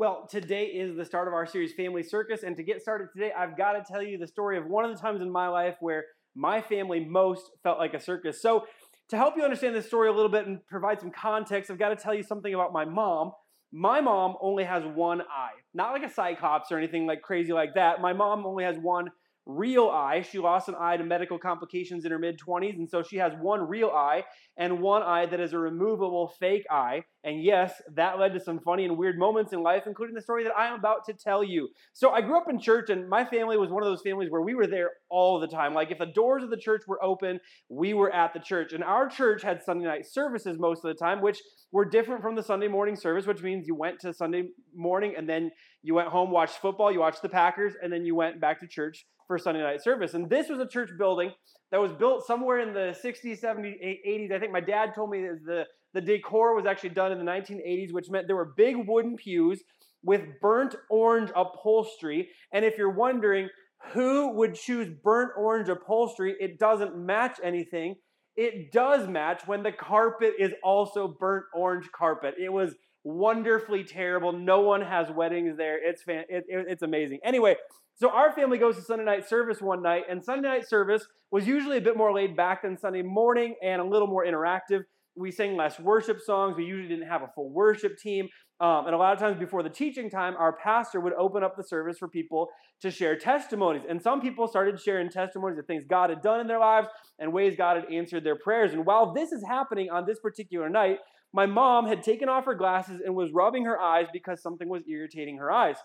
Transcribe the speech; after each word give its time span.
Well, 0.00 0.26
today 0.30 0.64
is 0.64 0.96
the 0.96 1.04
start 1.04 1.28
of 1.28 1.34
our 1.34 1.44
series, 1.44 1.74
Family 1.74 2.02
Circus. 2.02 2.42
And 2.42 2.56
to 2.56 2.62
get 2.62 2.80
started 2.80 3.08
today, 3.12 3.32
I've 3.38 3.54
got 3.54 3.72
to 3.72 3.84
tell 3.86 4.02
you 4.02 4.16
the 4.16 4.26
story 4.26 4.56
of 4.56 4.64
one 4.64 4.86
of 4.86 4.96
the 4.96 4.98
times 4.98 5.20
in 5.20 5.30
my 5.30 5.48
life 5.48 5.76
where 5.80 6.06
my 6.34 6.62
family 6.62 7.04
most 7.04 7.50
felt 7.62 7.78
like 7.78 7.92
a 7.92 8.00
circus. 8.00 8.40
So, 8.40 8.64
to 9.10 9.18
help 9.18 9.36
you 9.36 9.42
understand 9.42 9.74
this 9.74 9.86
story 9.86 10.08
a 10.08 10.12
little 10.12 10.30
bit 10.30 10.46
and 10.46 10.66
provide 10.68 11.00
some 11.00 11.10
context, 11.10 11.70
I've 11.70 11.78
got 11.78 11.90
to 11.90 11.96
tell 11.96 12.14
you 12.14 12.22
something 12.22 12.54
about 12.54 12.72
my 12.72 12.86
mom. 12.86 13.32
My 13.72 14.00
mom 14.00 14.36
only 14.40 14.64
has 14.64 14.84
one 14.86 15.20
eye, 15.20 15.50
not 15.74 15.92
like 15.92 16.02
a 16.02 16.10
cyclops 16.10 16.72
or 16.72 16.78
anything 16.78 17.06
like 17.06 17.20
crazy 17.20 17.52
like 17.52 17.74
that. 17.74 18.00
My 18.00 18.14
mom 18.14 18.46
only 18.46 18.64
has 18.64 18.78
one 18.78 19.10
real 19.44 19.88
eye. 19.88 20.22
She 20.22 20.38
lost 20.38 20.70
an 20.70 20.76
eye 20.78 20.96
to 20.96 21.04
medical 21.04 21.38
complications 21.38 22.06
in 22.06 22.10
her 22.10 22.18
mid 22.18 22.38
20s, 22.38 22.76
and 22.76 22.88
so 22.88 23.02
she 23.02 23.16
has 23.18 23.34
one 23.38 23.68
real 23.68 23.90
eye 23.90 24.24
and 24.56 24.80
one 24.80 25.02
eye 25.02 25.26
that 25.26 25.40
is 25.40 25.52
a 25.52 25.58
removable 25.58 26.32
fake 26.40 26.64
eye. 26.70 27.04
And 27.22 27.42
yes, 27.42 27.82
that 27.94 28.18
led 28.18 28.32
to 28.32 28.40
some 28.40 28.60
funny 28.60 28.86
and 28.86 28.96
weird 28.96 29.18
moments 29.18 29.52
in 29.52 29.62
life, 29.62 29.82
including 29.86 30.14
the 30.14 30.22
story 30.22 30.42
that 30.44 30.56
I 30.56 30.68
am 30.68 30.78
about 30.78 31.04
to 31.06 31.12
tell 31.12 31.44
you. 31.44 31.68
So 31.92 32.10
I 32.10 32.22
grew 32.22 32.38
up 32.38 32.48
in 32.48 32.58
church, 32.58 32.88
and 32.88 33.08
my 33.08 33.24
family 33.24 33.58
was 33.58 33.70
one 33.70 33.82
of 33.82 33.88
those 33.88 34.00
families 34.00 34.30
where 34.30 34.40
we 34.40 34.54
were 34.54 34.66
there 34.66 34.90
all 35.10 35.38
the 35.38 35.46
time. 35.46 35.74
Like 35.74 35.90
if 35.90 35.98
the 35.98 36.06
doors 36.06 36.42
of 36.42 36.50
the 36.50 36.56
church 36.56 36.82
were 36.86 37.02
open, 37.04 37.38
we 37.68 37.92
were 37.92 38.10
at 38.10 38.32
the 38.32 38.40
church. 38.40 38.72
And 38.72 38.82
our 38.82 39.08
church 39.08 39.42
had 39.42 39.62
Sunday 39.62 39.84
night 39.84 40.06
services 40.06 40.58
most 40.58 40.84
of 40.84 40.88
the 40.88 40.94
time, 40.94 41.20
which 41.20 41.40
were 41.72 41.84
different 41.84 42.22
from 42.22 42.36
the 42.36 42.42
Sunday 42.42 42.68
morning 42.68 42.96
service, 42.96 43.26
which 43.26 43.42
means 43.42 43.66
you 43.66 43.74
went 43.74 44.00
to 44.00 44.14
Sunday 44.14 44.48
morning 44.74 45.14
and 45.16 45.28
then 45.28 45.50
you 45.82 45.94
went 45.94 46.08
home, 46.08 46.30
watched 46.30 46.56
football, 46.56 46.90
you 46.90 47.00
watched 47.00 47.22
the 47.22 47.28
Packers, 47.28 47.74
and 47.82 47.92
then 47.92 48.04
you 48.04 48.14
went 48.14 48.40
back 48.40 48.60
to 48.60 48.66
church 48.66 49.06
for 49.26 49.38
Sunday 49.38 49.62
night 49.62 49.82
service. 49.82 50.14
And 50.14 50.28
this 50.28 50.48
was 50.48 50.58
a 50.58 50.66
church 50.66 50.90
building 50.98 51.32
that 51.70 51.80
was 51.80 51.92
built 51.92 52.26
somewhere 52.26 52.58
in 52.58 52.74
the 52.74 52.96
60s, 53.04 53.40
70s, 53.40 53.76
80s. 54.04 54.32
I 54.32 54.38
think 54.40 54.52
my 54.52 54.60
dad 54.60 54.92
told 54.94 55.10
me 55.10 55.22
that 55.22 55.38
the, 55.46 55.64
the 55.92 56.00
decor 56.00 56.54
was 56.54 56.66
actually 56.66 56.90
done 56.90 57.12
in 57.12 57.18
the 57.18 57.24
1980s, 57.24 57.92
which 57.92 58.10
meant 58.10 58.26
there 58.26 58.36
were 58.36 58.54
big 58.56 58.76
wooden 58.76 59.16
pews 59.16 59.62
with 60.02 60.22
burnt 60.40 60.74
orange 60.88 61.30
upholstery. 61.36 62.28
And 62.52 62.64
if 62.64 62.78
you're 62.78 62.90
wondering 62.90 63.48
who 63.92 64.32
would 64.34 64.54
choose 64.54 64.88
burnt 65.02 65.32
orange 65.36 65.68
upholstery, 65.68 66.36
it 66.38 66.58
doesn't 66.58 66.96
match 66.96 67.38
anything. 67.42 67.96
It 68.36 68.72
does 68.72 69.08
match 69.08 69.42
when 69.46 69.62
the 69.62 69.72
carpet 69.72 70.34
is 70.38 70.52
also 70.62 71.08
burnt 71.18 71.44
orange 71.54 71.90
carpet. 71.92 72.34
It 72.38 72.52
was 72.52 72.74
wonderfully 73.04 73.84
terrible. 73.84 74.32
No 74.32 74.60
one 74.60 74.82
has 74.82 75.10
weddings 75.10 75.56
there. 75.56 75.78
It's 75.82 76.02
fan- 76.02 76.24
it, 76.28 76.44
it, 76.48 76.66
it's 76.68 76.82
amazing. 76.82 77.20
Anyway, 77.24 77.56
so 77.94 78.10
our 78.10 78.32
family 78.32 78.58
goes 78.58 78.76
to 78.76 78.82
Sunday 78.82 79.04
night 79.04 79.28
service 79.28 79.60
one 79.60 79.82
night, 79.82 80.04
and 80.08 80.24
Sunday 80.24 80.48
night 80.48 80.68
service 80.68 81.06
was 81.30 81.46
usually 81.46 81.78
a 81.78 81.80
bit 81.80 81.96
more 81.96 82.14
laid 82.14 82.36
back 82.36 82.62
than 82.62 82.78
Sunday 82.78 83.02
morning 83.02 83.56
and 83.62 83.80
a 83.80 83.84
little 83.84 84.08
more 84.08 84.24
interactive. 84.24 84.84
We 85.16 85.30
sang 85.30 85.56
less 85.56 85.78
worship 85.78 86.20
songs. 86.20 86.56
We 86.56 86.64
usually 86.64 86.88
didn't 86.88 87.08
have 87.08 87.22
a 87.22 87.28
full 87.34 87.50
worship 87.50 87.98
team. 87.98 88.28
Um, 88.60 88.86
and 88.86 88.94
a 88.94 88.98
lot 88.98 89.14
of 89.14 89.18
times 89.18 89.38
before 89.38 89.62
the 89.62 89.70
teaching 89.70 90.10
time, 90.10 90.34
our 90.38 90.52
pastor 90.52 91.00
would 91.00 91.14
open 91.14 91.42
up 91.42 91.56
the 91.56 91.64
service 91.64 91.96
for 91.98 92.08
people 92.08 92.48
to 92.82 92.90
share 92.90 93.16
testimonies. 93.16 93.82
And 93.88 94.00
some 94.00 94.20
people 94.20 94.46
started 94.46 94.78
sharing 94.78 95.08
testimonies 95.08 95.58
of 95.58 95.66
things 95.66 95.84
God 95.88 96.10
had 96.10 96.20
done 96.20 96.40
in 96.40 96.46
their 96.46 96.58
lives 96.58 96.88
and 97.18 97.32
ways 97.32 97.56
God 97.56 97.76
had 97.76 97.92
answered 97.92 98.22
their 98.22 98.36
prayers. 98.36 98.72
And 98.72 98.84
while 98.84 99.14
this 99.14 99.32
is 99.32 99.42
happening 99.46 99.88
on 99.90 100.04
this 100.06 100.20
particular 100.20 100.68
night, 100.68 100.98
my 101.32 101.46
mom 101.46 101.86
had 101.86 102.02
taken 102.02 102.28
off 102.28 102.44
her 102.44 102.54
glasses 102.54 103.00
and 103.04 103.14
was 103.14 103.32
rubbing 103.32 103.64
her 103.64 103.80
eyes 103.80 104.06
because 104.12 104.42
something 104.42 104.68
was 104.68 104.82
irritating 104.88 105.38
her 105.38 105.50
eyes. 105.50 105.76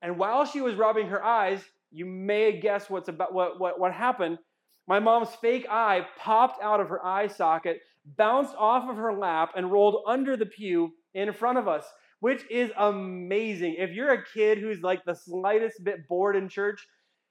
And 0.00 0.18
while 0.18 0.44
she 0.44 0.60
was 0.60 0.76
rubbing 0.76 1.08
her 1.08 1.22
eyes, 1.22 1.60
you 1.90 2.06
may 2.06 2.60
guess 2.60 2.88
what's 2.88 3.08
about 3.08 3.34
what, 3.34 3.58
what, 3.60 3.80
what 3.80 3.92
happened. 3.92 4.38
My 4.86 5.00
mom's 5.00 5.34
fake 5.40 5.66
eye 5.68 6.06
popped 6.18 6.62
out 6.62 6.80
of 6.80 6.88
her 6.88 7.04
eye 7.04 7.26
socket, 7.26 7.80
bounced 8.16 8.54
off 8.56 8.88
of 8.88 8.96
her 8.96 9.12
lap, 9.12 9.50
and 9.56 9.72
rolled 9.72 10.02
under 10.06 10.36
the 10.36 10.46
pew 10.46 10.92
in 11.14 11.32
front 11.32 11.58
of 11.58 11.66
us, 11.66 11.84
which 12.20 12.42
is 12.50 12.70
amazing. 12.76 13.76
If 13.78 13.90
you're 13.90 14.12
a 14.12 14.24
kid 14.24 14.58
who's 14.58 14.80
like 14.82 15.04
the 15.04 15.14
slightest 15.14 15.82
bit 15.82 16.06
bored 16.08 16.36
in 16.36 16.48
church, 16.48 16.86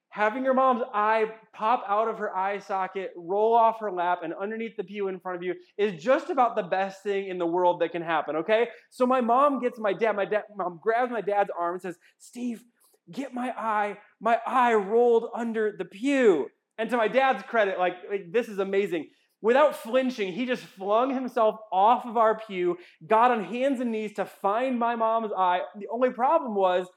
having 0.09 0.45
your 0.45 0.53
mom's 0.53 0.83
eye 0.93 1.25
pop 1.53 1.83
out 1.87 2.07
of 2.07 2.17
her 2.17 2.35
eye 2.35 2.57
socket, 2.59 3.11
roll 3.17 3.53
off 3.53 3.79
her 3.79 3.91
lap, 3.91 4.19
and 4.23 4.33
underneath 4.33 4.77
the 4.77 4.83
pew 4.83 5.07
in 5.07 5.19
front 5.19 5.35
of 5.35 5.43
you 5.43 5.53
is 5.77 6.01
just 6.01 6.29
about 6.29 6.55
the 6.55 6.63
best 6.63 7.03
thing 7.03 7.27
in 7.27 7.37
the 7.37 7.45
world 7.45 7.81
that 7.81 7.91
can 7.91 8.01
happen, 8.01 8.37
okay? 8.37 8.69
So 8.89 9.05
my 9.05 9.19
mom 9.19 9.59
gets 9.59 9.77
my 9.77 9.91
dad, 9.91 10.15
my 10.15 10.25
dad, 10.25 10.43
mom 10.55 10.79
grabs 10.81 11.11
my 11.11 11.21
dad's 11.21 11.49
arm 11.57 11.75
and 11.75 11.81
says, 11.81 11.97
Steve, 12.17 12.63
get 13.11 13.33
my 13.33 13.49
eye, 13.57 13.97
my 14.21 14.39
eye 14.47 14.73
rolled 14.73 15.29
under 15.35 15.75
the 15.77 15.85
pew. 15.85 16.47
And 16.77 16.89
to 16.89 16.97
my 16.97 17.07
dad's 17.07 17.43
credit, 17.43 17.77
like, 17.77 17.95
like 18.09 18.31
this 18.31 18.47
is 18.47 18.59
amazing. 18.59 19.09
Without 19.45 19.75
flinching, 19.75 20.33
he 20.33 20.47
just 20.47 20.63
flung 20.63 21.13
himself 21.13 21.59
off 21.71 22.03
of 22.07 22.17
our 22.17 22.35
pew, 22.35 22.79
got 23.05 23.29
on 23.29 23.43
hands 23.43 23.79
and 23.79 23.91
knees 23.91 24.11
to 24.13 24.25
find 24.25 24.79
my 24.79 24.95
mom's 24.95 25.31
eye. 25.37 25.61
The 25.77 25.87
only 25.93 26.09
problem 26.09 26.55
was 26.55 26.87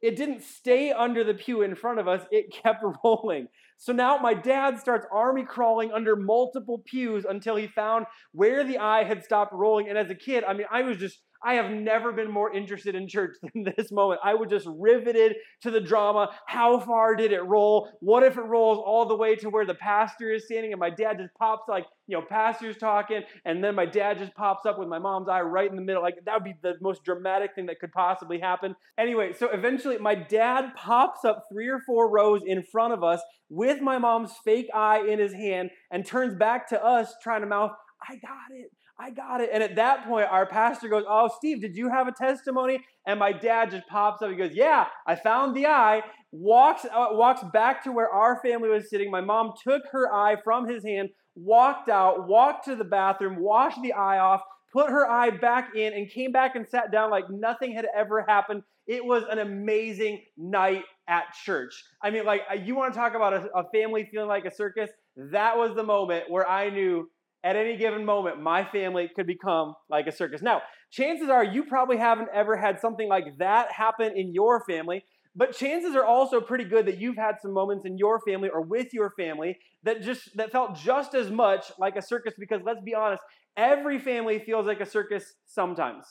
it 0.00 0.14
didn't 0.14 0.44
stay 0.44 0.92
under 0.92 1.24
the 1.24 1.34
pew 1.34 1.62
in 1.62 1.74
front 1.74 1.98
of 1.98 2.06
us, 2.06 2.22
it 2.30 2.54
kept 2.62 2.84
rolling. 3.02 3.48
So 3.76 3.92
now 3.92 4.18
my 4.18 4.34
dad 4.34 4.78
starts 4.78 5.04
army 5.10 5.42
crawling 5.42 5.90
under 5.90 6.14
multiple 6.14 6.80
pews 6.86 7.24
until 7.28 7.56
he 7.56 7.66
found 7.66 8.06
where 8.30 8.62
the 8.62 8.78
eye 8.78 9.02
had 9.02 9.24
stopped 9.24 9.52
rolling. 9.52 9.88
And 9.88 9.98
as 9.98 10.08
a 10.08 10.14
kid, 10.14 10.44
I 10.44 10.52
mean, 10.52 10.68
I 10.70 10.82
was 10.82 10.98
just 10.98 11.18
I 11.44 11.54
have 11.54 11.70
never 11.70 12.12
been 12.12 12.30
more 12.30 12.52
interested 12.52 12.94
in 12.94 13.08
church 13.08 13.36
than 13.42 13.72
this 13.76 13.92
moment. 13.92 14.20
I 14.24 14.34
was 14.34 14.48
just 14.50 14.66
riveted 14.68 15.36
to 15.62 15.70
the 15.70 15.80
drama. 15.80 16.30
How 16.46 16.80
far 16.80 17.16
did 17.16 17.32
it 17.32 17.42
roll? 17.42 17.90
What 18.00 18.22
if 18.22 18.36
it 18.36 18.42
rolls 18.42 18.82
all 18.84 19.06
the 19.06 19.16
way 19.16 19.36
to 19.36 19.50
where 19.50 19.66
the 19.66 19.74
pastor 19.74 20.32
is 20.32 20.44
standing 20.44 20.72
and 20.72 20.80
my 20.80 20.90
dad 20.90 21.18
just 21.18 21.34
pops 21.34 21.68
like, 21.68 21.86
you 22.06 22.16
know, 22.16 22.24
pastor's 22.26 22.76
talking, 22.76 23.22
and 23.44 23.62
then 23.62 23.74
my 23.74 23.86
dad 23.86 24.18
just 24.18 24.34
pops 24.34 24.64
up 24.64 24.78
with 24.78 24.88
my 24.88 24.98
mom's 24.98 25.28
eye 25.28 25.40
right 25.40 25.68
in 25.68 25.76
the 25.76 25.82
middle. 25.82 26.02
Like 26.02 26.16
that 26.24 26.34
would 26.34 26.44
be 26.44 26.54
the 26.62 26.74
most 26.80 27.04
dramatic 27.04 27.54
thing 27.54 27.66
that 27.66 27.80
could 27.80 27.92
possibly 27.92 28.38
happen. 28.38 28.76
Anyway, 28.98 29.32
so 29.32 29.50
eventually 29.50 29.98
my 29.98 30.14
dad 30.14 30.72
pops 30.76 31.24
up 31.24 31.44
three 31.52 31.68
or 31.68 31.80
four 31.80 32.10
rows 32.10 32.42
in 32.46 32.62
front 32.62 32.92
of 32.92 33.02
us 33.02 33.20
with 33.48 33.80
my 33.80 33.98
mom's 33.98 34.32
fake 34.44 34.68
eye 34.74 35.04
in 35.06 35.18
his 35.18 35.32
hand 35.32 35.70
and 35.90 36.04
turns 36.04 36.34
back 36.34 36.68
to 36.68 36.84
us 36.84 37.14
trying 37.22 37.40
to 37.40 37.46
mouth, 37.46 37.72
I 38.08 38.14
got 38.16 38.50
it. 38.52 38.70
I 38.98 39.10
got 39.10 39.40
it. 39.40 39.50
And 39.52 39.62
at 39.62 39.76
that 39.76 40.06
point, 40.06 40.26
our 40.30 40.46
pastor 40.46 40.88
goes, 40.88 41.04
Oh, 41.06 41.28
Steve, 41.36 41.60
did 41.60 41.76
you 41.76 41.90
have 41.90 42.08
a 42.08 42.12
testimony? 42.12 42.80
And 43.06 43.18
my 43.18 43.32
dad 43.32 43.70
just 43.70 43.86
pops 43.88 44.22
up. 44.22 44.30
He 44.30 44.36
goes, 44.36 44.54
Yeah, 44.54 44.86
I 45.06 45.16
found 45.16 45.54
the 45.54 45.66
eye. 45.66 46.02
Walks, 46.32 46.84
uh, 46.84 47.08
walks 47.10 47.42
back 47.52 47.84
to 47.84 47.92
where 47.92 48.10
our 48.10 48.40
family 48.42 48.68
was 48.68 48.88
sitting. 48.90 49.10
My 49.10 49.20
mom 49.20 49.52
took 49.62 49.82
her 49.92 50.12
eye 50.12 50.36
from 50.42 50.68
his 50.68 50.84
hand, 50.84 51.10
walked 51.34 51.88
out, 51.88 52.26
walked 52.26 52.64
to 52.66 52.76
the 52.76 52.84
bathroom, 52.84 53.36
washed 53.38 53.80
the 53.82 53.92
eye 53.92 54.18
off, 54.18 54.40
put 54.72 54.90
her 54.90 55.08
eye 55.08 55.30
back 55.30 55.70
in, 55.76 55.92
and 55.92 56.10
came 56.10 56.32
back 56.32 56.56
and 56.56 56.66
sat 56.66 56.90
down 56.90 57.10
like 57.10 57.24
nothing 57.30 57.72
had 57.72 57.86
ever 57.94 58.24
happened. 58.26 58.62
It 58.86 59.04
was 59.04 59.24
an 59.30 59.38
amazing 59.38 60.22
night 60.36 60.84
at 61.08 61.24
church. 61.44 61.74
I 62.02 62.10
mean, 62.10 62.24
like, 62.24 62.42
you 62.64 62.74
want 62.74 62.92
to 62.92 62.98
talk 62.98 63.14
about 63.14 63.32
a, 63.32 63.48
a 63.54 63.64
family 63.70 64.08
feeling 64.10 64.28
like 64.28 64.44
a 64.44 64.54
circus? 64.54 64.90
That 65.16 65.56
was 65.56 65.74
the 65.74 65.82
moment 65.82 66.24
where 66.28 66.48
I 66.48 66.70
knew 66.70 67.08
at 67.44 67.56
any 67.56 67.76
given 67.76 68.04
moment, 68.04 68.40
my 68.40 68.64
family 68.64 69.10
could 69.14 69.26
become 69.26 69.74
like 69.88 70.06
a 70.06 70.12
circus. 70.12 70.42
Now, 70.42 70.62
chances 70.90 71.28
are 71.28 71.44
you 71.44 71.64
probably 71.64 71.96
haven't 71.96 72.28
ever 72.34 72.56
had 72.56 72.80
something 72.80 73.08
like 73.08 73.38
that 73.38 73.72
happen 73.72 74.12
in 74.16 74.34
your 74.34 74.64
family, 74.64 75.04
but 75.36 75.54
chances 75.54 75.94
are 75.94 76.04
also 76.04 76.40
pretty 76.40 76.64
good 76.64 76.86
that 76.86 76.98
you've 76.98 77.16
had 77.16 77.36
some 77.40 77.52
moments 77.52 77.84
in 77.84 77.98
your 77.98 78.20
family 78.20 78.48
or 78.48 78.62
with 78.62 78.92
your 78.92 79.10
family 79.10 79.58
that 79.82 80.02
just 80.02 80.34
that 80.36 80.50
felt 80.50 80.74
just 80.76 81.14
as 81.14 81.30
much 81.30 81.70
like 81.78 81.96
a 81.96 82.02
circus 82.02 82.34
because 82.38 82.62
let's 82.64 82.80
be 82.82 82.94
honest, 82.94 83.22
every 83.56 83.98
family 83.98 84.38
feels 84.38 84.66
like 84.66 84.80
a 84.80 84.86
circus 84.86 85.34
sometimes. 85.44 86.06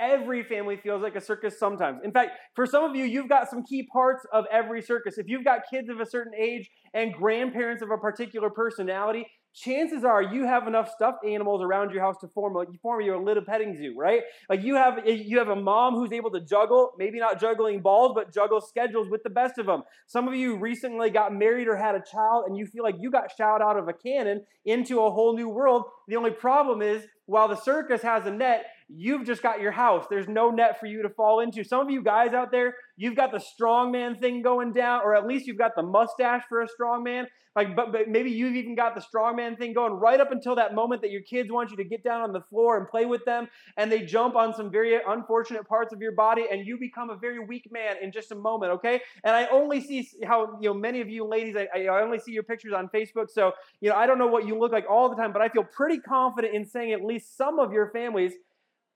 Every 0.00 0.42
family 0.42 0.76
feels 0.76 1.02
like 1.02 1.16
a 1.16 1.20
circus 1.20 1.58
sometimes. 1.58 2.00
In 2.02 2.12
fact, 2.12 2.32
for 2.56 2.66
some 2.66 2.82
of 2.82 2.96
you, 2.96 3.04
you've 3.04 3.28
got 3.28 3.48
some 3.48 3.62
key 3.62 3.86
parts 3.92 4.26
of 4.32 4.46
every 4.50 4.82
circus. 4.82 5.18
If 5.18 5.28
you've 5.28 5.44
got 5.44 5.60
kids 5.70 5.88
of 5.90 6.00
a 6.00 6.06
certain 6.06 6.32
age 6.36 6.68
and 6.94 7.12
grandparents 7.12 7.82
of 7.82 7.90
a 7.90 7.98
particular 7.98 8.50
personality, 8.50 9.26
chances 9.54 10.04
are 10.04 10.22
you 10.22 10.46
have 10.46 10.66
enough 10.66 10.90
stuffed 10.90 11.24
animals 11.24 11.62
around 11.62 11.92
your 11.92 12.02
house 12.02 12.16
to 12.20 12.28
form 12.28 12.56
a, 12.56 12.64
form 12.80 13.00
your 13.02 13.22
little 13.22 13.44
petting 13.44 13.76
zoo, 13.76 13.94
right? 13.96 14.22
Like 14.48 14.62
you 14.62 14.74
have 14.76 15.06
you 15.06 15.38
have 15.38 15.48
a 15.48 15.56
mom 15.56 15.94
who's 15.94 16.12
able 16.12 16.30
to 16.30 16.40
juggle, 16.40 16.92
maybe 16.98 17.18
not 17.18 17.40
juggling 17.40 17.80
balls, 17.80 18.12
but 18.14 18.32
juggle 18.32 18.60
schedules 18.60 19.08
with 19.10 19.22
the 19.22 19.30
best 19.30 19.58
of 19.58 19.66
them. 19.66 19.82
Some 20.06 20.28
of 20.28 20.34
you 20.34 20.56
recently 20.56 21.10
got 21.10 21.34
married 21.34 21.68
or 21.68 21.76
had 21.76 21.94
a 21.94 22.02
child, 22.02 22.44
and 22.46 22.56
you 22.56 22.66
feel 22.66 22.82
like 22.82 22.96
you 22.98 23.10
got 23.10 23.30
shot 23.36 23.60
out 23.60 23.78
of 23.78 23.88
a 23.88 23.92
cannon 23.92 24.44
into 24.64 25.00
a 25.00 25.10
whole 25.10 25.36
new 25.36 25.48
world. 25.48 25.84
The 26.08 26.16
only 26.16 26.30
problem 26.30 26.82
is, 26.82 27.04
while 27.26 27.48
the 27.48 27.56
circus 27.56 28.02
has 28.02 28.26
a 28.26 28.30
net, 28.30 28.66
you've 28.94 29.24
just 29.24 29.42
got 29.42 29.60
your 29.60 29.72
house. 29.72 30.06
There's 30.08 30.28
no 30.28 30.50
net 30.50 30.78
for 30.80 30.86
you 30.86 31.02
to 31.02 31.08
fall 31.08 31.40
into. 31.40 31.64
Some 31.64 31.80
of 31.80 31.90
you 31.90 32.02
guys 32.02 32.32
out 32.32 32.50
there, 32.50 32.76
you've 32.96 33.16
got 33.16 33.32
the 33.32 33.38
strongman 33.40 34.18
thing 34.18 34.42
going 34.42 34.72
down, 34.72 35.02
or 35.04 35.14
at 35.14 35.26
least 35.26 35.46
you've 35.46 35.58
got 35.58 35.74
the 35.74 35.82
mustache 35.82 36.42
for 36.48 36.62
a 36.62 36.68
strongman. 36.68 37.26
Like, 37.54 37.76
but, 37.76 37.92
but 37.92 38.08
maybe 38.08 38.30
you've 38.30 38.56
even 38.56 38.74
got 38.74 38.94
the 38.94 39.02
strongman 39.02 39.58
thing 39.58 39.74
going 39.74 39.92
right 39.92 40.18
up 40.18 40.32
until 40.32 40.54
that 40.56 40.74
moment 40.74 41.02
that 41.02 41.10
your 41.10 41.20
kids 41.20 41.50
want 41.50 41.70
you 41.70 41.76
to 41.76 41.84
get 41.84 42.02
down 42.02 42.22
on 42.22 42.32
the 42.32 42.40
floor 42.40 42.78
and 42.78 42.88
play 42.88 43.04
with 43.04 43.24
them, 43.26 43.48
and 43.76 43.92
they 43.92 44.02
jump 44.02 44.36
on 44.36 44.54
some 44.54 44.70
very 44.70 44.98
unfortunate 45.06 45.68
parts 45.68 45.92
of 45.92 46.00
your 46.00 46.12
body, 46.12 46.44
and 46.50 46.66
you 46.66 46.78
become 46.78 47.10
a 47.10 47.16
very 47.16 47.38
weak 47.38 47.68
man 47.70 47.96
in 48.02 48.10
just 48.10 48.32
a 48.32 48.34
moment. 48.34 48.72
Okay, 48.72 49.00
and 49.24 49.36
I 49.36 49.46
only 49.48 49.82
see 49.82 50.08
how 50.24 50.58
you 50.62 50.70
know 50.70 50.74
many 50.74 51.02
of 51.02 51.10
you 51.10 51.26
ladies. 51.26 51.54
I, 51.56 51.68
I 51.84 52.02
only 52.02 52.18
see 52.18 52.32
your 52.32 52.42
pictures 52.42 52.72
on 52.72 52.88
Facebook, 52.88 53.30
so 53.30 53.52
you 53.80 53.90
know 53.90 53.96
I 53.96 54.06
don't 54.06 54.18
know 54.18 54.28
what 54.28 54.46
you 54.46 54.58
look 54.58 54.72
like 54.72 54.86
all 54.88 55.10
the 55.10 55.16
time, 55.16 55.32
but 55.32 55.42
I 55.42 55.50
feel 55.50 55.64
pretty 55.64 55.98
confident 55.98 56.54
in 56.54 56.64
saying 56.64 56.92
at 56.92 57.04
least 57.04 57.36
some 57.36 57.58
of 57.58 57.70
your 57.72 57.90
families 57.90 58.32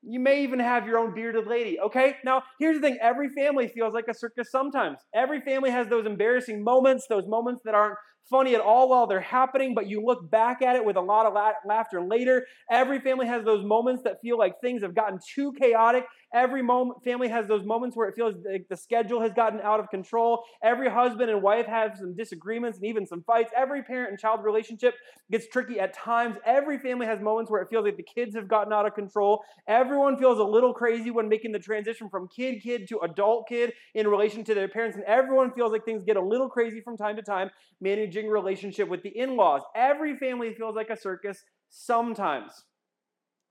You 0.08 0.20
may 0.20 0.42
even 0.42 0.60
have 0.60 0.86
your 0.86 0.98
own 0.98 1.14
bearded 1.14 1.46
lady. 1.46 1.80
Okay? 1.80 2.16
Now, 2.24 2.42
here's 2.60 2.76
the 2.76 2.82
thing 2.82 2.98
every 3.02 3.28
family 3.30 3.68
feels 3.68 3.92
like 3.92 4.06
a 4.08 4.14
circus 4.14 4.50
sometimes. 4.50 4.98
Every 5.14 5.40
family 5.40 5.70
has 5.70 5.88
those 5.88 6.06
embarrassing 6.06 6.62
moments, 6.62 7.06
those 7.08 7.26
moments 7.26 7.62
that 7.64 7.74
aren't 7.74 7.96
funny 8.30 8.54
at 8.54 8.60
all 8.60 8.88
while 8.88 9.06
they're 9.06 9.20
happening, 9.20 9.74
but 9.74 9.88
you 9.88 10.00
look 10.04 10.30
back 10.30 10.62
at 10.62 10.76
it 10.76 10.84
with 10.84 10.96
a 10.96 11.00
lot 11.00 11.26
of 11.26 11.34
la- 11.34 11.52
laughter 11.64 12.02
later. 12.02 12.46
Every 12.70 13.00
family 13.00 13.26
has 13.26 13.44
those 13.44 13.64
moments 13.64 14.02
that 14.04 14.20
feel 14.20 14.38
like 14.38 14.54
things 14.60 14.82
have 14.82 14.94
gotten 14.94 15.18
too 15.34 15.52
chaotic. 15.52 16.04
Every 16.34 16.62
moment, 16.62 17.02
family 17.04 17.28
has 17.28 17.46
those 17.46 17.64
moments 17.64 17.96
where 17.96 18.08
it 18.08 18.14
feels 18.14 18.34
like 18.44 18.66
the 18.68 18.76
schedule 18.76 19.20
has 19.20 19.32
gotten 19.32 19.60
out 19.60 19.80
of 19.80 19.88
control. 19.90 20.42
Every 20.62 20.90
husband 20.90 21.30
and 21.30 21.42
wife 21.42 21.66
have 21.66 21.96
some 21.96 22.14
disagreements 22.14 22.78
and 22.78 22.86
even 22.86 23.06
some 23.06 23.22
fights. 23.22 23.52
Every 23.56 23.82
parent 23.82 24.10
and 24.10 24.18
child 24.18 24.44
relationship 24.44 24.94
gets 25.30 25.46
tricky 25.48 25.80
at 25.80 25.94
times. 25.94 26.36
Every 26.44 26.78
family 26.78 27.06
has 27.06 27.20
moments 27.20 27.50
where 27.50 27.62
it 27.62 27.68
feels 27.70 27.84
like 27.84 27.96
the 27.96 28.02
kids 28.02 28.34
have 28.34 28.48
gotten 28.48 28.72
out 28.72 28.86
of 28.86 28.94
control. 28.94 29.42
Everyone 29.68 30.18
feels 30.18 30.38
a 30.38 30.44
little 30.44 30.74
crazy 30.74 31.10
when 31.10 31.28
making 31.28 31.52
the 31.52 31.58
transition 31.58 32.08
from 32.10 32.28
kid 32.28 32.62
kid 32.62 32.88
to 32.88 32.98
adult 33.00 33.48
kid 33.48 33.72
in 33.94 34.06
relation 34.08 34.44
to 34.44 34.54
their 34.54 34.68
parents, 34.68 34.96
and 34.96 35.04
everyone 35.06 35.52
feels 35.52 35.72
like 35.72 35.84
things 35.84 36.02
get 36.04 36.16
a 36.16 36.20
little 36.22 36.48
crazy 36.48 36.80
from 36.80 36.96
time 36.96 37.16
to 37.16 37.22
time 37.22 37.50
managing 37.80 38.28
relationship 38.28 38.88
with 38.88 39.02
the 39.02 39.16
in-laws. 39.16 39.62
Every 39.74 40.16
family 40.16 40.54
feels 40.54 40.76
like 40.76 40.90
a 40.90 40.96
circus 40.96 41.44
sometimes. 41.68 42.64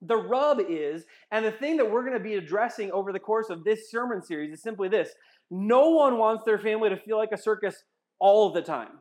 The 0.02 0.18
rub 0.18 0.60
is, 0.70 1.06
and 1.32 1.46
the 1.46 1.52
thing 1.52 1.78
that 1.78 1.90
we're 1.90 2.02
going 2.06 2.18
to 2.18 2.24
be 2.24 2.36
addressing 2.36 2.92
over 2.92 3.12
the 3.12 3.20
course 3.20 3.50
of 3.50 3.64
this 3.64 3.90
sermon 3.90 4.22
series 4.22 4.52
is 4.52 4.62
simply 4.62 4.88
this 4.88 5.14
no 5.52 5.90
one 5.92 6.18
wants 6.18 6.44
their 6.44 6.60
family 6.60 6.90
to 6.90 6.98
feel 6.98 7.18
like 7.18 7.32
a 7.32 7.38
circus 7.38 7.84
all 8.20 8.52
the 8.52 8.62
time. 8.62 9.00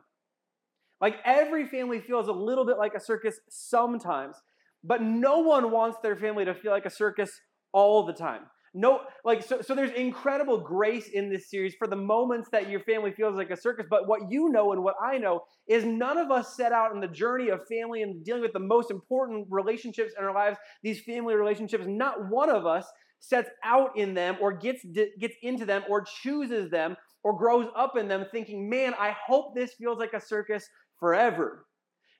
Like 1.01 1.17
every 1.25 1.67
family 1.67 1.99
feels 1.99 2.27
a 2.27 2.33
little 2.33 2.65
bit 2.65 2.77
like 2.77 2.93
a 2.93 2.99
circus 2.99 3.39
sometimes, 3.49 4.37
but 4.83 5.01
no 5.01 5.39
one 5.39 5.71
wants 5.71 5.97
their 6.01 6.15
family 6.15 6.45
to 6.45 6.53
feel 6.53 6.71
like 6.71 6.85
a 6.85 6.89
circus 6.89 7.31
all 7.73 8.05
the 8.05 8.13
time. 8.13 8.43
No, 8.77 9.03
like 9.23 9.41
so, 9.41 9.61
so 9.61 9.73
there's 9.73 9.91
incredible 9.91 10.57
grace 10.57 11.07
in 11.07 11.29
this 11.29 11.49
series 11.49 11.75
for 11.75 11.87
the 11.87 11.95
moments 11.95 12.49
that 12.51 12.69
your 12.69 12.81
family 12.81 13.13
feels 13.13 13.37
like 13.37 13.49
a 13.49 13.55
circus. 13.55 13.85
But 13.89 14.05
what 14.05 14.29
you 14.29 14.49
know 14.49 14.73
and 14.73 14.83
what 14.83 14.95
I 15.01 15.17
know 15.17 15.45
is 15.65 15.85
none 15.85 16.17
of 16.17 16.29
us 16.29 16.57
set 16.57 16.73
out 16.73 16.93
in 16.93 16.99
the 16.99 17.07
journey 17.07 17.47
of 17.47 17.65
family 17.69 18.01
and 18.01 18.21
dealing 18.25 18.41
with 18.41 18.51
the 18.51 18.59
most 18.59 18.91
important 18.91 19.47
relationships 19.49 20.11
in 20.19 20.25
our 20.25 20.33
lives, 20.33 20.57
these 20.83 20.99
family 21.03 21.35
relationships. 21.35 21.85
Not 21.87 22.29
one 22.29 22.49
of 22.49 22.65
us 22.65 22.85
sets 23.19 23.49
out 23.63 23.97
in 23.97 24.13
them 24.13 24.35
or 24.41 24.51
gets 24.51 24.83
gets 24.83 25.35
into 25.41 25.65
them 25.65 25.83
or 25.87 26.03
chooses 26.03 26.69
them 26.69 26.97
or 27.23 27.37
grows 27.37 27.69
up 27.77 27.95
in 27.95 28.09
them 28.09 28.25
thinking, 28.29 28.69
"Man, 28.69 28.93
I 28.99 29.11
hope 29.11 29.55
this 29.55 29.73
feels 29.75 29.99
like 29.99 30.13
a 30.13 30.19
circus 30.19 30.67
forever." 30.99 31.65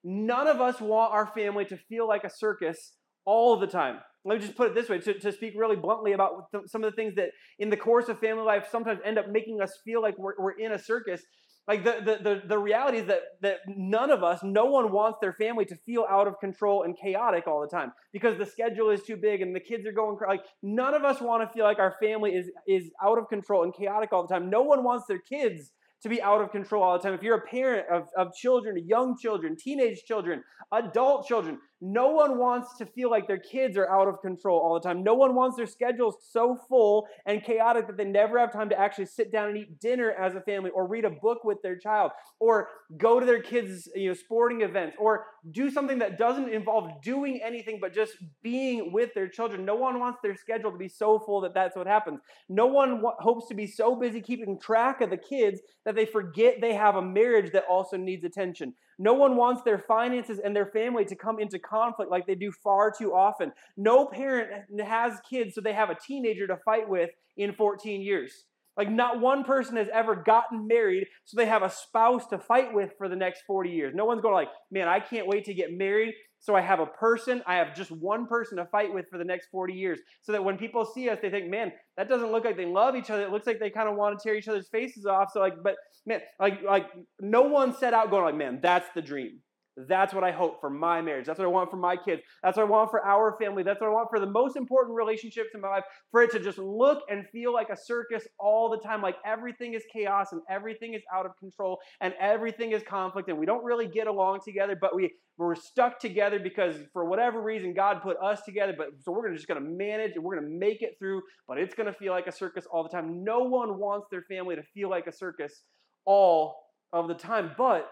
None 0.05 0.47
of 0.47 0.61
us 0.61 0.79
want 0.79 1.13
our 1.13 1.27
family 1.27 1.65
to 1.65 1.75
feel 1.75 2.07
like 2.07 2.23
a 2.23 2.29
circus 2.29 2.95
all 3.25 3.57
the 3.57 3.67
time. 3.67 3.99
Let 4.25 4.39
me 4.39 4.45
just 4.45 4.57
put 4.57 4.68
it 4.68 4.75
this 4.75 4.89
way 4.89 5.00
to, 5.00 5.19
to 5.19 5.31
speak 5.31 5.54
really 5.56 5.75
bluntly 5.75 6.13
about 6.13 6.51
th- 6.51 6.66
some 6.68 6.83
of 6.83 6.92
the 6.92 6.95
things 6.95 7.13
that 7.16 7.30
in 7.60 7.69
the 7.69 7.77
course 7.77 8.10
of 8.10 8.19
family 8.19 8.44
life 8.44 8.68
sometimes 8.72 9.00
end 9.06 9.19
up 9.19 9.30
making 9.30 9.62
us 9.62 9.80
feel 9.86 10.01
like 10.01 10.18
we're, 10.18 10.33
we're 10.39 10.57
in 10.57 10.72
a 10.72 10.80
circus. 10.80 11.22
Like 11.68 11.83
the, 11.83 11.98
the, 12.04 12.24
the, 12.24 12.42
the 12.48 12.57
reality 12.57 13.00
is 13.00 13.07
that, 13.07 13.22
that 13.42 13.57
none 13.68 14.12
of 14.12 14.24
us, 14.24 14.39
no 14.44 14.66
one 14.66 14.92
wants 14.92 15.19
their 15.22 15.33
family 15.33 15.66
to 15.66 15.75
feel 15.86 16.06
out 16.10 16.27
of 16.27 16.39
control 16.39 16.83
and 16.83 16.95
chaotic 16.98 17.48
all 17.48 17.62
the 17.62 17.68
time 17.68 17.92
because 18.13 18.38
the 18.38 18.45
schedule 18.45 18.89
is 18.89 19.01
too 19.04 19.18
big 19.18 19.42
and 19.42 19.56
the 19.56 19.60
kids 19.60 19.86
are 19.88 19.92
going 19.92 20.18
like 20.27 20.42
none 20.62 20.94
of 20.94 21.04
us 21.04 21.22
want 21.22 21.48
to 21.48 21.51
feel 21.54 21.63
like 21.63 21.80
our 21.80 21.95
family 22.01 22.31
is, 22.31 22.51
is 22.68 22.92
out 23.04 23.18
of 23.18 23.30
control 23.30 23.63
and 23.63 23.74
chaotic 23.75 24.12
all 24.12 24.27
the 24.27 24.33
time. 24.33 24.50
No 24.50 24.62
one 24.62 24.83
wants 24.83 25.06
their 25.07 25.19
kids 25.19 25.72
to 26.06 26.10
be 26.10 26.22
out 26.22 26.39
of 26.39 26.51
control 26.51 26.83
all 26.83 26.94
the 26.94 27.04
time. 27.04 27.16
If 27.16 27.24
you're 27.24 27.38
a 27.38 27.48
parent 27.48 27.88
of, 27.92 28.04
of 28.16 28.31
children, 28.36 28.77
young 28.86 29.18
children, 29.19 29.56
teenage 29.60 30.04
children, 30.07 30.44
adult 30.72 31.25
children, 31.25 31.57
no 31.81 32.10
one 32.10 32.38
wants 32.38 32.77
to 32.77 32.86
feel 32.86 33.12
like 33.12 33.27
their 33.27 33.38
kids 33.38 33.77
are 33.77 33.89
out 33.89 34.07
of 34.07 34.22
control 34.22 34.60
all 34.60 34.74
the 34.75 34.80
time. 34.80 35.04
No 35.04 35.13
one 35.13 35.36
wants 35.36 35.57
their 35.57 35.68
schedules 35.68 36.16
so 36.31 36.57
full 36.69 37.06
and 37.25 37.44
chaotic 37.44 37.88
that 37.88 37.98
they 37.98 38.06
never 38.06 38.39
have 38.39 38.54
time 38.54 38.69
to 38.69 38.80
actually 38.80 39.07
sit 39.07 39.31
down 39.31 39.50
and 39.50 39.57
eat 39.57 39.80
dinner 39.80 40.12
as 40.12 40.36
a 40.36 40.42
family 40.42 40.72
or 40.72 40.88
read 40.88 41.04
a 41.04 41.10
book 41.10 41.44
with 41.44 41.62
their 41.62 41.77
child 41.77 42.12
or 42.39 42.69
go 42.98 43.19
to 43.19 43.25
their 43.25 43.42
kids' 43.42 43.89
you 43.94 44.10
know, 44.10 44.13
sporting 44.13 44.62
events 44.62 44.95
or 44.98 45.25
do 45.51 45.69
something 45.69 46.00
that 46.00 46.18
doesn't 46.18 46.50
involve 46.50 47.01
doing 47.01 47.42
anything 47.44 47.77
but 47.81 47.94
just 47.94 48.13
being 48.42 48.94
with 48.94 49.13
their 49.13 49.27
children. 49.27 49.66
No 49.66 49.75
one 49.75 50.00
wants 50.00 50.19
their 50.24 50.36
schedule 50.36 50.72
to 50.72 50.77
be 50.77 50.88
so 50.88 51.19
full 51.19 51.42
that 51.42 51.54
that's 51.54 51.75
what 51.75 51.88
happens. 51.88 52.19
No 52.48 52.68
one 52.68 53.04
hopes 53.19 53.48
to 53.50 53.54
be 53.54 53.68
so 53.68 53.95
busy 53.95 54.22
keeping 54.22 54.57
track 54.60 55.01
of 55.01 55.10
the 55.10 55.18
kids 55.18 55.60
that 55.83 55.95
they 55.95 56.06
forget 56.06 56.62
they 56.62 56.74
have 56.74 56.95
a 56.95 57.01
marriage 57.01 57.51
that 57.51 57.66
also 57.69 57.98
needs 57.98 58.24
attention. 58.24 58.74
No 58.98 59.13
one 59.13 59.36
wants 59.36 59.62
their 59.63 59.80
finances 59.80 60.39
and 60.39 60.56
their 60.56 60.68
family 60.68 61.04
to 61.06 61.16
come 61.16 61.39
into 61.39 61.60
conflict 61.67 62.12
like 62.12 62.25
they 62.27 62.35
do 62.35 62.51
far 62.51 62.91
too 62.91 63.13
often. 63.13 63.51
No 63.77 64.06
parent 64.06 64.50
has 64.85 65.19
kids 65.29 65.56
so 65.56 65.62
they 65.62 65.73
have 65.73 65.89
a 65.89 65.95
teenager 65.95 66.47
to 66.47 66.57
fight 66.57 66.88
with 66.88 67.09
in 67.38 67.53
14 67.53 68.01
years. 68.01 68.45
Like, 68.77 68.91
not 68.91 69.21
one 69.21 69.45
person 69.45 69.77
has 69.77 69.88
ever 69.94 70.15
gotten 70.15 70.67
married 70.67 71.07
so 71.23 71.38
they 71.38 71.45
have 71.45 71.63
a 71.63 71.69
spouse 71.69 72.27
to 72.27 72.38
fight 72.38 72.73
with 72.73 72.91
for 72.97 73.07
the 73.07 73.15
next 73.15 73.44
40 73.47 73.69
years. 73.69 73.94
No 73.95 74.03
one's 74.03 74.21
going 74.21 74.33
like, 74.33 74.50
man, 74.69 74.89
I 74.89 75.00
can't 75.00 75.27
wait 75.27 75.45
to 75.45 75.53
get 75.53 75.71
married 75.71 76.13
so 76.45 76.56
I 76.56 76.62
have 76.62 76.79
a 76.79 76.85
person, 76.85 77.41
I 77.47 77.56
have 77.56 77.75
just 77.75 77.89
one 77.89 78.27
person 78.27 78.57
to 78.57 78.65
fight 78.65 78.94
with 78.94 79.07
for 79.09 79.17
the 79.17 79.23
next 79.23 79.47
40 79.50 79.73
years. 79.73 80.00
So 80.21 80.31
that 80.31 80.44
when 80.44 80.57
people 80.57 80.85
see 80.85 81.09
us, 81.09 81.17
they 81.19 81.31
think, 81.31 81.50
man, 81.50 81.71
that 81.97 82.07
doesn't 82.07 82.31
look 82.31 82.45
like 82.45 82.56
they 82.56 82.67
love 82.67 82.95
each 82.95 83.09
other. 83.09 83.23
It 83.23 83.31
looks 83.31 83.47
like 83.47 83.59
they 83.59 83.71
kind 83.71 83.89
of 83.89 83.95
want 83.95 84.19
to 84.19 84.23
tear 84.23 84.35
each 84.35 84.47
other's 84.47 84.67
faces 84.67 85.07
off. 85.07 85.31
So 85.33 85.39
like, 85.39 85.56
but 85.63 85.73
man, 86.06 86.21
like 86.39 86.62
like 86.62 86.85
no 87.19 87.41
one 87.41 87.75
set 87.75 87.95
out 87.95 88.12
going 88.12 88.25
like, 88.25 88.35
man, 88.35 88.59
that's 88.62 88.88
the 88.94 89.01
dream. 89.01 89.39
That's 89.77 90.13
what 90.13 90.24
I 90.24 90.31
hope 90.31 90.62
for 90.62 90.69
my 90.69 91.01
marriage. 91.01 91.25
That's 91.25 91.38
what 91.38 91.45
I 91.45 91.51
want 91.51 91.69
for 91.69 91.77
my 91.77 91.98
kids. 91.98 92.22
That's 92.42 92.57
what 92.57 92.66
I 92.66 92.69
want 92.69 92.92
for 92.92 93.06
our 93.06 93.38
family. 93.39 93.63
That's 93.63 93.81
what 93.81 93.88
I 93.88 93.94
want 93.94 94.10
for 94.10 94.19
the 94.19 94.25
most 94.25 94.56
important 94.56 94.95
relationships 94.95 95.50
in 95.54 95.62
my 95.62 95.69
life. 95.69 95.83
For 96.12 96.24
it 96.24 96.31
to 96.31 96.39
just 96.39 96.57
look 96.57 97.04
and 97.10 97.27
feel 97.30 97.54
like 97.54 97.69
a 97.69 97.77
circus 97.77 98.25
all 98.39 98.69
the 98.69 98.77
time, 98.77 99.01
like 99.01 99.18
everything 99.25 99.74
is 99.74 99.83
chaos 99.92 100.31
and 100.31 100.42
everything 100.50 100.94
is 100.94 101.01
out 101.13 101.25
of 101.25 101.38
control 101.38 101.80
and 102.00 102.13
everything 102.19 102.72
is 102.72 102.83
conflict 102.83 103.27
and 103.27 103.38
we 103.38 103.45
don't 103.45 103.63
really 103.63 103.88
get 103.88 104.07
along 104.07 104.39
together, 104.45 104.77
but 104.80 104.95
we, 104.95 105.12
we're 105.38 105.56
stuck 105.56 106.00
together 106.00 106.39
because 106.39 106.77
for 106.94 107.06
whatever 107.06 107.42
reason 107.42 107.74
God 107.74 108.01
put 108.01 108.16
us 108.24 108.44
together. 108.44 108.74
But 108.77 108.92
so 109.01 109.12
we're 109.12 109.33
just 109.33 109.48
going 109.48 109.62
to 109.62 109.69
manage 109.69 110.13
and 110.16 110.24
we're 110.24 110.39
going 110.39 110.50
to 110.50 110.57
make 110.57 110.81
it 110.81 110.95
through, 110.98 111.22
but 111.48 111.57
it's 111.57 111.75
going 111.75 111.88
to 111.88 111.94
feel 111.94 112.13
like 112.13 112.27
a 112.27 112.31
circus 112.31 112.66
all 112.72 112.83
the 112.83 112.89
time. 112.89 113.24
No 113.25 113.39
one 113.39 113.77
wants 113.77 114.07
their 114.10 114.24
family 114.24 114.56
to 114.56 114.63
feel 114.63 114.89
like 114.89 115.07
a 115.07 115.12
circus 115.12 115.63
all 116.06 116.56
of 116.94 117.10
the 117.10 117.13
time. 117.13 117.51
But 117.57 117.92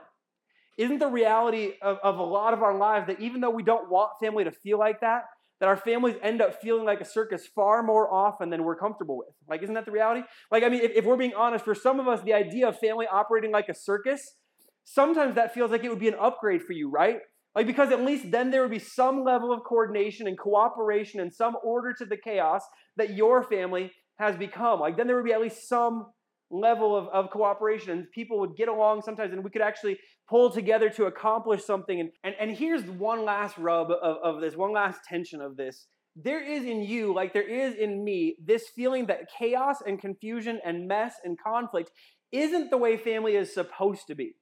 isn't 0.78 1.00
the 1.00 1.08
reality 1.08 1.74
of, 1.82 1.98
of 2.04 2.18
a 2.18 2.24
lot 2.24 2.54
of 2.54 2.64
our 2.64 2.78
lives 2.78 3.08
that 3.08 3.20
even 3.20 3.42
though 3.42 3.50
we 3.50 3.64
don't 3.64 3.90
want 3.90 4.12
family 4.22 4.44
to 4.44 4.52
feel 4.52 4.80
like 4.80 5.02
that, 5.02 5.24
that 5.60 5.70
our 5.70 5.78
families 5.78 6.16
end 6.22 6.42
up 6.42 6.62
feeling 6.62 6.84
like 6.84 7.00
a 7.00 7.06
circus 7.06 7.48
far 7.56 7.84
more 7.84 8.14
often 8.14 8.50
than 8.50 8.64
we're 8.64 8.76
comfortable 8.76 9.18
with. 9.18 9.30
Like, 9.48 9.64
isn't 9.64 9.76
that 9.76 9.86
the 9.86 9.92
reality? 9.92 10.22
Like, 10.52 10.64
I 10.64 10.70
mean, 10.70 10.82
if, 10.82 10.92
if, 10.94 11.06
we're 11.06 11.16
being 11.16 11.36
honest, 11.36 11.64
for 11.64 11.76
some 11.76 12.00
of 12.00 12.08
us, 12.08 12.22
the 12.22 12.34
idea 12.34 12.68
of 12.68 12.78
family 12.80 13.06
operating 13.10 13.52
like 13.52 13.70
a 13.70 13.74
circus, 13.74 14.36
sometimes 14.84 15.36
that 15.36 15.54
feels 15.54 15.72
like 15.72 15.84
it 15.84 15.90
would 15.90 16.00
be 16.00 16.10
an 16.10 16.18
upgrade 16.20 16.64
for 16.64 16.74
you, 16.74 16.90
right? 16.90 17.20
Like, 17.56 17.68
because 17.68 17.92
at 17.92 18.04
least 18.04 18.32
then 18.32 18.52
there 18.52 18.62
would 18.62 18.72
be 18.72 18.80
some 18.80 19.24
level 19.24 19.54
of 19.54 19.64
coordination 19.64 20.28
and 20.28 20.38
cooperation 20.38 21.20
and 21.20 21.32
some 21.32 21.56
order 21.64 21.94
to 21.94 22.06
the 22.06 22.18
chaos 22.18 22.64
that 22.98 23.14
your 23.14 23.44
family 23.44 23.92
has 24.18 24.36
become. 24.36 24.80
Like, 24.80 24.98
then 24.98 25.08
there 25.08 25.16
would 25.16 25.26
be 25.26 25.34
at 25.34 25.42
least 25.42 25.70
some 25.70 26.08
level 26.54 26.96
of, 26.96 27.08
of 27.08 27.32
cooperation 27.32 27.92
and 27.92 28.12
people 28.12 28.40
would 28.40 28.56
get 28.56 28.68
along 28.68 29.02
sometimes 29.02 29.34
and 29.34 29.44
we 29.44 29.50
could 29.50 29.62
actually 29.62 29.98
pull 30.30 30.52
together 30.52 30.90
to 30.90 31.06
accomplish 31.06 31.66
something. 31.66 32.00
And, 32.00 32.12
and, 32.24 32.36
and 32.40 32.52
here's 32.52 32.84
one 32.84 33.26
last 33.26 33.58
rub 33.58 33.90
of, 33.90 34.18
of 34.24 34.42
this, 34.42 34.56
one 34.56 34.72
last 34.72 35.02
tension 35.08 35.42
of 35.42 35.58
this. 35.58 35.88
There 36.16 36.44
is 36.44 36.64
in 36.64 36.84
you, 36.84 37.14
like 37.14 37.34
there 37.34 37.42
is 37.48 37.74
in 37.74 38.04
me, 38.04 38.36
this 38.44 38.68
feeling 38.76 39.08
that 39.08 39.30
chaos 39.38 39.78
and 39.86 40.00
confusion 40.00 40.60
and 40.64 40.88
mess 40.88 41.16
and 41.24 41.38
conflict 41.40 41.90
isn't 42.32 42.70
the 42.70 42.78
way 42.78 42.98
family 42.98 43.36
is 43.36 43.52
supposed 43.52 44.06
to 44.08 44.16
be. 44.16 44.36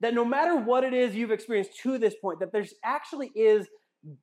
That 0.00 0.14
no 0.14 0.24
matter 0.24 0.54
what 0.54 0.84
it 0.84 0.92
is 0.92 1.14
you've 1.14 1.30
experienced 1.30 1.80
to 1.82 1.98
this 1.98 2.14
point, 2.20 2.40
that 2.40 2.52
there's 2.52 2.74
actually 2.84 3.30
is 3.34 3.66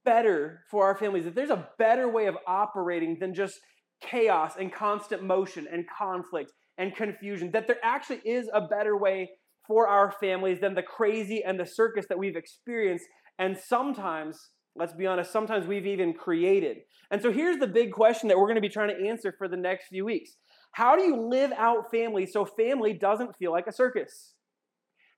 better 0.05 0.61
for 0.69 0.85
our 0.85 0.95
families, 0.95 1.25
that 1.25 1.35
there's 1.35 1.49
a 1.49 1.67
better 1.79 2.07
way 2.07 2.27
of 2.27 2.37
operating 2.47 3.17
than 3.19 3.33
just 3.33 3.59
chaos 3.99 4.53
and 4.59 4.71
constant 4.71 5.23
motion 5.23 5.67
and 5.71 5.85
conflict 5.97 6.51
and 6.77 6.95
confusion, 6.95 7.51
that 7.51 7.67
there 7.67 7.77
actually 7.83 8.21
is 8.25 8.49
a 8.53 8.61
better 8.61 8.97
way 8.97 9.29
for 9.67 9.87
our 9.87 10.11
families 10.11 10.59
than 10.59 10.75
the 10.75 10.83
crazy 10.83 11.43
and 11.43 11.59
the 11.59 11.65
circus 11.65 12.05
that 12.09 12.19
we've 12.19 12.35
experienced. 12.35 13.05
And 13.39 13.57
sometimes, 13.57 14.49
let's 14.75 14.93
be 14.93 15.07
honest, 15.07 15.31
sometimes 15.31 15.67
we've 15.67 15.87
even 15.87 16.13
created. 16.13 16.77
And 17.11 17.21
so 17.21 17.31
here's 17.31 17.57
the 17.57 17.67
big 17.67 17.91
question 17.91 18.29
that 18.29 18.37
we're 18.37 18.47
going 18.47 18.55
to 18.55 18.61
be 18.61 18.69
trying 18.69 18.95
to 18.95 19.07
answer 19.07 19.33
for 19.37 19.47
the 19.47 19.57
next 19.57 19.87
few 19.87 20.05
weeks 20.05 20.37
How 20.73 20.95
do 20.95 21.03
you 21.03 21.19
live 21.19 21.51
out 21.57 21.91
family 21.91 22.25
so 22.25 22.45
family 22.45 22.93
doesn't 22.93 23.35
feel 23.37 23.51
like 23.51 23.67
a 23.67 23.73
circus? 23.73 24.33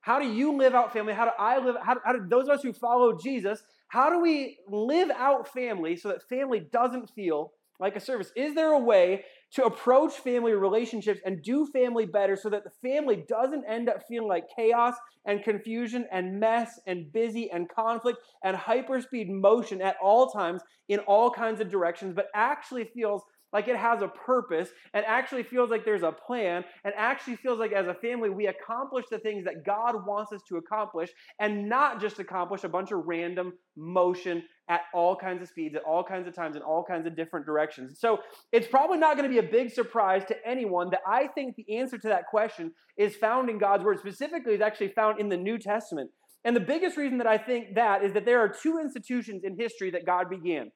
How 0.00 0.18
do 0.18 0.26
you 0.26 0.56
live 0.56 0.74
out 0.74 0.92
family? 0.92 1.12
How 1.12 1.24
do 1.24 1.32
I 1.38 1.58
live? 1.58 1.76
How 1.82 1.94
do, 1.94 2.00
how 2.04 2.12
do 2.12 2.26
those 2.28 2.44
of 2.44 2.50
us 2.50 2.62
who 2.62 2.72
follow 2.72 3.18
Jesus, 3.18 3.62
how 3.88 4.10
do 4.10 4.20
we 4.20 4.58
live 4.68 5.10
out 5.10 5.48
family 5.52 5.96
so 5.96 6.08
that 6.08 6.28
family 6.28 6.60
doesn't 6.72 7.10
feel 7.10 7.52
like 7.80 7.96
a 7.96 8.00
service? 8.00 8.30
Is 8.36 8.54
there 8.54 8.72
a 8.72 8.78
way 8.78 9.24
to 9.52 9.64
approach 9.64 10.12
family 10.14 10.52
relationships 10.52 11.20
and 11.24 11.42
do 11.42 11.66
family 11.66 12.04
better 12.04 12.36
so 12.36 12.50
that 12.50 12.64
the 12.64 12.88
family 12.88 13.24
doesn't 13.28 13.64
end 13.64 13.88
up 13.88 14.02
feeling 14.06 14.28
like 14.28 14.44
chaos 14.54 14.94
and 15.24 15.42
confusion 15.42 16.06
and 16.12 16.38
mess 16.38 16.78
and 16.86 17.12
busy 17.12 17.50
and 17.50 17.68
conflict 17.68 18.18
and 18.44 18.56
hyperspeed 18.56 19.28
motion 19.28 19.80
at 19.80 19.96
all 20.02 20.30
times 20.30 20.62
in 20.88 20.98
all 21.00 21.30
kinds 21.30 21.60
of 21.60 21.70
directions, 21.70 22.12
but 22.14 22.28
actually 22.34 22.84
feels 22.94 23.22
like 23.52 23.68
it 23.68 23.76
has 23.76 24.02
a 24.02 24.08
purpose 24.08 24.70
and 24.94 25.04
actually 25.06 25.42
feels 25.42 25.70
like 25.70 25.84
there's 25.84 26.02
a 26.02 26.12
plan 26.12 26.64
and 26.84 26.94
actually 26.96 27.36
feels 27.36 27.58
like 27.58 27.72
as 27.72 27.86
a 27.86 27.94
family 27.94 28.30
we 28.30 28.46
accomplish 28.46 29.06
the 29.10 29.18
things 29.18 29.44
that 29.44 29.64
God 29.64 30.06
wants 30.06 30.32
us 30.32 30.42
to 30.48 30.56
accomplish 30.56 31.10
and 31.38 31.68
not 31.68 32.00
just 32.00 32.18
accomplish 32.18 32.64
a 32.64 32.68
bunch 32.68 32.92
of 32.92 33.06
random 33.06 33.52
motion 33.76 34.42
at 34.68 34.82
all 34.92 35.16
kinds 35.16 35.40
of 35.40 35.48
speeds, 35.48 35.74
at 35.74 35.82
all 35.82 36.04
kinds 36.04 36.28
of 36.28 36.34
times, 36.34 36.54
in 36.54 36.62
all 36.62 36.84
kinds 36.84 37.06
of 37.06 37.16
different 37.16 37.46
directions. 37.46 37.98
So 37.98 38.18
it's 38.52 38.66
probably 38.66 38.98
not 38.98 39.16
going 39.16 39.28
to 39.28 39.32
be 39.32 39.46
a 39.46 39.50
big 39.50 39.70
surprise 39.70 40.24
to 40.28 40.36
anyone 40.46 40.90
that 40.90 41.00
I 41.06 41.28
think 41.28 41.56
the 41.56 41.78
answer 41.78 41.96
to 41.98 42.08
that 42.08 42.26
question 42.26 42.72
is 42.98 43.16
found 43.16 43.48
in 43.48 43.58
God's 43.58 43.84
Word. 43.84 43.98
Specifically, 43.98 44.54
is 44.54 44.60
actually 44.60 44.88
found 44.88 45.20
in 45.20 45.28
the 45.28 45.36
New 45.36 45.58
Testament. 45.58 46.10
And 46.44 46.54
the 46.54 46.60
biggest 46.60 46.96
reason 46.96 47.18
that 47.18 47.26
I 47.26 47.38
think 47.38 47.74
that 47.74 48.04
is 48.04 48.12
that 48.12 48.24
there 48.24 48.40
are 48.40 48.48
two 48.48 48.78
institutions 48.78 49.42
in 49.44 49.58
history 49.58 49.90
that 49.90 50.06
God 50.06 50.28
began 50.30 50.70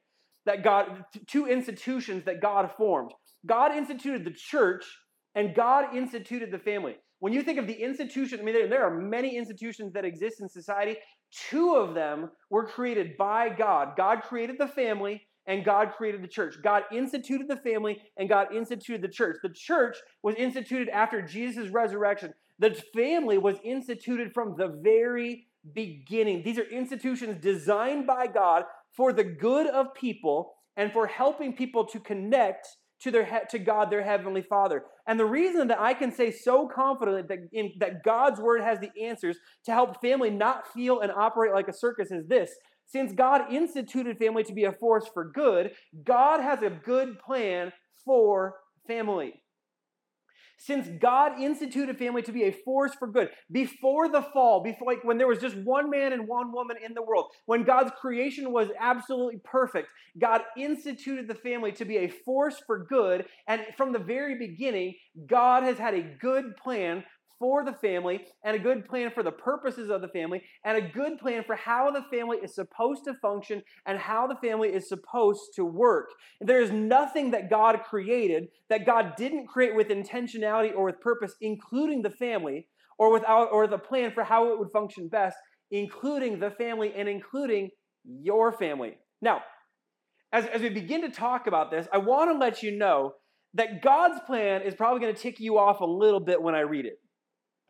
that 0.46 0.64
God, 0.64 1.04
two 1.26 1.46
institutions 1.46 2.24
that 2.24 2.40
God 2.40 2.70
formed. 2.76 3.12
God 3.46 3.74
instituted 3.74 4.24
the 4.24 4.32
church 4.32 4.84
and 5.34 5.54
God 5.54 5.94
instituted 5.96 6.50
the 6.50 6.58
family. 6.58 6.96
When 7.20 7.32
you 7.32 7.42
think 7.42 7.58
of 7.58 7.66
the 7.66 7.80
institution, 7.80 8.40
I 8.40 8.42
mean, 8.42 8.54
there, 8.54 8.68
there, 8.68 8.84
are 8.84 9.00
many 9.00 9.36
institutions 9.36 9.92
that 9.92 10.04
exist 10.04 10.40
in 10.40 10.48
society. 10.48 10.96
Two 11.48 11.76
of 11.76 11.94
them 11.94 12.30
were 12.50 12.66
created 12.66 13.16
by 13.16 13.48
God. 13.48 13.90
God 13.96 14.22
created 14.22 14.56
the 14.58 14.66
family 14.66 15.22
and 15.46 15.64
God 15.64 15.92
created 15.96 16.22
the 16.22 16.28
church. 16.28 16.56
God 16.62 16.82
instituted 16.92 17.48
the 17.48 17.56
family 17.56 18.00
and 18.16 18.28
God 18.28 18.54
instituted 18.54 19.02
the 19.02 19.12
church. 19.12 19.36
The 19.42 19.50
church 19.50 19.96
was 20.22 20.34
instituted 20.36 20.88
after 20.88 21.22
Jesus' 21.22 21.68
resurrection. 21.68 22.32
The 22.58 22.80
family 22.94 23.38
was 23.38 23.56
instituted 23.64 24.32
from 24.34 24.54
the 24.56 24.80
very 24.82 25.46
beginning. 25.74 26.42
These 26.42 26.58
are 26.58 26.68
institutions 26.68 27.40
designed 27.40 28.06
by 28.06 28.26
God 28.26 28.64
for 28.96 29.12
the 29.12 29.24
good 29.24 29.66
of 29.66 29.94
people 29.94 30.52
and 30.76 30.92
for 30.92 31.06
helping 31.06 31.54
people 31.54 31.84
to 31.86 32.00
connect 32.00 32.66
to 33.00 33.10
their 33.10 33.42
to 33.50 33.58
God, 33.58 33.90
their 33.90 34.04
heavenly 34.04 34.42
Father. 34.42 34.84
And 35.06 35.18
the 35.18 35.26
reason 35.26 35.68
that 35.68 35.80
I 35.80 35.92
can 35.92 36.12
say 36.12 36.30
so 36.30 36.68
confidently 36.68 37.22
that, 37.28 37.48
in, 37.52 37.72
that 37.80 38.04
God's 38.04 38.40
word 38.40 38.62
has 38.62 38.78
the 38.78 38.90
answers 39.02 39.36
to 39.64 39.72
help 39.72 40.00
family 40.00 40.30
not 40.30 40.68
feel 40.72 41.00
and 41.00 41.10
operate 41.10 41.52
like 41.52 41.68
a 41.68 41.72
circus 41.72 42.12
is 42.12 42.26
this. 42.28 42.52
Since 42.86 43.12
God 43.12 43.52
instituted 43.52 44.18
family 44.18 44.44
to 44.44 44.52
be 44.52 44.64
a 44.64 44.72
force 44.72 45.08
for 45.12 45.30
good, 45.32 45.72
God 46.04 46.40
has 46.40 46.62
a 46.62 46.70
good 46.70 47.18
plan 47.18 47.72
for 48.04 48.54
family 48.86 49.41
since 50.64 50.88
God 51.00 51.40
instituted 51.40 51.98
family 51.98 52.22
to 52.22 52.32
be 52.32 52.44
a 52.44 52.52
force 52.52 52.94
for 52.94 53.08
good, 53.08 53.30
before 53.50 54.08
the 54.08 54.22
fall, 54.22 54.62
before 54.62 54.86
like 54.86 55.02
when 55.02 55.18
there 55.18 55.26
was 55.26 55.40
just 55.40 55.56
one 55.56 55.90
man 55.90 56.12
and 56.12 56.28
one 56.28 56.52
woman 56.52 56.76
in 56.84 56.94
the 56.94 57.02
world, 57.02 57.26
when 57.46 57.64
God's 57.64 57.90
creation 58.00 58.52
was 58.52 58.68
absolutely 58.78 59.40
perfect, 59.42 59.88
God 60.20 60.42
instituted 60.56 61.26
the 61.26 61.34
family 61.34 61.72
to 61.72 61.84
be 61.84 61.98
a 61.98 62.08
force 62.08 62.62
for 62.64 62.84
good. 62.84 63.26
And 63.48 63.62
from 63.76 63.92
the 63.92 63.98
very 63.98 64.38
beginning, 64.38 64.94
God 65.26 65.64
has 65.64 65.78
had 65.78 65.94
a 65.94 66.02
good 66.02 66.56
plan 66.56 67.02
for 67.42 67.64
the 67.64 67.72
family 67.72 68.24
and 68.44 68.54
a 68.54 68.58
good 68.58 68.86
plan 68.86 69.10
for 69.10 69.24
the 69.24 69.32
purposes 69.32 69.90
of 69.90 70.00
the 70.00 70.06
family 70.06 70.40
and 70.64 70.78
a 70.78 70.80
good 70.80 71.18
plan 71.18 71.42
for 71.44 71.56
how 71.56 71.90
the 71.90 72.04
family 72.16 72.38
is 72.38 72.54
supposed 72.54 73.02
to 73.04 73.14
function 73.14 73.60
and 73.84 73.98
how 73.98 74.28
the 74.28 74.36
family 74.36 74.68
is 74.68 74.88
supposed 74.88 75.40
to 75.56 75.64
work. 75.64 76.10
There 76.40 76.62
is 76.62 76.70
nothing 76.70 77.32
that 77.32 77.50
God 77.50 77.80
created 77.82 78.46
that 78.70 78.86
God 78.86 79.16
didn't 79.16 79.48
create 79.48 79.74
with 79.74 79.88
intentionality 79.88 80.72
or 80.72 80.84
with 80.84 81.00
purpose, 81.00 81.34
including 81.40 82.02
the 82.02 82.10
family 82.10 82.68
or 82.96 83.12
without 83.12 83.48
or 83.50 83.66
the 83.66 83.76
plan 83.76 84.12
for 84.12 84.22
how 84.22 84.52
it 84.52 84.58
would 84.60 84.70
function 84.70 85.08
best, 85.08 85.36
including 85.72 86.38
the 86.38 86.52
family 86.52 86.92
and 86.96 87.08
including 87.08 87.70
your 88.04 88.52
family. 88.52 88.98
Now, 89.20 89.42
as, 90.32 90.46
as 90.46 90.62
we 90.62 90.68
begin 90.68 91.02
to 91.02 91.10
talk 91.10 91.48
about 91.48 91.72
this, 91.72 91.88
I 91.92 91.98
want 91.98 92.30
to 92.30 92.38
let 92.38 92.62
you 92.62 92.78
know 92.78 93.14
that 93.54 93.82
God's 93.82 94.20
plan 94.28 94.62
is 94.62 94.76
probably 94.76 95.00
going 95.00 95.12
to 95.12 95.20
tick 95.20 95.40
you 95.40 95.58
off 95.58 95.80
a 95.80 95.84
little 95.84 96.20
bit 96.20 96.40
when 96.40 96.54
I 96.54 96.60
read 96.60 96.86
it. 96.86 97.01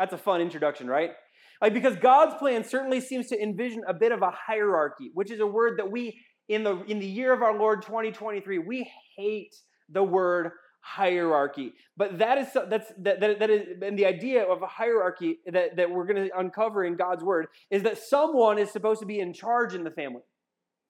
That's 0.02 0.14
a 0.14 0.18
fun 0.18 0.40
introduction, 0.40 0.88
right? 0.88 1.12
Like 1.60 1.74
because 1.74 1.94
God's 1.94 2.34
plan 2.34 2.64
certainly 2.64 3.00
seems 3.00 3.28
to 3.28 3.40
envision 3.40 3.82
a 3.86 3.94
bit 3.94 4.10
of 4.10 4.20
a 4.20 4.32
hierarchy, 4.32 5.12
which 5.14 5.30
is 5.30 5.38
a 5.38 5.46
word 5.46 5.78
that 5.78 5.92
we 5.92 6.18
in 6.48 6.64
the 6.64 6.82
in 6.86 6.98
the 6.98 7.06
year 7.06 7.32
of 7.32 7.40
our 7.40 7.56
Lord 7.56 7.82
2023 7.82 8.58
we 8.58 8.90
hate 9.16 9.54
the 9.88 10.02
word 10.02 10.50
hierarchy. 10.80 11.74
But 11.96 12.18
that 12.18 12.36
is 12.36 12.48
that's 12.52 12.92
that 12.98 13.20
that, 13.20 13.38
that 13.38 13.48
is 13.48 13.80
and 13.80 13.96
the 13.96 14.06
idea 14.06 14.42
of 14.42 14.62
a 14.62 14.66
hierarchy 14.66 15.38
that 15.46 15.76
that 15.76 15.88
we're 15.88 16.06
going 16.06 16.28
to 16.28 16.36
uncover 16.36 16.84
in 16.84 16.96
God's 16.96 17.22
word 17.22 17.46
is 17.70 17.84
that 17.84 17.96
someone 17.96 18.58
is 18.58 18.72
supposed 18.72 18.98
to 19.02 19.06
be 19.06 19.20
in 19.20 19.32
charge 19.32 19.72
in 19.72 19.84
the 19.84 19.92
family. 19.92 20.22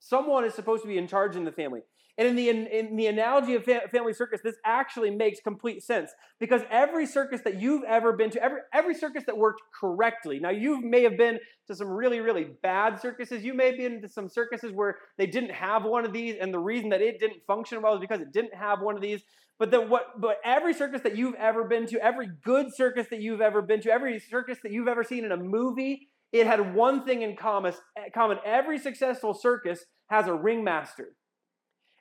Someone 0.01 0.47
is 0.47 0.55
supposed 0.55 0.81
to 0.85 0.89
be 0.89 0.97
in 0.97 1.07
charge 1.07 1.37
in 1.37 1.45
the 1.45 1.53
family. 1.53 1.81
And 2.19 2.29
in 2.29 2.37
the, 2.37 2.51
in, 2.51 2.67
in 2.67 2.97
the 2.97 3.07
analogy 3.07 3.55
of 3.55 3.65
family 3.65 4.13
circus, 4.13 4.43
this 4.45 4.57
actually 4.67 5.11
makes 5.11 5.41
complete 5.41 5.83
sense 5.83 6.11
because 6.39 6.61
every 6.71 7.07
circus 7.07 7.41
that 7.45 7.59
you've 7.59 7.85
ever 7.85 8.13
been 8.13 8.29
to, 8.31 8.43
every, 8.43 8.59
every 8.75 8.95
circus 8.95 9.25
that 9.27 9.39
worked 9.39 9.63
correctly, 9.81 10.39
now 10.39 10.51
you 10.51 10.83
may 10.83 11.03
have 11.05 11.17
been 11.17 11.39
to 11.69 11.75
some 11.75 11.89
really, 11.89 12.21
really 12.21 12.49
bad 12.63 13.01
circuses. 13.01 13.43
You 13.45 13.55
may 13.55 13.69
have 13.69 13.79
been 13.79 14.03
to 14.03 14.09
some 14.09 14.29
circuses 14.29 14.73
where 14.73 14.97
they 15.17 15.27
didn't 15.27 15.53
have 15.53 15.85
one 15.85 16.05
of 16.05 16.13
these, 16.13 16.37
and 16.39 16.53
the 16.53 16.59
reason 16.59 16.91
that 16.91 17.01
it 17.01 17.19
didn't 17.19 17.43
function 17.47 17.81
well 17.81 17.95
is 17.95 18.01
because 18.01 18.21
it 18.21 18.33
didn't 18.33 18.55
have 18.55 18.83
one 18.83 18.95
of 18.95 19.01
these. 19.01 19.23
But 19.59 19.71
the, 19.71 19.81
what, 19.81 20.21
but 20.21 20.37
every 20.45 20.75
circus 20.75 21.03
that 21.03 21.17
you've 21.17 21.37
ever 21.37 21.65
been 21.65 21.87
to, 21.87 22.05
every 22.05 22.29
good 22.45 22.75
circus 22.75 23.07
that 23.11 23.21
you've 23.21 23.41
ever 23.41 23.63
been 23.63 23.81
to, 23.83 23.91
every 23.91 24.19
circus 24.19 24.59
that 24.65 24.73
you've 24.73 24.89
ever 24.89 25.05
seen 25.05 25.25
in 25.25 25.33
a 25.33 25.37
movie, 25.37 26.09
it 26.33 26.47
had 26.47 26.75
one 26.75 27.05
thing 27.05 27.23
in 27.23 27.37
common. 27.37 27.73
Eh, 27.97 28.09
common. 28.13 28.39
Every 28.45 28.79
successful 28.79 29.35
circus 29.35 29.85
has 30.09 30.27
a 30.27 30.35
ringmaster. 30.35 31.15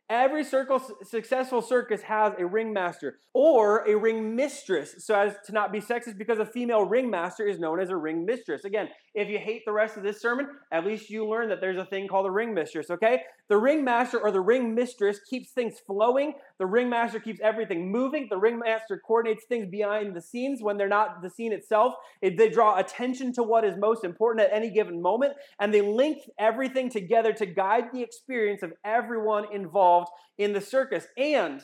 Every 0.10 0.44
circle, 0.44 0.82
successful 1.04 1.62
circus 1.62 2.02
has 2.02 2.34
a 2.38 2.46
ringmaster 2.46 3.20
or 3.34 3.88
a 3.88 3.96
ring 3.96 4.36
mistress, 4.36 4.96
so 5.06 5.16
as 5.16 5.36
to 5.46 5.54
not 5.54 5.72
be 5.72 5.80
sexist, 5.80 6.18
because 6.18 6.38
a 6.40 6.46
female 6.46 6.84
ringmaster 6.84 7.48
is 7.48 7.60
known 7.60 7.80
as 7.80 7.90
a 7.90 7.96
ring 7.96 8.26
mistress. 8.26 8.66
Again, 8.66 8.90
if 9.14 9.30
you 9.30 9.40
hate 9.40 9.64
the 9.66 9.72
rest 9.72 9.96
of 9.96 10.04
this 10.04 10.22
sermon, 10.22 10.50
at 10.74 10.86
least 10.86 11.10
you 11.10 11.26
learn 11.26 11.48
that 11.48 11.62
there's 11.62 11.78
a 11.78 11.86
thing 11.86 12.10
called 12.10 12.26
a 12.26 12.32
ring 12.32 12.54
mistress, 12.54 12.90
okay? 12.90 13.22
The 13.48 13.56
ringmaster 13.56 14.20
or 14.20 14.32
the 14.32 14.42
ring 14.42 14.76
mistress 14.76 15.20
keeps 15.30 15.52
things 15.52 15.76
flowing. 15.86 16.34
The 16.58 16.66
ringmaster 16.66 17.20
keeps 17.20 17.40
everything 17.42 17.90
moving. 17.90 18.28
The 18.30 18.38
ringmaster 18.38 19.02
coordinates 19.06 19.46
things 19.46 19.68
behind 19.70 20.14
the 20.14 20.22
scenes 20.22 20.62
when 20.62 20.78
they're 20.78 20.90
not 20.90 21.22
the 21.22 21.30
scene 21.30 21.54
itself. 21.54 21.94
They 22.22 22.50
draw 22.50 22.80
attention 22.80 23.32
to 23.34 23.44
what 23.44 23.64
is 23.64 23.78
most 23.78 24.04
important 24.04 24.46
at 24.46 24.54
any 24.54 24.70
given 24.70 25.02
moment, 25.02 25.34
and 25.60 25.74
they 25.74 25.82
link 25.82 26.20
everything 26.38 26.90
together 26.90 27.32
to 27.34 27.46
guide 27.46 27.86
the 27.94 28.02
experience 28.02 28.62
of 28.62 28.74
everyone 28.84 29.46
involved 29.54 30.01
in 30.38 30.54
the 30.54 30.62
circus. 30.62 31.08
And 31.18 31.62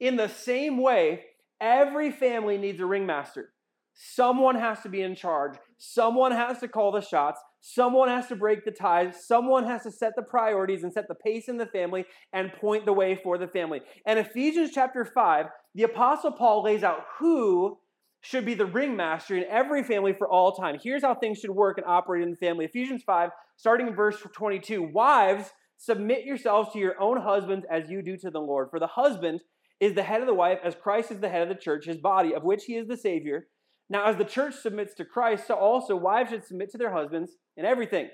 in 0.00 0.16
the 0.16 0.28
same 0.28 0.78
way, 0.78 1.24
every 1.60 2.10
family 2.10 2.58
needs 2.58 2.80
a 2.80 2.86
ringmaster. 2.86 3.50
Someone 3.94 4.56
has 4.56 4.80
to 4.82 4.90
be 4.90 5.00
in 5.00 5.14
charge. 5.14 5.56
Someone 5.78 6.32
has 6.32 6.58
to 6.58 6.68
call 6.68 6.92
the 6.92 7.00
shots. 7.00 7.40
Someone 7.60 8.08
has 8.08 8.28
to 8.28 8.36
break 8.36 8.64
the 8.64 8.70
ties. 8.70 9.26
Someone 9.26 9.64
has 9.64 9.84
to 9.84 9.90
set 9.90 10.12
the 10.16 10.22
priorities 10.22 10.84
and 10.84 10.92
set 10.92 11.08
the 11.08 11.14
pace 11.14 11.48
in 11.48 11.56
the 11.56 11.66
family 11.66 12.04
and 12.32 12.52
point 12.52 12.84
the 12.84 12.92
way 12.92 13.16
for 13.16 13.38
the 13.38 13.48
family. 13.48 13.80
And 14.04 14.18
Ephesians 14.18 14.70
chapter 14.74 15.04
5, 15.04 15.46
the 15.74 15.84
Apostle 15.84 16.32
Paul 16.32 16.62
lays 16.62 16.82
out 16.82 17.04
who 17.18 17.78
should 18.20 18.44
be 18.44 18.54
the 18.54 18.66
ringmaster 18.66 19.36
in 19.36 19.44
every 19.48 19.82
family 19.82 20.12
for 20.12 20.28
all 20.28 20.52
time. 20.52 20.78
Here's 20.82 21.02
how 21.02 21.14
things 21.14 21.38
should 21.38 21.50
work 21.50 21.78
and 21.78 21.86
operate 21.86 22.22
in 22.22 22.30
the 22.30 22.36
family. 22.36 22.66
Ephesians 22.66 23.02
5, 23.02 23.30
starting 23.56 23.88
in 23.88 23.94
verse 23.94 24.18
22 24.20 24.82
Wives, 24.82 25.50
submit 25.76 26.24
yourselves 26.24 26.72
to 26.72 26.78
your 26.78 27.00
own 27.00 27.20
husbands 27.20 27.66
as 27.70 27.90
you 27.90 28.02
do 28.02 28.16
to 28.18 28.30
the 28.30 28.40
Lord. 28.40 28.68
For 28.70 28.78
the 28.78 28.86
husband 28.86 29.40
is 29.80 29.94
the 29.94 30.02
head 30.02 30.20
of 30.20 30.26
the 30.26 30.34
wife, 30.34 30.58
as 30.64 30.74
Christ 30.74 31.10
is 31.10 31.20
the 31.20 31.28
head 31.28 31.42
of 31.42 31.48
the 31.48 31.54
church, 31.54 31.86
his 31.86 31.98
body, 31.98 32.34
of 32.34 32.44
which 32.44 32.64
he 32.64 32.76
is 32.76 32.88
the 32.88 32.96
Savior. 32.96 33.48
Now, 33.88 34.06
as 34.06 34.16
the 34.16 34.24
church 34.24 34.54
submits 34.54 34.94
to 34.94 35.04
Christ, 35.04 35.46
so 35.46 35.54
also 35.54 35.94
wives 35.94 36.30
should 36.30 36.44
submit 36.44 36.70
to 36.72 36.78
their 36.78 36.92
husbands 36.92 37.32
in 37.56 37.64
everything. 37.64 38.08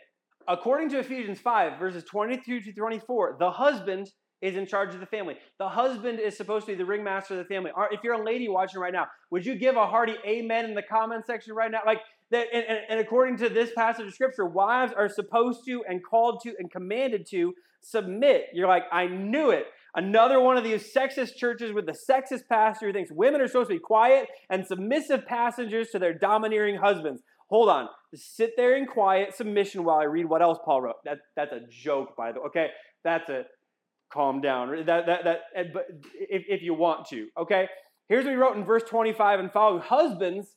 According 0.49 0.90
to 0.90 0.99
Ephesians 0.99 1.38
5, 1.38 1.78
verses 1.78 2.04
22 2.04 2.61
to 2.62 2.73
24, 2.73 3.37
the 3.38 3.50
husband 3.50 4.11
is 4.42 4.57
in 4.57 4.66
charge 4.66 4.92
of 4.92 4.99
the 4.99 5.07
family. 5.07 5.37
The 5.61 5.69
husband 5.69 6.19
is 6.19 6.37
supposed 6.37 6.66
to 6.66 6.73
be 6.73 6.76
the 6.76 6.85
ringmaster 6.85 7.35
of 7.35 7.38
the 7.38 7.54
family. 7.54 7.71
If 7.92 8.00
you're 8.02 8.21
a 8.21 8.25
lady 8.25 8.49
watching 8.49 8.81
right 8.81 8.92
now, 8.92 9.07
would 9.31 9.47
you 9.47 9.54
give 9.54 9.76
a 9.76 9.87
hearty 9.87 10.16
amen 10.26 10.64
in 10.64 10.75
the 10.75 10.83
comment 10.83 11.25
section 11.26 11.54
right 11.54 11.71
now? 11.71 11.83
Like 11.87 12.00
that, 12.32 12.48
and, 12.52 12.64
and 12.88 13.00
according 13.00 13.36
to 13.38 13.48
this 13.48 13.70
passage 13.74 14.06
of 14.06 14.12
scripture, 14.12 14.44
wives 14.44 14.92
are 14.96 15.08
supposed 15.08 15.64
to 15.66 15.84
and 15.88 16.02
called 16.04 16.40
to 16.42 16.54
and 16.58 16.70
commanded 16.70 17.26
to 17.30 17.54
submit. 17.80 18.46
You're 18.52 18.68
like, 18.68 18.84
I 18.90 19.06
knew 19.06 19.50
it. 19.50 19.66
Another 19.94 20.40
one 20.40 20.56
of 20.56 20.64
these 20.64 20.92
sexist 20.92 21.36
churches 21.36 21.72
with 21.72 21.86
the 21.86 21.92
sexist 21.92 22.48
pastor 22.48 22.86
who 22.86 22.92
thinks 22.92 23.12
women 23.12 23.40
are 23.40 23.46
supposed 23.46 23.68
to 23.68 23.74
be 23.74 23.80
quiet 23.80 24.28
and 24.48 24.66
submissive 24.66 25.26
passengers 25.26 25.90
to 25.90 25.98
their 25.98 26.14
domineering 26.14 26.76
husbands. 26.76 27.22
Hold 27.48 27.68
on. 27.68 27.88
Sit 28.14 28.54
there 28.56 28.76
in 28.76 28.86
quiet 28.86 29.34
submission 29.34 29.84
while 29.84 29.98
I 29.98 30.04
read 30.04 30.24
what 30.24 30.40
else 30.40 30.58
Paul 30.64 30.80
wrote. 30.80 31.04
That, 31.04 31.18
that's 31.36 31.52
a 31.52 31.60
joke, 31.70 32.16
by 32.16 32.32
the 32.32 32.40
way. 32.40 32.46
Okay, 32.46 32.68
that's 33.04 33.28
a 33.28 33.44
calm 34.10 34.40
down. 34.40 34.84
That, 34.86 35.06
that, 35.06 35.24
that, 35.24 35.40
eh, 35.54 35.64
but 35.72 35.86
if, 36.14 36.44
if 36.48 36.62
you 36.62 36.72
want 36.72 37.06
to, 37.08 37.28
okay? 37.36 37.68
Here's 38.08 38.24
what 38.24 38.30
he 38.30 38.36
wrote 38.36 38.56
in 38.56 38.64
verse 38.64 38.82
25 38.84 39.40
and 39.40 39.52
following 39.52 39.82
Husbands, 39.82 40.56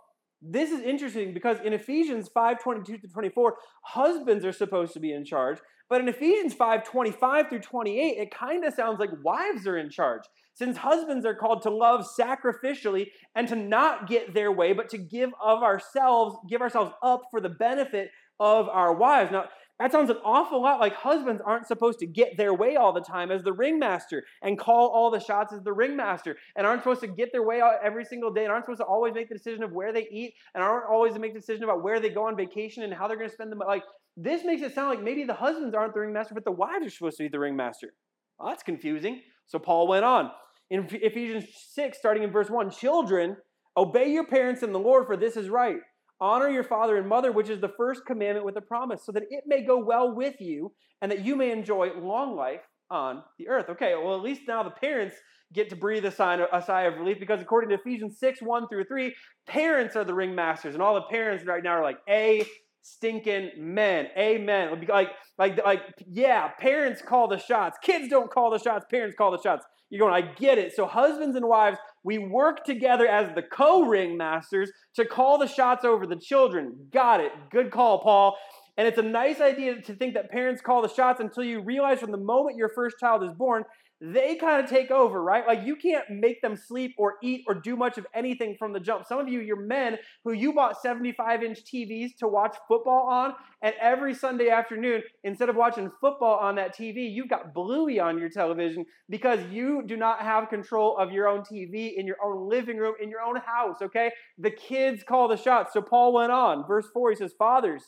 this 0.41 0.71
is 0.71 0.81
interesting 0.81 1.33
because 1.33 1.57
in 1.63 1.73
Ephesians 1.73 2.29
5 2.29 2.61
22 2.61 2.97
to 2.97 3.07
24, 3.07 3.57
husbands 3.83 4.43
are 4.43 4.51
supposed 4.51 4.93
to 4.93 4.99
be 4.99 5.13
in 5.13 5.23
charge. 5.23 5.59
But 5.89 6.01
in 6.01 6.07
Ephesians 6.07 6.53
5 6.53 6.83
25 6.83 7.49
through 7.49 7.59
28, 7.59 7.99
it 8.17 8.31
kind 8.31 8.65
of 8.65 8.73
sounds 8.73 8.99
like 8.99 9.09
wives 9.23 9.67
are 9.67 9.77
in 9.77 9.89
charge. 9.89 10.23
Since 10.53 10.77
husbands 10.77 11.25
are 11.25 11.35
called 11.35 11.61
to 11.63 11.69
love 11.69 12.05
sacrificially 12.05 13.07
and 13.35 13.47
to 13.47 13.55
not 13.55 14.07
get 14.07 14.33
their 14.33 14.51
way, 14.51 14.73
but 14.73 14.89
to 14.89 14.97
give 14.97 15.31
of 15.41 15.63
ourselves, 15.63 16.35
give 16.49 16.61
ourselves 16.61 16.93
up 17.01 17.23
for 17.31 17.41
the 17.41 17.49
benefit 17.49 18.11
of 18.39 18.67
our 18.69 18.93
wives. 18.93 19.31
Now, 19.31 19.45
that 19.81 19.91
sounds 19.91 20.11
an 20.11 20.17
awful 20.23 20.61
lot 20.61 20.79
like 20.79 20.93
husbands 20.93 21.41
aren't 21.43 21.65
supposed 21.65 21.97
to 21.99 22.05
get 22.05 22.37
their 22.37 22.53
way 22.53 22.75
all 22.75 22.93
the 22.93 23.01
time 23.01 23.31
as 23.31 23.41
the 23.41 23.51
ringmaster 23.51 24.23
and 24.43 24.59
call 24.59 24.89
all 24.89 25.09
the 25.09 25.19
shots 25.19 25.53
as 25.53 25.63
the 25.63 25.73
ringmaster 25.73 26.37
and 26.55 26.67
aren't 26.67 26.83
supposed 26.83 27.01
to 27.01 27.07
get 27.07 27.31
their 27.31 27.41
way 27.41 27.63
every 27.83 28.05
single 28.05 28.31
day 28.31 28.43
and 28.43 28.51
aren't 28.51 28.65
supposed 28.65 28.79
to 28.79 28.85
always 28.85 29.15
make 29.15 29.27
the 29.27 29.33
decision 29.33 29.63
of 29.63 29.71
where 29.71 29.91
they 29.91 30.07
eat 30.11 30.35
and 30.53 30.63
aren't 30.63 30.85
always 30.87 31.13
to 31.15 31.19
make 31.19 31.33
the 31.33 31.39
decision 31.39 31.63
about 31.63 31.83
where 31.83 31.99
they 31.99 32.09
go 32.09 32.27
on 32.27 32.37
vacation 32.37 32.83
and 32.83 32.93
how 32.93 33.07
they're 33.07 33.17
going 33.17 33.29
to 33.29 33.33
spend 33.33 33.51
the 33.51 33.55
money. 33.55 33.69
like 33.69 33.83
this 34.15 34.43
makes 34.43 34.61
it 34.61 34.75
sound 34.75 34.89
like 34.89 35.01
maybe 35.01 35.23
the 35.23 35.33
husbands 35.33 35.73
aren't 35.73 35.95
the 35.95 35.99
ringmaster 35.99 36.35
but 36.35 36.45
the 36.45 36.51
wives 36.51 36.85
are 36.85 36.89
supposed 36.91 37.17
to 37.17 37.23
be 37.23 37.29
the 37.29 37.39
ringmaster. 37.39 37.93
Well, 38.37 38.49
that's 38.49 38.61
confusing. 38.61 39.21
So 39.51 39.59
Paul 39.59 39.87
went 39.89 40.05
on 40.05 40.31
in 40.69 40.87
Ephesians 40.89 41.45
6 41.73 41.97
starting 41.97 42.23
in 42.23 42.31
verse 42.31 42.49
1, 42.49 42.71
children 42.71 43.35
obey 43.75 44.09
your 44.09 44.25
parents 44.25 44.63
in 44.63 44.71
the 44.71 44.79
Lord 44.79 45.05
for 45.05 45.17
this 45.17 45.35
is 45.35 45.49
right. 45.49 45.75
Honor 46.21 46.47
your 46.47 46.63
father 46.63 46.95
and 46.95 47.07
mother, 47.07 47.33
which 47.33 47.49
is 47.49 47.59
the 47.59 47.73
first 47.75 48.05
commandment 48.05 48.45
with 48.45 48.55
a 48.55 48.61
promise, 48.61 49.03
so 49.05 49.11
that 49.11 49.23
it 49.29 49.43
may 49.47 49.65
go 49.65 49.83
well 49.83 50.15
with 50.15 50.39
you 50.39 50.71
and 51.01 51.11
that 51.11 51.25
you 51.25 51.35
may 51.35 51.51
enjoy 51.51 51.89
long 51.99 52.37
life 52.37 52.61
on 52.89 53.23
the 53.37 53.49
earth. 53.49 53.65
Okay, 53.69 53.93
well, 53.95 54.15
at 54.15 54.21
least 54.21 54.43
now 54.47 54.63
the 54.63 54.69
parents 54.69 55.15
get 55.51 55.69
to 55.69 55.75
breathe 55.75 56.05
a, 56.05 56.47
a 56.53 56.61
sigh 56.61 56.83
of 56.83 56.97
relief 56.97 57.19
because 57.19 57.41
according 57.41 57.69
to 57.71 57.75
Ephesians 57.75 58.19
6 58.19 58.41
1 58.41 58.67
through 58.69 58.85
3, 58.85 59.13
parents 59.47 59.97
are 59.97 60.05
the 60.05 60.13
ringmasters. 60.13 60.73
And 60.73 60.81
all 60.81 60.95
the 60.95 61.01
parents 61.01 61.45
right 61.45 61.63
now 61.63 61.71
are 61.71 61.83
like, 61.83 61.97
A, 62.07 62.45
stinking 62.81 63.51
men. 63.57 64.07
Amen. 64.17 64.85
Like, 64.87 65.09
like, 65.37 65.63
like, 65.63 65.81
yeah, 66.07 66.49
parents 66.59 67.01
call 67.01 67.27
the 67.27 67.37
shots. 67.37 67.77
Kids 67.81 68.07
don't 68.09 68.31
call 68.31 68.51
the 68.51 68.59
shots, 68.59 68.85
parents 68.89 69.15
call 69.17 69.31
the 69.31 69.41
shots. 69.41 69.65
You're 69.89 70.07
going, 70.07 70.23
I 70.23 70.33
get 70.33 70.57
it. 70.57 70.73
So, 70.73 70.85
husbands 70.85 71.35
and 71.35 71.45
wives, 71.45 71.77
we 72.03 72.17
work 72.17 72.63
together 72.63 73.07
as 73.07 73.33
the 73.35 73.41
co 73.41 73.83
ring 73.83 74.17
masters 74.17 74.71
to 74.95 75.05
call 75.05 75.37
the 75.37 75.47
shots 75.47 75.83
over 75.83 76.07
the 76.07 76.15
children. 76.15 76.87
Got 76.91 77.19
it. 77.19 77.31
Good 77.51 77.71
call, 77.71 78.01
Paul. 78.01 78.37
And 78.81 78.87
it's 78.87 78.97
a 78.97 79.03
nice 79.03 79.39
idea 79.39 79.79
to 79.79 79.93
think 79.93 80.15
that 80.15 80.31
parents 80.31 80.59
call 80.59 80.81
the 80.81 80.89
shots 80.89 81.19
until 81.19 81.43
you 81.43 81.61
realize 81.61 81.99
from 81.99 82.09
the 82.09 82.17
moment 82.17 82.57
your 82.57 82.69
first 82.69 82.97
child 82.99 83.23
is 83.23 83.29
born 83.31 83.63
they 84.01 84.33
kind 84.35 84.63
of 84.63 84.67
take 84.67 84.89
over, 84.89 85.21
right? 85.21 85.45
Like 85.45 85.63
you 85.63 85.75
can't 85.75 86.09
make 86.09 86.41
them 86.41 86.57
sleep 86.57 86.95
or 86.97 87.17
eat 87.21 87.43
or 87.47 87.53
do 87.53 87.75
much 87.75 87.99
of 87.99 88.07
anything 88.15 88.55
from 88.57 88.73
the 88.73 88.79
jump. 88.79 89.05
Some 89.05 89.19
of 89.19 89.29
you, 89.29 89.41
you're 89.41 89.61
men 89.61 89.99
who 90.23 90.31
you 90.33 90.53
bought 90.53 90.81
75 90.81 91.43
inch 91.43 91.59
TVs 91.63 92.17
to 92.17 92.27
watch 92.27 92.57
football 92.67 93.07
on, 93.07 93.33
and 93.61 93.75
every 93.79 94.15
Sunday 94.15 94.49
afternoon, 94.49 95.03
instead 95.23 95.49
of 95.49 95.55
watching 95.55 95.91
football 96.01 96.39
on 96.39 96.55
that 96.55 96.75
TV, 96.75 97.13
you've 97.13 97.29
got 97.29 97.53
Bluey 97.53 97.99
on 97.99 98.17
your 98.17 98.29
television 98.29 98.87
because 99.07 99.39
you 99.51 99.83
do 99.85 99.95
not 99.95 100.21
have 100.21 100.49
control 100.49 100.97
of 100.97 101.11
your 101.11 101.27
own 101.27 101.41
TV 101.41 101.93
in 101.95 102.07
your 102.07 102.17
own 102.25 102.49
living 102.49 102.77
room, 102.77 102.95
in 102.99 103.07
your 103.07 103.21
own 103.21 103.35
house, 103.35 103.83
okay? 103.83 104.09
The 104.39 104.49
kids 104.49 105.03
call 105.03 105.27
the 105.27 105.37
shots. 105.37 105.73
So 105.73 105.81
Paul 105.83 106.13
went 106.13 106.31
on. 106.31 106.65
Verse 106.67 106.87
4, 106.91 107.11
he 107.11 107.15
says, 107.17 107.35
Fathers 107.37 107.83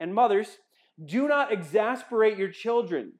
and 0.00 0.14
mothers, 0.14 0.58
do 1.04 1.28
not 1.28 1.52
exasperate 1.52 2.38
your 2.38 2.50
children. 2.50 3.12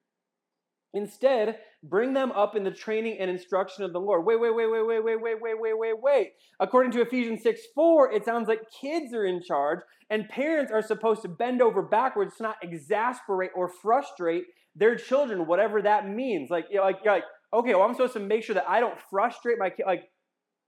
Instead, 0.95 1.59
Bring 1.83 2.13
them 2.13 2.33
up 2.33 2.57
in 2.57 2.65
the 2.65 2.73
training 2.73 3.19
and 3.21 3.31
instruction 3.31 3.85
of 3.85 3.93
the 3.93 4.01
Lord. 4.01 4.25
Wait, 4.25 4.41
wait, 4.41 4.53
wait, 4.53 4.67
wait, 4.67 4.85
wait, 4.85 5.05
wait, 5.05 5.23
wait, 5.23 5.41
wait, 5.41 5.61
wait, 5.61 5.79
wait, 5.79 6.03
wait. 6.03 6.33
According 6.59 6.91
to 6.93 7.03
Ephesians 7.03 7.43
6 7.43 7.61
4, 7.73 8.13
it 8.13 8.25
sounds 8.25 8.49
like 8.49 8.63
kids 8.81 9.15
are 9.15 9.25
in 9.25 9.41
charge 9.41 9.81
and 10.11 10.29
parents 10.29 10.73
are 10.73 10.83
supposed 10.83 11.23
to 11.23 11.29
bend 11.29 11.63
over 11.63 11.83
backwards 11.83 12.37
to 12.37 12.43
not 12.43 12.57
exasperate 12.63 13.53
or 13.55 13.69
frustrate 13.69 14.45
their 14.75 14.97
children, 14.97 15.47
whatever 15.47 15.81
that 15.83 16.09
means. 16.09 16.51
Like, 16.51 16.67
you 16.69 16.79
know, 16.79 16.83
like, 16.83 17.05
like, 17.07 17.25
okay, 17.55 17.75
well, 17.77 17.85
I'm 17.85 17.95
supposed 17.95 18.15
to 18.15 18.21
make 18.21 18.43
sure 18.43 18.57
that 18.57 18.69
I 18.69 18.81
don't 18.81 18.99
frustrate 19.09 19.59
my 19.61 19.71
kid. 19.71 19.87
Like, 19.87 20.03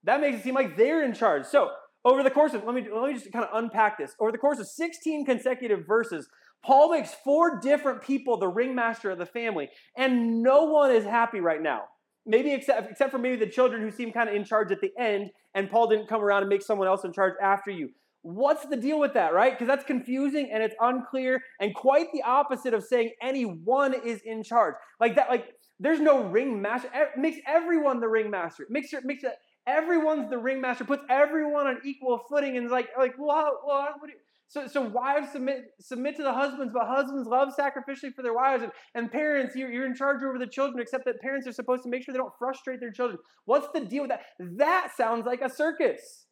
that 0.05 0.21
makes 0.21 0.39
it 0.39 0.45
seem 0.45 0.55
like 0.55 0.77
they're 0.77 1.05
in 1.05 1.13
charge. 1.13 1.45
So, 1.45 1.71
over 2.05 2.23
the 2.23 2.31
course 2.31 2.55
of, 2.55 2.65
let 2.65 2.75
me, 2.75 2.87
let 2.93 3.09
me 3.09 3.15
just 3.15 3.31
kind 3.33 3.45
of 3.45 3.51
unpack 3.53 3.99
this. 3.99 4.15
Over 4.19 4.33
the 4.33 4.39
course 4.39 4.59
of 4.59 4.67
16 4.67 5.25
consecutive 5.25 5.87
verses, 5.87 6.29
Paul 6.65 6.91
makes 6.91 7.15
four 7.25 7.61
different 7.61 8.03
people 8.03 8.37
the 8.37 8.49
ringmaster 8.49 9.11
of 9.11 9.19
the 9.19 9.27
family, 9.27 9.69
and 9.97 10.43
no 10.43 10.65
one 10.65 10.91
is 10.91 11.05
happy 11.05 11.41
right 11.41 11.63
now. 11.63 11.85
Maybe 12.27 12.53
except, 12.53 12.91
except 12.91 13.11
for 13.11 13.19
maybe 13.19 13.37
the 13.37 13.51
children 13.51 13.83
who 13.83 13.91
seem 13.91 14.13
kind 14.13 14.29
of 14.29 14.35
in 14.35 14.45
charge 14.45 14.71
at 14.73 14.81
the 14.81 14.91
end, 14.99 15.31
and 15.55 15.71
Paul 15.71 15.89
didn't 15.89 16.09
come 16.09 16.23
around 16.23 16.43
and 16.43 16.49
make 16.51 16.63
someone 16.63 16.87
else 16.87 17.05
in 17.05 17.13
charge 17.13 17.35
after 17.43 17.71
you. 17.71 17.91
What's 18.23 18.67
the 18.67 18.77
deal 18.77 19.01
with 19.01 19.15
that, 19.15 19.33
right? 19.33 19.53
Because 19.53 19.67
that's 19.67 19.85
confusing 19.85 20.51
and 20.53 20.63
it's 20.63 20.75
unclear 20.79 21.41
and 21.59 21.75
quite 21.75 22.13
the 22.13 22.23
opposite 22.23 22.75
of 22.75 22.85
saying 22.85 23.13
anyone 23.23 23.95
is 23.95 24.21
in 24.27 24.43
charge. 24.43 24.75
Like 25.01 25.17
that, 25.17 25.31
like 25.31 25.55
there's 25.79 26.01
no 26.01 26.25
ringmaster. 26.25 26.91
It 26.95 27.17
makes 27.17 27.39
everyone 27.47 27.99
the 27.99 28.09
ringmaster. 28.09 28.65
It 28.65 28.71
makes 28.71 28.91
sure, 28.91 29.01
makes 29.03 29.25
it 29.25 29.33
everyone's 29.77 30.31
the 30.31 30.39
ringmaster. 30.39 30.85
Puts 30.85 31.05
everyone 31.09 31.67
on 31.67 31.79
equal 31.85 32.21
footing 32.29 32.57
and 32.57 32.67
is 32.67 32.73
like, 32.73 32.89
like, 32.99 33.15
well, 33.19 33.61
what 33.65 34.11
so, 34.51 34.67
so 34.67 34.83
wives 34.83 35.31
submit 35.31 35.67
submit 35.81 36.17
to 36.17 36.25
the 36.25 36.33
husbands, 36.33 36.73
but 36.75 36.89
husbands 36.89 37.29
love 37.29 37.51
sacrificially 37.57 38.13
for 38.13 38.23
their 38.23 38.35
wives. 38.35 38.65
And, 38.65 38.73
and 38.97 39.11
parents, 39.11 39.55
you're, 39.55 39.71
you're 39.71 39.87
in 39.87 39.95
charge 39.95 40.25
over 40.25 40.41
the 40.41 40.47
children, 40.47 40.83
except 40.83 41.05
that 41.05 41.21
parents 41.21 41.47
are 41.47 41.53
supposed 41.53 41.85
to 41.85 41.89
make 41.89 42.03
sure 42.03 42.13
they 42.13 42.19
don't 42.19 42.35
frustrate 42.37 42.81
their 42.81 42.91
children. 42.91 43.21
What's 43.45 43.69
the 43.73 43.85
deal 43.85 44.03
with 44.03 44.11
that? 44.11 44.23
That 44.59 44.91
sounds 44.97 45.25
like 45.25 45.41
a 45.41 45.49
circus. 45.49 46.27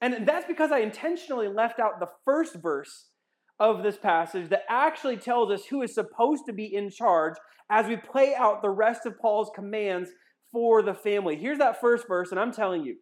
And 0.00 0.26
that's 0.26 0.46
because 0.46 0.72
I 0.72 0.78
intentionally 0.78 1.48
left 1.48 1.78
out 1.78 2.00
the 2.00 2.08
first 2.24 2.54
verse 2.54 3.08
of 3.60 3.82
this 3.82 3.98
passage 3.98 4.48
that 4.48 4.62
actually 4.70 5.18
tells 5.18 5.50
us 5.50 5.66
who 5.66 5.82
is 5.82 5.94
supposed 5.94 6.44
to 6.46 6.54
be 6.54 6.72
in 6.74 6.88
charge 6.88 7.34
as 7.70 7.86
we 7.86 7.96
play 7.96 8.34
out 8.34 8.62
the 8.62 8.70
rest 8.70 9.04
of 9.04 9.18
Paul's 9.18 9.50
commands 9.54 10.10
for 10.52 10.82
the 10.82 10.94
family. 10.94 11.36
Here's 11.36 11.58
that 11.58 11.80
first 11.80 12.08
verse, 12.08 12.30
and 12.30 12.40
I'm 12.40 12.52
telling 12.52 12.84
you, 12.84 12.96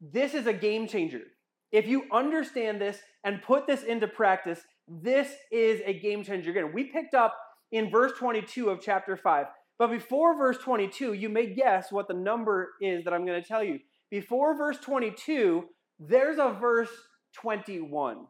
this 0.00 0.34
is 0.34 0.46
a 0.46 0.52
game 0.52 0.88
changer. 0.88 1.22
If 1.70 1.86
you 1.86 2.04
understand 2.12 2.80
this 2.80 2.98
and 3.24 3.42
put 3.42 3.66
this 3.66 3.82
into 3.82 4.08
practice, 4.08 4.60
this 4.88 5.32
is 5.50 5.80
a 5.86 5.98
game 5.98 6.24
changer. 6.24 6.50
Again, 6.50 6.72
we 6.74 6.84
picked 6.84 7.14
up 7.14 7.36
in 7.70 7.90
verse 7.90 8.12
22 8.18 8.68
of 8.68 8.80
chapter 8.80 9.16
5. 9.16 9.46
But 9.78 9.90
before 9.90 10.36
verse 10.36 10.58
22, 10.58 11.14
you 11.14 11.28
may 11.28 11.54
guess 11.54 11.90
what 11.90 12.08
the 12.08 12.14
number 12.14 12.70
is 12.80 13.04
that 13.04 13.14
I'm 13.14 13.24
going 13.24 13.40
to 13.40 13.48
tell 13.48 13.64
you. 13.64 13.78
Before 14.10 14.56
verse 14.56 14.78
22, 14.78 15.64
there's 15.98 16.38
a 16.38 16.56
verse 16.60 16.90
21. 17.34 18.26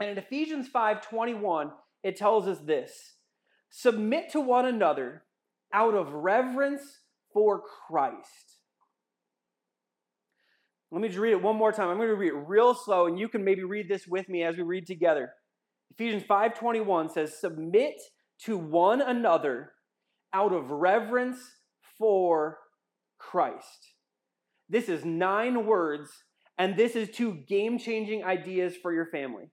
And 0.00 0.10
in 0.10 0.18
Ephesians 0.18 0.68
5:21, 0.68 1.72
it 2.02 2.16
tells 2.16 2.46
us 2.46 2.58
this: 2.60 3.16
Submit 3.70 4.30
to 4.30 4.40
one 4.40 4.66
another 4.66 5.24
out 5.72 5.94
of 5.94 6.12
reverence 6.12 7.00
for 7.32 7.62
Christ. 7.88 8.60
Let 10.90 11.00
me 11.00 11.08
just 11.08 11.18
read 11.18 11.32
it 11.32 11.42
one 11.42 11.56
more 11.56 11.72
time. 11.72 11.88
I'm 11.88 11.96
going 11.96 12.08
to 12.08 12.14
read 12.14 12.34
it 12.34 12.46
real 12.46 12.74
slow, 12.74 13.06
and 13.06 13.18
you 13.18 13.28
can 13.28 13.42
maybe 13.42 13.64
read 13.64 13.88
this 13.88 14.06
with 14.06 14.28
me 14.28 14.42
as 14.42 14.56
we 14.56 14.62
read 14.62 14.86
together. 14.86 15.32
Ephesians 15.90 16.24
5:21 16.24 17.08
says, 17.08 17.40
"Submit 17.40 17.94
to 18.40 18.58
one 18.58 19.00
another 19.00 19.72
out 20.34 20.52
of 20.52 20.70
reverence 20.70 21.60
for 21.98 22.58
Christ." 23.18 23.94
This 24.68 24.88
is 24.88 25.04
nine 25.04 25.66
words, 25.66 26.24
and 26.58 26.76
this 26.76 26.94
is 26.94 27.10
two 27.10 27.34
game-changing 27.46 28.24
ideas 28.24 28.76
for 28.76 28.92
your 28.92 29.06
family. 29.06 29.50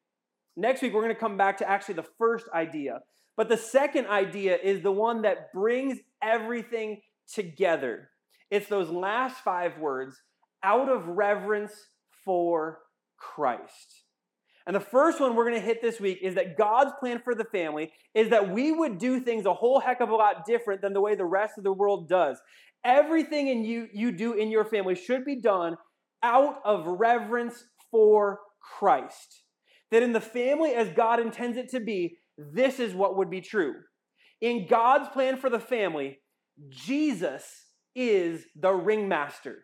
Next 0.57 0.81
week, 0.81 0.93
we're 0.93 1.03
going 1.03 1.15
to 1.15 1.19
come 1.19 1.37
back 1.37 1.57
to 1.57 1.69
actually 1.69 1.95
the 1.95 2.09
first 2.17 2.47
idea. 2.53 3.01
But 3.39 3.47
the 3.47 3.55
second 3.55 4.07
idea 4.07 4.57
is 4.61 4.81
the 4.81 4.91
one 4.91 5.21
that 5.21 5.53
brings 5.53 5.97
everything 6.21 6.99
together. 7.33 8.09
It's 8.51 8.67
those 8.67 8.89
last 8.89 9.37
five 9.45 9.77
words 9.77 10.21
out 10.61 10.89
of 10.89 11.07
reverence 11.07 11.71
for 12.25 12.79
Christ. 13.15 14.03
And 14.67 14.75
the 14.75 14.81
first 14.81 15.21
one 15.21 15.37
we're 15.37 15.49
going 15.49 15.61
to 15.61 15.65
hit 15.65 15.81
this 15.81 16.01
week 16.01 16.19
is 16.21 16.35
that 16.35 16.57
God's 16.57 16.91
plan 16.99 17.21
for 17.23 17.33
the 17.33 17.45
family 17.45 17.93
is 18.13 18.29
that 18.29 18.51
we 18.51 18.73
would 18.73 18.97
do 18.97 19.21
things 19.21 19.45
a 19.45 19.53
whole 19.53 19.79
heck 19.79 20.01
of 20.01 20.09
a 20.09 20.15
lot 20.15 20.45
different 20.45 20.81
than 20.81 20.91
the 20.91 20.99
way 20.99 21.15
the 21.15 21.23
rest 21.23 21.57
of 21.57 21.63
the 21.63 21.71
world 21.71 22.09
does. 22.09 22.41
Everything 22.83 23.47
in 23.47 23.63
you 23.63 23.87
you 23.93 24.11
do 24.11 24.33
in 24.33 24.51
your 24.51 24.65
family 24.65 24.95
should 24.95 25.23
be 25.23 25.39
done 25.39 25.77
out 26.23 26.57
of 26.65 26.85
reverence 26.85 27.63
for 27.89 28.41
Christ. 28.59 29.45
that 29.91 30.03
in 30.03 30.11
the 30.11 30.19
family 30.19 30.73
as 30.73 30.89
God 30.89 31.21
intends 31.21 31.57
it 31.57 31.69
to 31.69 31.79
be, 31.79 32.17
this 32.39 32.79
is 32.79 32.93
what 32.93 33.17
would 33.17 33.29
be 33.29 33.41
true. 33.41 33.75
In 34.41 34.67
God's 34.67 35.09
plan 35.09 35.37
for 35.37 35.49
the 35.49 35.59
family, 35.59 36.19
Jesus 36.69 37.43
is 37.95 38.45
the 38.55 38.71
ringmaster. 38.71 39.57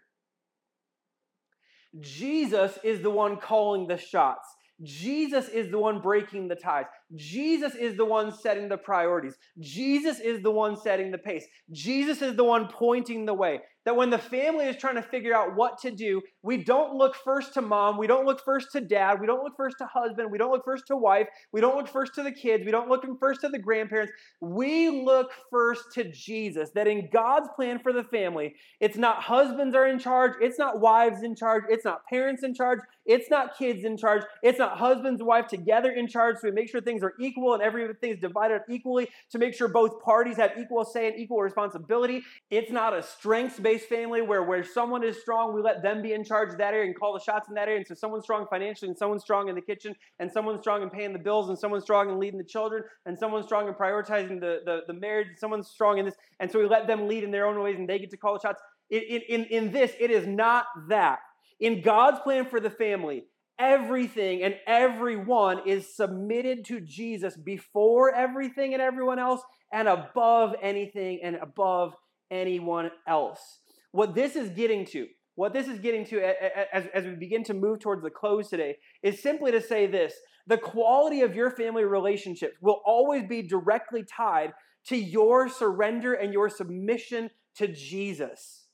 Jesus 2.02 2.78
is 2.84 3.02
the 3.02 3.10
one 3.10 3.38
calling 3.38 3.88
the 3.88 3.98
shots. 3.98 4.48
Jesus 4.84 5.48
is 5.48 5.72
the 5.72 5.80
one 5.80 6.02
breaking 6.02 6.50
the 6.50 6.56
ties. 6.56 6.86
Jesus 7.14 7.76
is 7.76 7.96
the 7.98 8.06
one 8.06 8.32
setting 8.32 8.68
the 8.68 8.78
priorities. 8.78 9.36
Jesus 9.60 10.20
is 10.20 10.42
the 10.42 10.52
one 10.52 10.76
setting 10.76 11.12
the 11.12 11.18
pace. 11.18 11.46
Jesus 11.72 12.22
is 12.22 12.36
the 12.36 12.44
one 12.44 12.68
pointing 12.68 13.26
the 13.26 13.34
way 13.34 13.60
that 13.86 13.96
when 13.96 14.10
the 14.10 14.18
family 14.18 14.66
is 14.66 14.76
trying 14.76 14.96
to 14.96 15.02
figure 15.02 15.34
out 15.34 15.56
what 15.56 15.78
to 15.80 15.92
do, 15.92 16.22
we 16.42 16.58
don't 16.58 16.96
look 16.96 17.16
first 17.16 17.54
to 17.54 17.62
mom, 17.62 17.98
we 17.98 18.08
don't 18.08 18.26
look 18.26 18.44
first 18.44 18.72
to 18.72 18.82
dad, 18.82 19.22
we 19.22 19.28
don't 19.28 19.44
look 19.44 19.56
first 19.56 19.78
to 19.78 19.86
husband, 19.86 20.32
we 20.32 20.40
don't 20.40 20.52
look 20.52 20.66
first 20.66 20.88
to 20.88 20.98
wife, 20.98 21.28
we 21.52 21.62
don't 21.62 21.78
look 21.78 21.88
first 21.88 22.16
to 22.16 22.24
the 22.24 22.32
kids, 22.32 22.66
we 22.66 22.72
don't 22.72 22.90
look 22.90 23.06
first 23.20 23.42
to 23.42 23.50
the 23.50 23.60
grandparents. 23.60 24.12
We 24.42 24.90
look 24.90 25.32
first 25.52 25.94
to 25.94 26.12
Jesus. 26.12 26.72
That 26.74 26.88
in 26.88 27.10
God's 27.14 27.48
plan 27.56 27.80
for 27.80 27.94
the 27.94 28.04
family, 28.04 28.56
it's 28.82 28.98
not 28.98 29.22
husbands 29.22 29.76
are 29.76 29.88
in 29.88 30.00
charge, 30.00 30.34
it's 30.42 30.58
not 30.58 30.80
wives 30.80 31.22
in 31.22 31.36
charge, 31.36 31.64
it's 31.70 31.86
not 31.86 32.06
parents 32.10 32.44
in 32.44 32.56
charge, 32.56 32.80
it's 33.06 33.30
not 33.30 33.56
kids 33.56 33.84
in 33.84 33.98
charge, 33.98 34.24
it's 34.42 34.58
not 34.58 34.80
husbands 34.80 35.22
and 35.22 35.28
wife 35.28 35.48
together 35.48 35.92
in 35.92 36.08
charge. 36.08 36.38
So 36.38 36.48
we 36.48 36.52
make 36.52 36.70
sure 36.70 36.82
things 36.82 36.95
are 37.04 37.14
equal 37.20 37.54
and 37.54 37.64
everything 37.64 38.12
is 38.12 38.20
divided 38.20 38.56
up 38.56 38.66
equally 38.70 39.10
to 39.32 39.38
make 39.38 39.54
sure 39.54 39.68
both 39.68 40.02
parties 40.02 40.38
have 40.38 40.52
equal 40.58 40.86
say 40.86 41.08
and 41.08 41.20
equal 41.20 41.42
responsibility. 41.42 42.24
It's 42.50 42.72
not 42.72 42.94
a 42.94 43.04
strengths 43.04 43.60
based 43.60 43.88
family 43.88 44.22
where 44.22 44.44
where 44.44 44.64
someone 44.64 45.04
is 45.04 45.20
strong, 45.20 45.54
we 45.54 45.62
let 45.62 45.82
them 45.82 46.02
be 46.02 46.14
in 46.14 46.24
charge 46.24 46.52
of 46.52 46.58
that 46.58 46.74
area 46.74 46.86
and 46.86 46.98
call 46.98 47.14
the 47.14 47.20
shots 47.20 47.50
in 47.50 47.56
that 47.56 47.68
area. 47.68 47.78
And 47.78 47.88
so 47.88 47.96
someone's 47.96 48.24
strong 48.24 48.46
financially, 48.50 48.90
and 48.90 48.98
someone's 48.98 49.22
strong 49.22 49.50
in 49.50 49.56
the 49.56 49.62
kitchen, 49.62 49.96
and 50.20 50.32
someone's 50.32 50.62
strong 50.62 50.82
in 50.84 50.90
paying 50.90 51.14
the 51.14 51.20
bills, 51.20 51.50
and 51.50 51.58
someone's 51.58 51.84
strong 51.84 52.10
in 52.10 52.20
leading 52.20 52.38
the 52.38 52.46
children, 52.46 52.84
and 53.06 53.18
someone's 53.18 53.46
strong 53.46 53.68
in 53.68 53.74
prioritizing 53.74 54.40
the, 54.40 54.62
the, 54.66 54.82
the 54.88 54.94
marriage, 54.94 55.28
and 55.28 55.40
someone's 55.40 55.68
strong 55.68 55.98
in 55.98 56.06
this. 56.06 56.16
And 56.40 56.52
so 56.52 56.60
we 56.60 56.68
let 56.68 56.88
them 56.88 57.08
lead 57.08 57.24
in 57.24 57.32
their 57.32 57.46
own 57.46 57.62
ways, 57.62 57.78
and 57.78 57.88
they 57.90 58.00
get 58.00 58.12
to 58.12 58.18
call 58.18 58.34
the 58.34 58.40
shots. 58.40 58.62
In, 58.90 59.22
in, 59.28 59.44
in 59.46 59.72
this, 59.72 59.94
it 60.00 60.12
is 60.12 60.28
not 60.28 60.66
that. 60.90 61.20
In 61.60 61.82
God's 61.82 62.20
plan 62.20 62.46
for 62.46 62.60
the 62.60 62.70
family, 62.70 63.24
everything 63.60 64.44
and 64.44 64.56
everyone 64.68 65.62
is 65.66 65.96
submitted 65.96 66.66
to 66.66 66.82
Jesus 66.82 67.38
before 67.38 68.14
everything 68.14 68.74
and 68.74 68.82
everyone 68.82 69.20
else 69.20 69.42
and 69.72 69.88
above 69.88 70.56
anything 70.62 71.20
and 71.24 71.36
above 71.38 71.94
anyone 72.32 72.92
else 73.08 73.60
what 73.96 74.14
this 74.14 74.36
is 74.36 74.50
getting 74.50 74.86
to, 74.86 75.08
what 75.36 75.54
this 75.54 75.70
is 75.70 75.80
getting 75.80 76.06
to 76.08 76.22
as, 76.22 76.86
as 76.94 77.06
we 77.06 77.16
begin 77.16 77.46
to 77.46 77.54
move 77.54 77.80
towards 77.80 78.04
the 78.04 78.10
close 78.10 78.50
today, 78.50 78.76
is 79.02 79.22
simply 79.22 79.52
to 79.52 79.62
say 79.62 79.88
this 79.88 80.14
the 80.48 80.58
quality 80.58 81.22
of 81.22 81.34
your 81.34 81.50
family 81.50 81.86
relationships 81.86 82.58
will 82.62 82.82
always 82.86 83.24
be 83.24 83.42
directly 83.42 84.04
tied 84.04 84.52
to 84.88 84.98
your 84.98 85.48
surrender 85.48 86.14
and 86.14 86.34
your 86.34 86.50
submission 86.50 87.30
to 87.56 87.70
Jesus. 87.70 88.66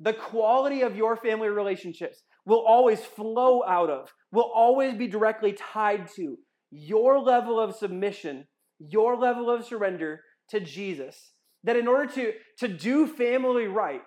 The 0.00 0.12
quality 0.12 0.82
of 0.82 0.96
your 0.96 1.16
family 1.16 1.48
relationships 1.48 2.24
will 2.46 2.64
always 2.66 3.00
flow 3.00 3.62
out 3.64 3.90
of, 3.90 4.12
will 4.32 4.50
always 4.54 4.94
be 4.94 5.06
directly 5.06 5.52
tied 5.52 6.08
to 6.16 6.36
your 6.70 7.18
level 7.18 7.58
of 7.58 7.76
submission, 7.76 8.46
your 8.78 9.16
level 9.16 9.50
of 9.50 9.64
surrender 9.64 10.20
to 10.50 10.60
Jesus. 10.60 11.32
That 11.64 11.76
in 11.76 11.88
order 11.88 12.10
to, 12.12 12.32
to 12.60 12.68
do 12.68 13.06
family 13.06 13.66
right, 13.66 14.02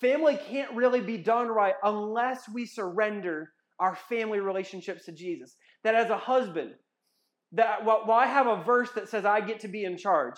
family 0.00 0.38
can't 0.48 0.74
really 0.74 1.00
be 1.00 1.16
done 1.18 1.48
right 1.48 1.74
unless 1.82 2.48
we 2.48 2.66
surrender 2.66 3.50
our 3.80 3.96
family 4.08 4.40
relationships 4.40 5.06
to 5.06 5.12
Jesus. 5.12 5.56
That 5.82 5.94
as 5.94 6.10
a 6.10 6.18
husband, 6.18 6.72
that 7.52 7.84
while 7.84 8.10
I 8.10 8.26
have 8.26 8.46
a 8.46 8.62
verse 8.62 8.90
that 8.94 9.08
says 9.08 9.24
I 9.24 9.40
get 9.40 9.60
to 9.60 9.68
be 9.68 9.84
in 9.84 9.96
charge, 9.96 10.36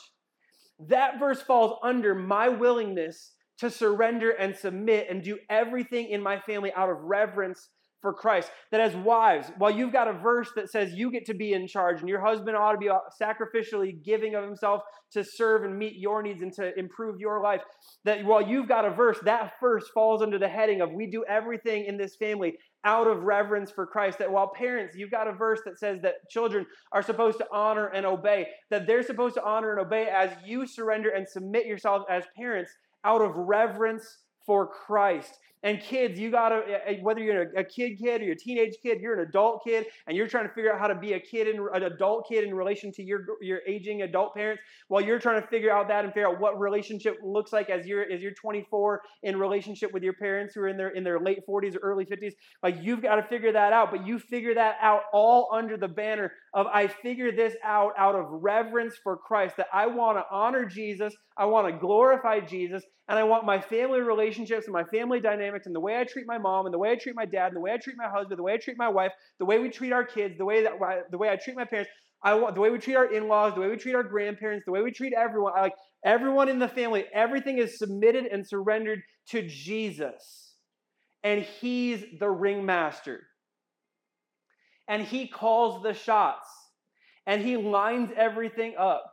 that 0.88 1.18
verse 1.18 1.40
falls 1.40 1.78
under 1.82 2.14
my 2.14 2.48
willingness 2.48 3.32
to 3.58 3.70
surrender 3.70 4.30
and 4.30 4.54
submit 4.54 5.06
and 5.10 5.22
do 5.22 5.38
everything 5.48 6.08
in 6.08 6.22
my 6.22 6.38
family 6.40 6.72
out 6.74 6.90
of 6.90 6.98
reverence 7.00 7.68
for 8.02 8.12
Christ. 8.12 8.50
That 8.70 8.80
as 8.80 8.94
wives, 8.94 9.50
while 9.58 9.70
you've 9.70 9.92
got 9.92 10.06
a 10.06 10.12
verse 10.12 10.50
that 10.54 10.70
says 10.70 10.92
you 10.92 11.10
get 11.10 11.24
to 11.26 11.34
be 11.34 11.54
in 11.54 11.66
charge 11.66 12.00
and 12.00 12.08
your 12.08 12.24
husband 12.24 12.56
ought 12.56 12.72
to 12.72 12.78
be 12.78 12.90
sacrificially 13.20 14.02
giving 14.04 14.34
of 14.34 14.44
himself 14.44 14.82
to 15.12 15.24
serve 15.24 15.64
and 15.64 15.76
meet 15.76 15.94
your 15.96 16.22
needs 16.22 16.42
and 16.42 16.52
to 16.52 16.78
improve 16.78 17.18
your 17.18 17.42
life, 17.42 17.62
that 18.04 18.24
while 18.24 18.42
you've 18.42 18.68
got 18.68 18.84
a 18.84 18.90
verse, 18.90 19.18
that 19.24 19.52
verse 19.60 19.88
falls 19.94 20.22
under 20.22 20.38
the 20.38 20.48
heading 20.48 20.80
of 20.80 20.92
we 20.92 21.06
do 21.06 21.24
everything 21.28 21.86
in 21.86 21.96
this 21.96 22.16
family 22.16 22.54
out 22.84 23.08
of 23.08 23.24
reverence 23.24 23.72
for 23.72 23.86
Christ. 23.86 24.18
That 24.18 24.30
while 24.30 24.52
parents, 24.54 24.94
you've 24.96 25.10
got 25.10 25.26
a 25.26 25.32
verse 25.32 25.60
that 25.64 25.78
says 25.78 26.00
that 26.02 26.14
children 26.30 26.66
are 26.92 27.02
supposed 27.02 27.38
to 27.38 27.46
honor 27.52 27.86
and 27.88 28.06
obey, 28.06 28.46
that 28.70 28.86
they're 28.86 29.02
supposed 29.02 29.34
to 29.34 29.44
honor 29.44 29.72
and 29.72 29.80
obey 29.80 30.06
as 30.06 30.30
you 30.44 30.66
surrender 30.66 31.10
and 31.10 31.26
submit 31.26 31.66
yourselves 31.66 32.04
as 32.08 32.24
parents 32.36 32.70
out 33.06 33.22
of 33.22 33.36
reverence 33.36 34.18
for 34.44 34.66
Christ. 34.66 35.38
And 35.66 35.80
kids, 35.80 36.16
you 36.16 36.30
gotta, 36.30 36.62
eh, 36.68 36.78
eh, 36.86 36.98
whether 37.02 37.20
you're 37.20 37.42
a 37.56 37.64
kid 37.64 37.98
kid 37.98 38.20
or 38.20 38.24
you're 38.24 38.34
a 38.34 38.38
teenage 38.38 38.76
kid, 38.80 39.00
you're 39.00 39.20
an 39.20 39.26
adult 39.26 39.64
kid, 39.64 39.84
and 40.06 40.16
you're 40.16 40.28
trying 40.28 40.46
to 40.46 40.54
figure 40.54 40.72
out 40.72 40.78
how 40.78 40.86
to 40.86 40.94
be 40.94 41.14
a 41.14 41.18
kid 41.18 41.48
and 41.48 41.58
an 41.74 41.82
adult 41.82 42.28
kid 42.28 42.44
in 42.44 42.54
relation 42.54 42.92
to 42.92 43.02
your, 43.02 43.26
your 43.40 43.58
aging 43.66 44.02
adult 44.02 44.32
parents, 44.32 44.62
while 44.86 45.02
you're 45.02 45.18
trying 45.18 45.42
to 45.42 45.48
figure 45.48 45.72
out 45.72 45.88
that 45.88 46.04
and 46.04 46.14
figure 46.14 46.28
out 46.28 46.38
what 46.38 46.56
relationship 46.60 47.16
looks 47.20 47.52
like 47.52 47.68
as 47.68 47.84
you're 47.84 48.08
as 48.12 48.22
you're 48.22 48.30
24 48.30 49.02
in 49.24 49.36
relationship 49.36 49.92
with 49.92 50.04
your 50.04 50.12
parents 50.12 50.54
who 50.54 50.60
are 50.60 50.68
in 50.68 50.76
their 50.76 50.90
in 50.90 51.02
their 51.02 51.18
late 51.18 51.40
40s 51.48 51.74
or 51.74 51.80
early 51.80 52.04
50s. 52.04 52.34
Like 52.62 52.76
you've 52.80 53.02
got 53.02 53.16
to 53.16 53.24
figure 53.24 53.50
that 53.50 53.72
out, 53.72 53.90
but 53.90 54.06
you 54.06 54.20
figure 54.20 54.54
that 54.54 54.76
out 54.80 55.02
all 55.12 55.48
under 55.52 55.76
the 55.76 55.88
banner 55.88 56.30
of 56.54 56.68
I 56.68 56.86
figure 56.86 57.32
this 57.32 57.56
out 57.64 57.90
out 57.98 58.14
of 58.14 58.26
reverence 58.28 58.94
for 59.02 59.16
Christ, 59.16 59.56
that 59.56 59.66
I 59.72 59.88
want 59.88 60.16
to 60.18 60.24
honor 60.30 60.64
Jesus, 60.64 61.12
I 61.36 61.46
want 61.46 61.66
to 61.66 61.76
glorify 61.76 62.38
Jesus, 62.38 62.84
and 63.08 63.18
I 63.18 63.24
want 63.24 63.44
my 63.44 63.60
family 63.60 64.00
relationships 64.00 64.66
and 64.66 64.72
my 64.72 64.84
family 64.84 65.20
dynamics 65.20 65.55
and 65.64 65.74
the 65.74 65.80
way 65.80 65.98
I 65.98 66.04
treat 66.04 66.26
my 66.26 66.36
mom 66.36 66.66
and 66.66 66.74
the 66.74 66.78
way 66.78 66.90
I 66.90 66.96
treat 66.96 67.16
my 67.16 67.24
dad 67.24 67.46
and 67.46 67.56
the 67.56 67.60
way 67.60 67.72
I 67.72 67.78
treat 67.78 67.96
my 67.96 68.08
husband, 68.08 68.38
the 68.38 68.42
way 68.42 68.52
I 68.52 68.58
treat 68.58 68.76
my 68.76 68.88
wife, 68.88 69.12
the 69.38 69.46
way 69.46 69.58
we 69.58 69.70
treat 69.70 69.92
our 69.92 70.04
kids, 70.04 70.36
the 70.36 70.44
way 70.44 70.62
that 70.64 70.72
the 71.10 71.16
way 71.16 71.30
I 71.30 71.36
treat 71.36 71.56
my 71.56 71.64
parents. 71.64 71.90
I 72.22 72.32
the 72.50 72.60
way 72.60 72.70
we 72.70 72.78
treat 72.78 72.96
our 72.96 73.12
in-laws, 73.12 73.54
the 73.54 73.60
way 73.60 73.68
we 73.68 73.76
treat 73.76 73.94
our 73.94 74.02
grandparents, 74.02 74.64
the 74.64 74.72
way 74.72 74.82
we 74.82 74.90
treat 74.90 75.12
everyone. 75.12 75.52
I 75.56 75.60
like 75.62 75.74
everyone 76.04 76.48
in 76.48 76.58
the 76.58 76.66
family. 76.68 77.04
Everything 77.12 77.58
is 77.58 77.78
submitted 77.78 78.26
and 78.26 78.46
surrendered 78.46 79.02
to 79.28 79.46
Jesus, 79.46 80.54
and 81.22 81.42
He's 81.42 82.02
the 82.18 82.28
ringmaster, 82.28 83.22
and 84.88 85.02
He 85.02 85.28
calls 85.28 85.82
the 85.82 85.92
shots, 85.94 86.48
and 87.26 87.42
He 87.42 87.56
lines 87.56 88.10
everything 88.16 88.74
up, 88.76 89.04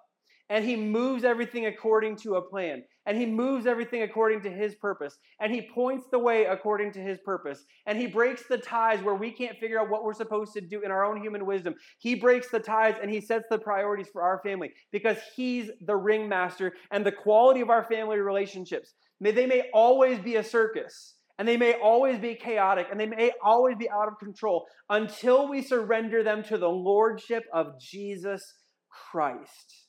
and 0.49 0.65
He 0.65 0.75
moves 0.75 1.23
everything 1.23 1.65
according 1.65 2.15
to 2.17 2.35
a 2.35 2.41
plan 2.41 2.83
and 3.05 3.17
he 3.17 3.25
moves 3.25 3.65
everything 3.65 4.03
according 4.03 4.41
to 4.41 4.49
his 4.49 4.75
purpose 4.75 5.17
and 5.39 5.53
he 5.53 5.61
points 5.61 6.07
the 6.11 6.19
way 6.19 6.45
according 6.45 6.91
to 6.93 6.99
his 6.99 7.19
purpose 7.19 7.65
and 7.85 7.97
he 7.97 8.07
breaks 8.07 8.43
the 8.47 8.57
ties 8.57 9.01
where 9.03 9.15
we 9.15 9.31
can't 9.31 9.57
figure 9.57 9.79
out 9.79 9.89
what 9.89 10.03
we're 10.03 10.13
supposed 10.13 10.53
to 10.53 10.61
do 10.61 10.81
in 10.81 10.91
our 10.91 11.05
own 11.05 11.21
human 11.21 11.45
wisdom. 11.45 11.75
He 11.99 12.15
breaks 12.15 12.49
the 12.49 12.59
ties 12.59 12.95
and 13.01 13.11
he 13.11 13.21
sets 13.21 13.45
the 13.49 13.59
priorities 13.59 14.07
for 14.11 14.21
our 14.21 14.39
family 14.43 14.71
because 14.91 15.17
he's 15.35 15.69
the 15.81 15.95
ringmaster 15.95 16.73
and 16.91 17.05
the 17.05 17.11
quality 17.11 17.61
of 17.61 17.69
our 17.69 17.83
family 17.83 18.17
relationships. 18.17 18.93
May 19.19 19.31
they 19.31 19.45
may 19.45 19.69
always 19.73 20.19
be 20.19 20.35
a 20.35 20.43
circus 20.43 21.15
and 21.39 21.47
they 21.47 21.57
may 21.57 21.73
always 21.73 22.19
be 22.19 22.35
chaotic 22.35 22.87
and 22.91 22.99
they 22.99 23.07
may 23.07 23.31
always 23.43 23.75
be 23.77 23.89
out 23.89 24.07
of 24.07 24.19
control 24.19 24.65
until 24.89 25.49
we 25.49 25.61
surrender 25.61 26.23
them 26.23 26.43
to 26.43 26.57
the 26.57 26.69
lordship 26.69 27.43
of 27.51 27.79
Jesus 27.79 28.43
Christ 28.89 29.82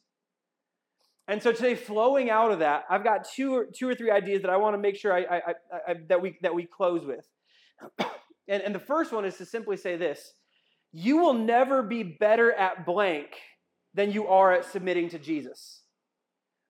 and 1.26 1.42
so 1.42 1.52
today, 1.52 1.74
flowing 1.74 2.28
out 2.28 2.50
of 2.52 2.58
that, 2.58 2.84
I've 2.90 3.02
got 3.02 3.26
two 3.34 3.54
or, 3.54 3.66
two 3.66 3.88
or 3.88 3.94
three 3.94 4.10
ideas 4.10 4.42
that 4.42 4.50
I 4.50 4.58
want 4.58 4.74
to 4.74 4.78
make 4.78 4.96
sure 4.96 5.12
I, 5.12 5.20
I, 5.20 5.54
I, 5.88 5.94
that 6.08 6.20
we 6.20 6.36
that 6.42 6.54
we 6.54 6.66
close 6.66 7.04
with. 7.06 7.26
and, 8.48 8.62
and 8.62 8.74
the 8.74 8.80
first 8.80 9.12
one 9.12 9.24
is 9.24 9.38
to 9.38 9.46
simply 9.46 9.78
say 9.78 9.96
this: 9.96 10.34
You 10.92 11.18
will 11.18 11.32
never 11.32 11.82
be 11.82 12.02
better 12.02 12.52
at 12.52 12.84
blank 12.84 13.28
than 13.94 14.12
you 14.12 14.26
are 14.26 14.52
at 14.52 14.66
submitting 14.66 15.08
to 15.10 15.18
Jesus. 15.18 15.80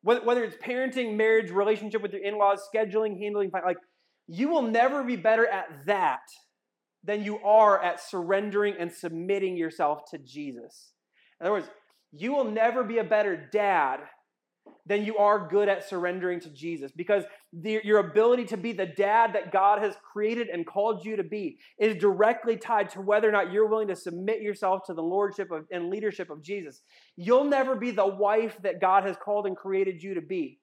Whether, 0.03 0.25
whether 0.25 0.45
it's 0.45 0.57
parenting, 0.57 1.17
marriage, 1.17 1.51
relationship 1.51 2.03
with 2.03 2.13
your 2.13 2.23
in-laws, 2.23 2.69
scheduling, 2.73 3.19
handling, 3.19 3.51
like 3.65 3.79
you 4.29 4.49
will 4.49 4.63
never 4.63 5.03
be 5.03 5.17
better 5.17 5.47
at 5.47 5.67
that 5.87 6.21
than 7.03 7.25
you 7.25 7.39
are 7.41 7.83
at 7.83 8.01
surrendering 8.01 8.75
and 8.79 8.93
submitting 8.93 9.57
yourself 9.57 10.03
to 10.11 10.19
Jesus. 10.19 10.93
In 11.41 11.47
other 11.47 11.55
words, 11.55 11.69
you 12.13 12.33
will 12.33 12.45
never 12.45 12.85
be 12.85 12.99
a 12.99 13.05
better 13.05 13.49
dad 13.51 14.01
then 14.87 15.05
you 15.05 15.17
are 15.17 15.49
good 15.49 15.69
at 15.69 15.89
surrendering 15.89 16.41
to 16.41 16.51
Jesus 16.51 16.93
because 16.93 17.25
the, 17.53 17.81
your 17.85 17.99
ability 17.99 18.45
to 18.47 18.57
be 18.57 18.73
the 18.73 18.87
dad 18.87 19.33
that 19.35 19.53
God 19.53 19.83
has 19.83 19.97
created 20.13 20.49
and 20.49 20.67
called 20.67 21.05
you 21.05 21.17
to 21.17 21.23
be 21.23 21.59
is 21.79 21.97
directly 21.97 22.57
tied 22.57 22.91
to 22.91 23.01
whether 23.01 23.29
or 23.29 23.33
not 23.33 23.53
you're 23.53 23.69
willing 23.69 23.89
to 23.89 23.97
submit 23.97 24.43
yourself 24.43 24.85
to 24.87 24.95
the 24.95 25.03
lordship 25.03 25.51
of, 25.51 25.67
and 25.71 25.91
leadership 25.91 26.31
of 26.31 26.43
Jesus. 26.43 26.83
You'll 27.17 27.45
never 27.45 27.75
be 27.75 27.91
the 27.91 28.07
wife 28.07 28.59
that 28.63 28.81
God 28.81 29.05
has 29.05 29.17
called 29.17 29.47
and 29.47 29.57
created 29.57 30.03
you 30.03 30.15
to 30.15 30.23
be 30.23 30.59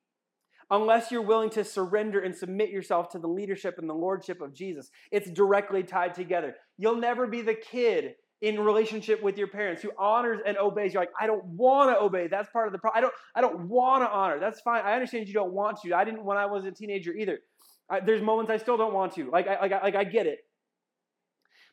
unless 0.70 1.12
you're 1.12 1.22
willing 1.22 1.50
to 1.50 1.66
surrender 1.66 2.22
and 2.22 2.34
submit 2.34 2.70
yourself 2.70 3.10
to 3.10 3.20
the 3.20 3.28
leadership 3.28 3.76
and 3.78 3.90
the 3.90 3.94
lordship 3.94 4.42
of 4.42 4.54
Jesus. 4.54 4.90
It's 5.12 5.30
directly 5.30 5.84
tied 5.84 6.14
together. 6.14 6.56
You'll 6.78 6.96
never 6.96 7.28
be 7.28 7.42
the 7.42 7.56
kid 7.56 8.16
in 8.42 8.60
relationship 8.60 9.22
with 9.22 9.38
your 9.38 9.48
parents, 9.48 9.82
who 9.82 9.92
honors 9.98 10.40
and 10.46 10.58
obeys. 10.58 10.94
You're 10.94 11.02
like, 11.04 11.12
I 11.20 11.28
don't 11.28 11.46
want 11.46 11.92
to 11.92 12.02
obey. 12.02 12.28
That's 12.28 12.50
part 12.50 12.68
of 12.68 12.74
the 12.74 12.80
problem. 12.80 12.98
I 12.98 13.02
don't, 13.02 13.14
I 13.36 13.42
don't 13.42 13.68
want 13.70 14.04
to 14.04 14.10
honor. 14.10 14.40
That's 14.40 14.60
fine. 14.62 14.84
I 14.84 14.94
understand 14.94 15.28
you 15.28 15.34
don't 15.34 15.54
want 15.54 15.80
to. 15.84 15.94
I 15.94 16.04
didn't 16.04 16.24
when 16.24 16.38
I 16.38 16.48
was 16.48 16.66
a 16.66 16.72
teenager 16.72 17.14
either. 17.14 17.40
I, 17.90 18.00
there's 18.00 18.22
moments 18.22 18.52
I 18.52 18.58
still 18.58 18.78
don't 18.78 18.94
want 18.94 19.14
to. 19.16 19.30
Like, 19.30 19.48
I, 19.48 19.60
like, 19.62 19.72
I, 19.72 19.82
like 19.84 19.96
I 19.96 20.04
get 20.04 20.26
it. 20.26 20.40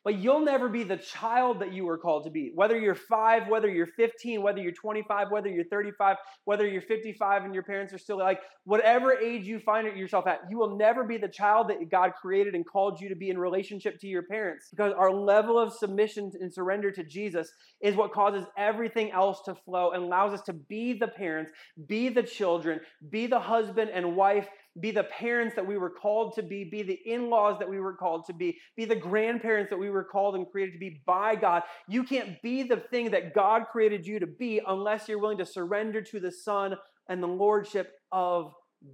But 0.03 0.17
you'll 0.17 0.45
never 0.45 0.69
be 0.69 0.83
the 0.83 0.97
child 0.97 1.59
that 1.59 1.73
you 1.73 1.85
were 1.85 1.97
called 1.97 2.23
to 2.23 2.29
be. 2.29 2.51
Whether 2.55 2.79
you're 2.79 2.95
five, 2.95 3.47
whether 3.47 3.67
you're 3.67 3.85
15, 3.85 4.41
whether 4.41 4.61
you're 4.61 4.71
25, 4.71 5.29
whether 5.29 5.49
you're 5.49 5.65
35, 5.65 6.15
whether 6.45 6.65
you're 6.65 6.81
55 6.81 7.43
and 7.43 7.53
your 7.53 7.63
parents 7.63 7.93
are 7.93 7.97
still 7.97 8.17
like, 8.17 8.39
whatever 8.63 9.13
age 9.13 9.45
you 9.45 9.59
find 9.59 9.85
yourself 9.97 10.25
at, 10.25 10.41
you 10.49 10.57
will 10.57 10.77
never 10.77 11.03
be 11.03 11.17
the 11.17 11.27
child 11.27 11.69
that 11.69 11.77
God 11.91 12.13
created 12.19 12.55
and 12.55 12.65
called 12.65 13.01
you 13.01 13.09
to 13.09 13.15
be 13.15 13.29
in 13.29 13.37
relationship 13.37 13.99
to 13.99 14.07
your 14.07 14.23
parents. 14.23 14.69
Because 14.69 14.93
our 14.93 15.11
level 15.11 15.59
of 15.59 15.73
submission 15.73 16.31
and 16.39 16.53
surrender 16.53 16.91
to 16.91 17.03
Jesus 17.03 17.51
is 17.81 17.95
what 17.95 18.13
causes 18.13 18.45
everything 18.57 19.11
else 19.11 19.41
to 19.43 19.55
flow 19.55 19.91
and 19.91 20.03
allows 20.03 20.33
us 20.33 20.41
to 20.43 20.53
be 20.53 20.93
the 20.93 21.07
parents, 21.07 21.51
be 21.87 22.07
the 22.09 22.23
children, 22.23 22.79
be 23.09 23.27
the 23.27 23.39
husband 23.39 23.89
and 23.93 24.15
wife 24.15 24.47
be 24.79 24.91
the 24.91 25.03
parents 25.03 25.55
that 25.55 25.65
we 25.65 25.77
were 25.77 25.89
called 25.89 26.35
to 26.35 26.43
be, 26.43 26.63
be 26.63 26.83
the 26.83 26.99
in 27.05 27.29
laws 27.29 27.57
that 27.59 27.69
we 27.69 27.79
were 27.79 27.93
called 27.93 28.25
to 28.25 28.33
be, 28.33 28.57
be 28.77 28.85
the 28.85 28.95
grandparents 28.95 29.69
that 29.69 29.79
we 29.79 29.89
were 29.89 30.03
called 30.03 30.35
and 30.35 30.49
created 30.49 30.73
to 30.73 30.79
be 30.79 31.01
by 31.05 31.35
God. 31.35 31.63
You 31.87 32.03
can't 32.03 32.41
be 32.41 32.63
the 32.63 32.77
thing 32.77 33.11
that 33.11 33.33
God 33.33 33.65
created 33.71 34.05
you 34.05 34.19
to 34.19 34.27
be 34.27 34.61
unless 34.65 35.07
you're 35.07 35.19
willing 35.19 35.39
to 35.39 35.45
surrender 35.45 36.01
to 36.01 36.19
the 36.19 36.31
Son 36.31 36.75
and 37.07 37.21
the 37.21 37.27
Lordship 37.27 37.91
of 38.11 38.53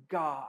God. 0.09 0.45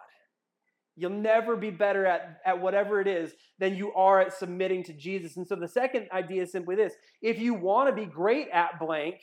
You'll 0.98 1.10
never 1.10 1.56
be 1.56 1.70
better 1.70 2.06
at, 2.06 2.38
at 2.46 2.60
whatever 2.60 3.00
it 3.00 3.06
is 3.06 3.32
than 3.58 3.74
you 3.74 3.92
are 3.92 4.20
at 4.20 4.32
submitting 4.32 4.82
to 4.84 4.94
Jesus. 4.94 5.36
And 5.36 5.46
so 5.46 5.54
the 5.54 5.68
second 5.68 6.08
idea 6.10 6.44
is 6.44 6.52
simply 6.52 6.74
this 6.74 6.94
if 7.20 7.38
you 7.38 7.52
want 7.52 7.90
to 7.90 7.94
be 7.94 8.06
great 8.06 8.48
at 8.48 8.78
blank, 8.80 9.16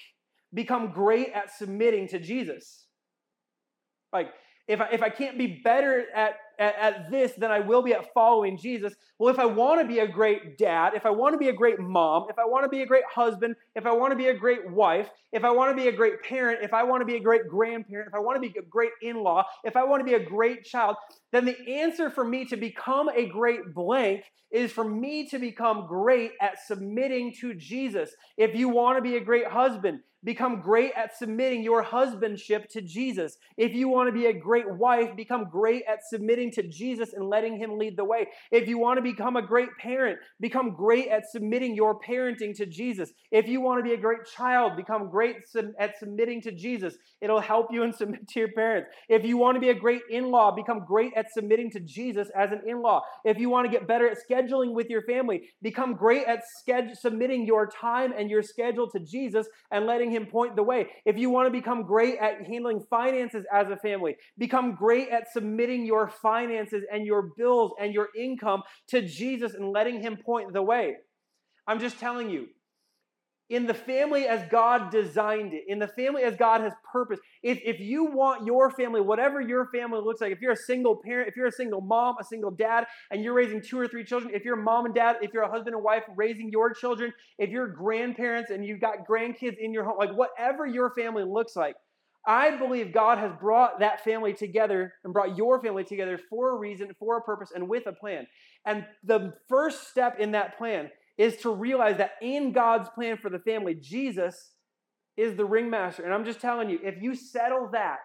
become 0.53 0.91
great 0.91 1.29
at 1.33 1.51
submitting 1.51 2.07
to 2.09 2.19
Jesus. 2.19 2.85
Like, 4.11 4.27
if 4.67 4.79
I, 4.79 4.87
if 4.91 5.01
I 5.01 5.09
can't 5.09 5.37
be 5.37 5.61
better 5.63 6.05
at, 6.15 6.35
at, 6.57 6.75
at, 6.79 7.11
this 7.11 7.33
than 7.33 7.51
I 7.51 7.59
will 7.59 7.81
be 7.81 7.93
at 7.93 8.13
following 8.13 8.57
Jesus, 8.57 8.93
well, 9.19 9.33
if 9.33 9.39
I 9.39 9.45
want 9.45 9.81
to 9.81 9.87
be 9.87 9.99
a 9.99 10.07
great 10.07 10.57
dad, 10.57 10.93
if 10.95 11.05
I 11.05 11.09
want 11.09 11.33
to 11.33 11.37
be 11.37 11.49
a 11.49 11.53
great 11.53 11.79
mom, 11.79 12.27
if 12.29 12.39
I 12.39 12.45
want 12.45 12.63
to 12.63 12.69
be 12.69 12.81
a 12.81 12.85
great 12.85 13.03
husband, 13.13 13.55
if 13.75 13.85
I 13.85 13.91
want 13.91 14.11
to 14.11 14.17
be 14.17 14.27
a 14.27 14.33
great 14.33 14.69
wife, 14.71 15.09
if 15.31 15.43
I 15.43 15.51
want 15.51 15.75
to 15.75 15.81
be 15.81 15.89
a 15.89 15.91
great 15.91 16.23
parent, 16.23 16.59
if 16.63 16.73
I 16.73 16.83
want 16.83 17.01
to 17.01 17.05
be 17.05 17.15
a 17.15 17.19
great 17.19 17.47
grandparent, 17.47 18.07
if 18.07 18.15
I 18.15 18.19
want 18.19 18.41
to 18.41 18.49
be 18.49 18.57
a 18.57 18.61
great 18.61 18.91
in 19.01 19.21
law, 19.21 19.43
if 19.63 19.75
I 19.75 19.83
want 19.83 19.99
to 19.99 20.05
be 20.05 20.13
a 20.13 20.25
great 20.25 20.63
child, 20.63 20.95
then 21.33 21.45
the 21.45 21.57
answer 21.67 22.11
for 22.11 22.23
me 22.23 22.45
to 22.45 22.55
become 22.55 23.09
a 23.09 23.25
great 23.25 23.73
blank 23.73 24.23
is 24.51 24.71
for 24.71 24.83
me 24.83 25.27
to 25.27 25.39
become 25.39 25.87
great 25.87 26.31
at 26.39 26.59
submitting 26.63 27.33
to 27.41 27.55
Jesus. 27.55 28.11
If 28.37 28.55
you 28.55 28.69
want 28.69 28.99
to 28.99 29.01
be 29.01 29.17
a 29.17 29.23
great 29.23 29.47
husband, 29.47 30.01
become 30.23 30.61
great 30.61 30.91
at 30.95 31.17
submitting 31.17 31.63
your 31.63 31.81
husbandship 31.81 32.69
to 32.69 32.81
Jesus. 32.81 33.37
If 33.57 33.73
you 33.73 33.89
want 33.89 34.07
to 34.07 34.13
be 34.13 34.27
a 34.27 34.33
great 34.33 34.69
wife, 34.69 35.15
become 35.15 35.49
great 35.49 35.83
at 35.87 35.99
submitting 36.07 36.51
to 36.51 36.63
Jesus 36.63 37.13
and 37.13 37.27
letting 37.27 37.57
him 37.57 37.77
lead 37.77 37.97
the 37.97 38.05
way. 38.05 38.27
If 38.51 38.67
you 38.67 38.77
want 38.77 38.97
to 38.97 39.01
become 39.01 39.35
a 39.35 39.41
great 39.41 39.69
parent, 39.79 40.19
become 40.39 40.75
great 40.75 41.07
at 41.09 41.29
submitting 41.29 41.75
your 41.75 41.99
parenting 41.99 42.55
to 42.55 42.65
Jesus. 42.65 43.11
If 43.31 43.47
you 43.47 43.59
want 43.59 43.79
to 43.79 43.83
be 43.83 43.93
a 43.93 44.01
great 44.01 44.25
child, 44.25 44.77
become 44.77 45.09
great 45.09 45.37
at 45.79 45.97
submitting 45.99 46.41
to 46.43 46.51
Jesus. 46.51 46.95
It'll 47.21 47.41
help 47.41 47.67
you 47.71 47.83
and 47.83 47.93
submit 48.03 48.27
to 48.29 48.39
your 48.39 48.51
parents. 48.53 48.89
If 49.09 49.25
you 49.25 49.37
want 49.37 49.55
to 49.55 49.61
be 49.61 49.69
a 49.69 49.75
great 49.75 50.01
in-law, 50.09 50.55
become 50.55 50.85
great 50.85 51.13
at 51.15 51.22
submitting 51.33 51.69
to 51.71 51.79
Jesus 51.79 52.29
as 52.35 52.51
an 52.51 52.61
in-law. 52.67 53.01
If 53.23 53.37
you 53.37 53.49
want 53.49 53.65
to 53.65 53.71
get 53.71 53.87
better 53.87 54.09
at 54.09 54.17
scheduling 54.29 54.73
with 54.73 54.89
your 54.89 55.03
family, 55.03 55.49
become 55.61 55.95
great 55.95 56.25
at 56.25 56.41
submitting 56.99 57.45
your 57.45 57.69
time 57.69 58.13
and 58.17 58.29
your 58.29 58.41
schedule 58.41 58.89
to 58.91 58.99
Jesus 58.99 59.47
and 59.71 59.85
letting 59.85 60.11
him 60.11 60.25
point 60.25 60.55
the 60.55 60.63
way. 60.63 60.87
If 61.05 61.17
you 61.17 61.29
want 61.29 61.47
to 61.47 61.51
become 61.51 61.83
great 61.83 62.17
at 62.19 62.45
handling 62.47 62.83
finances 62.89 63.45
as 63.53 63.69
a 63.69 63.77
family, 63.77 64.15
become 64.37 64.75
great 64.75 65.09
at 65.09 65.31
submitting 65.31 65.85
your 65.85 66.09
finances 66.21 66.83
and 66.91 67.05
your 67.05 67.29
bills 67.37 67.73
and 67.79 67.93
your 67.93 68.09
income 68.17 68.63
to 68.89 69.01
Jesus 69.01 69.53
and 69.53 69.71
letting 69.71 70.01
Him 70.01 70.17
point 70.17 70.53
the 70.53 70.61
way. 70.61 70.95
I'm 71.67 71.79
just 71.79 71.99
telling 71.99 72.29
you, 72.29 72.47
in 73.49 73.67
the 73.67 73.73
family 73.73 74.25
as 74.25 74.41
God 74.49 74.89
designed 74.89 75.53
it, 75.53 75.65
in 75.67 75.77
the 75.77 75.87
family 75.87 76.23
as 76.23 76.35
God 76.35 76.61
has 76.61 76.73
purpose. 76.91 77.19
If, 77.41 77.59
if 77.63 77.79
you 77.79 78.05
want 78.05 78.45
your 78.45 78.71
family, 78.71 79.01
whatever 79.01 79.41
your 79.41 79.67
family 79.67 79.99
looks 79.99 80.21
like, 80.21 80.31
if 80.31 80.41
you're 80.41 80.53
a 80.53 80.57
single 80.57 80.95
parent, 80.95 81.27
if 81.27 81.35
you're 81.35 81.47
a 81.47 81.51
single 81.51 81.81
mom, 81.81 82.15
a 82.19 82.23
single 82.23 82.51
dad, 82.51 82.85
and 83.11 83.23
you're 83.23 83.33
raising 83.33 83.61
two 83.61 83.77
or 83.77 83.87
three 83.87 84.05
children, 84.05 84.33
if 84.33 84.45
you're 84.45 84.55
mom 84.55 84.85
and 84.85 84.95
dad, 84.95 85.17
if 85.21 85.33
you're 85.33 85.43
a 85.43 85.51
husband 85.51 85.75
and 85.75 85.83
wife 85.83 86.03
raising 86.15 86.49
your 86.49 86.73
children, 86.73 87.13
if 87.37 87.49
you're 87.49 87.67
grandparents 87.67 88.49
and 88.49 88.65
you've 88.65 88.81
got 88.81 89.05
grandkids 89.07 89.57
in 89.59 89.73
your 89.73 89.83
home, 89.83 89.97
like 89.97 90.13
whatever 90.13 90.65
your 90.65 90.91
family 90.95 91.23
looks 91.23 91.55
like, 91.55 91.75
I 92.25 92.55
believe 92.57 92.93
God 92.93 93.17
has 93.17 93.33
brought 93.39 93.79
that 93.79 94.03
family 94.03 94.33
together 94.33 94.93
and 95.03 95.13
brought 95.13 95.35
your 95.35 95.61
family 95.61 95.83
together 95.83 96.17
for 96.29 96.55
a 96.55 96.57
reason, 96.57 96.89
for 96.97 97.17
a 97.17 97.21
purpose, 97.21 97.51
and 97.53 97.67
with 97.67 97.85
a 97.85 97.91
plan. 97.91 98.27
And 98.65 98.85
the 99.03 99.33
first 99.49 99.89
step 99.89 100.19
in 100.19 100.31
that 100.31 100.57
plan 100.57 100.89
is 101.17 101.37
to 101.37 101.53
realize 101.53 101.97
that 101.97 102.11
in 102.21 102.51
God's 102.51 102.89
plan 102.89 103.17
for 103.17 103.29
the 103.29 103.39
family, 103.39 103.75
Jesus 103.75 104.51
is 105.15 105.35
the 105.35 105.45
ringmaster. 105.45 106.03
And 106.03 106.13
I'm 106.13 106.25
just 106.25 106.41
telling 106.41 106.69
you, 106.69 106.79
if 106.83 107.01
you 107.01 107.15
settle 107.15 107.69
that 107.71 107.99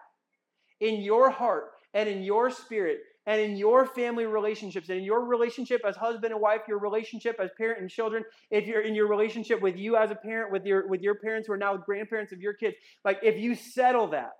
in 0.81 1.01
your 1.01 1.31
heart 1.31 1.65
and 1.95 2.09
in 2.09 2.23
your 2.23 2.51
spirit 2.51 2.99
and 3.27 3.41
in 3.41 3.57
your 3.57 3.87
family 3.87 4.27
relationships 4.27 4.89
and 4.89 4.99
in 4.99 5.05
your 5.05 5.25
relationship 5.25 5.81
as 5.87 5.97
husband 5.97 6.33
and 6.33 6.41
wife, 6.41 6.63
your 6.69 6.79
relationship 6.79 7.37
as 7.43 7.51
parent 7.57 7.81
and 7.81 7.91
children, 7.91 8.25
if 8.51 8.67
you're 8.67 8.83
in 8.83 8.95
your 8.95 9.09
relationship 9.09 9.61
with 9.61 9.77
you 9.77 9.97
as 9.97 10.11
a 10.11 10.15
parent, 10.15 10.53
with 10.53 10.67
your 10.67 10.87
with 10.87 11.01
your 11.01 11.15
parents 11.15 11.47
who 11.47 11.55
are 11.55 11.59
now 11.59 11.77
grandparents 11.77 12.33
of 12.33 12.41
your 12.41 12.53
kids, 12.53 12.77
like 13.05 13.19
if 13.23 13.37
you 13.37 13.55
settle 13.55 14.09
that, 14.09 14.33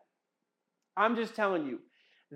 I'm 0.97 1.17
just 1.17 1.35
telling 1.35 1.67
you, 1.67 1.79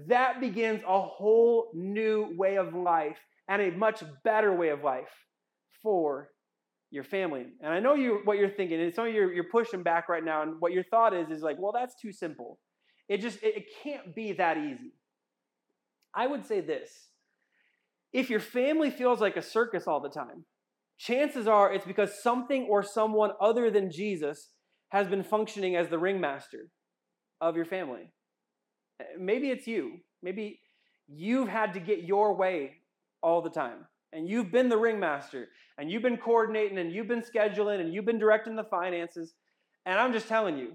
that 0.09 0.40
begins 0.40 0.83
a 0.87 1.01
whole 1.01 1.71
new 1.75 2.35
way 2.37 2.57
of 2.57 2.75
life 2.75 3.18
and 3.49 3.61
a 3.61 3.71
much 3.71 4.03
better 4.25 4.55
way 4.55 4.71
of 4.71 4.83
life 4.83 5.11
for 5.83 6.31
your 6.90 7.05
family. 7.05 7.47
And 7.61 7.73
I 7.73 7.81
know 7.81 7.95
you 7.95 8.21
what 8.25 8.38
you're 8.38 8.51
thinking, 8.51 8.81
and 8.81 8.95
some 8.95 9.07
of 9.07 9.14
you 9.14 9.31
you're 9.31 9.45
pushing 9.45 9.83
back 9.83 10.09
right 10.09 10.25
now, 10.25 10.42
and 10.42 10.61
what 10.61 10.73
your 10.73 10.85
thought 10.85 11.14
is 11.14 11.31
is 11.31 11.42
like, 11.42 11.57
well, 11.59 11.73
that's 11.73 11.95
too 12.01 12.12
simple. 12.12 12.59
It 13.09 13.21
just 13.21 13.42
it, 13.42 13.57
it 13.57 13.64
can't 13.83 14.14
be 14.14 14.33
that 14.33 14.59
easy. 14.59 14.92
I 16.14 16.27
would 16.27 16.47
say 16.47 16.61
this: 16.61 17.09
if 18.12 18.31
your 18.31 18.40
family 18.40 18.90
feels 18.90 19.21
like 19.21 19.37
a 19.37 19.42
circus 19.42 19.85
all 19.87 20.01
the 20.01 20.11
time, 20.11 20.45
chances 20.99 21.47
are 21.47 21.73
it's 21.73 21.87
because 21.87 22.23
something 22.23 22.66
or 22.71 22.83
someone 22.83 23.31
other 23.40 23.71
than 23.71 23.90
Jesus 23.90 24.51
has 24.90 25.09
been 25.09 25.25
functioning 25.25 25.75
as 25.75 25.88
the 25.88 25.99
ringmaster 25.99 26.68
of 27.40 27.57
your 27.57 27.64
family. 27.64 28.12
Eh, 29.01 29.05
maybe 29.18 29.51
it's 29.51 29.66
you. 29.66 29.99
Maybe 30.23 30.61
you've 31.09 31.49
had 31.49 31.73
to 31.73 31.81
get 31.81 32.03
your 32.03 32.37
way 32.37 32.77
all 33.23 33.40
the 33.40 33.51
time 33.51 33.87
and 34.12 34.29
you've 34.29 34.53
been 34.53 34.68
the 34.68 34.77
ringmaster 34.77 35.49
and 35.78 35.90
you've 35.90 36.02
been 36.02 36.16
coordinating 36.16 36.78
and 36.78 36.92
you've 36.92 37.08
been 37.08 37.22
scheduling 37.22 37.80
and 37.80 37.92
you've 37.92 38.04
been 38.04 38.18
directing 38.18 38.56
the 38.56 38.64
finances. 38.64 39.35
And 39.87 39.98
I'm 39.98 40.12
just 40.12 40.28
telling 40.28 40.58
you, 40.58 40.72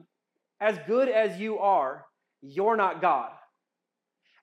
as 0.59 0.77
good 0.87 1.07
as 1.07 1.39
you 1.39 1.59
are, 1.59 2.05
you're 2.41 2.75
not 2.75 3.01
God. 3.01 3.31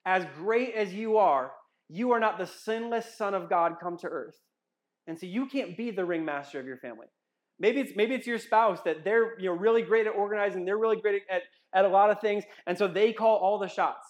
As 0.06 0.24
great 0.36 0.74
as 0.74 0.92
you 0.94 1.16
are, 1.18 1.52
you 1.88 2.12
are 2.12 2.20
not 2.20 2.38
the 2.38 2.46
sinless 2.46 3.16
Son 3.16 3.34
of 3.34 3.48
God 3.48 3.76
come 3.80 3.96
to 3.98 4.06
earth. 4.06 4.36
And 5.06 5.18
so 5.18 5.26
you 5.26 5.46
can't 5.46 5.76
be 5.76 5.90
the 5.90 6.04
ringmaster 6.04 6.58
of 6.60 6.66
your 6.66 6.78
family. 6.78 7.06
Maybe 7.58 7.80
it's 7.80 7.92
maybe 7.94 8.14
it's 8.14 8.26
your 8.26 8.38
spouse 8.38 8.80
that 8.84 9.04
they're 9.04 9.38
you 9.38 9.46
know 9.46 9.56
really 9.56 9.82
great 9.82 10.06
at 10.06 10.14
organizing, 10.14 10.64
they're 10.64 10.78
really 10.78 11.00
great 11.00 11.22
at, 11.30 11.42
at 11.72 11.84
a 11.84 11.88
lot 11.88 12.10
of 12.10 12.20
things, 12.20 12.42
and 12.66 12.76
so 12.76 12.88
they 12.88 13.12
call 13.12 13.36
all 13.36 13.58
the 13.58 13.68
shots. 13.68 14.06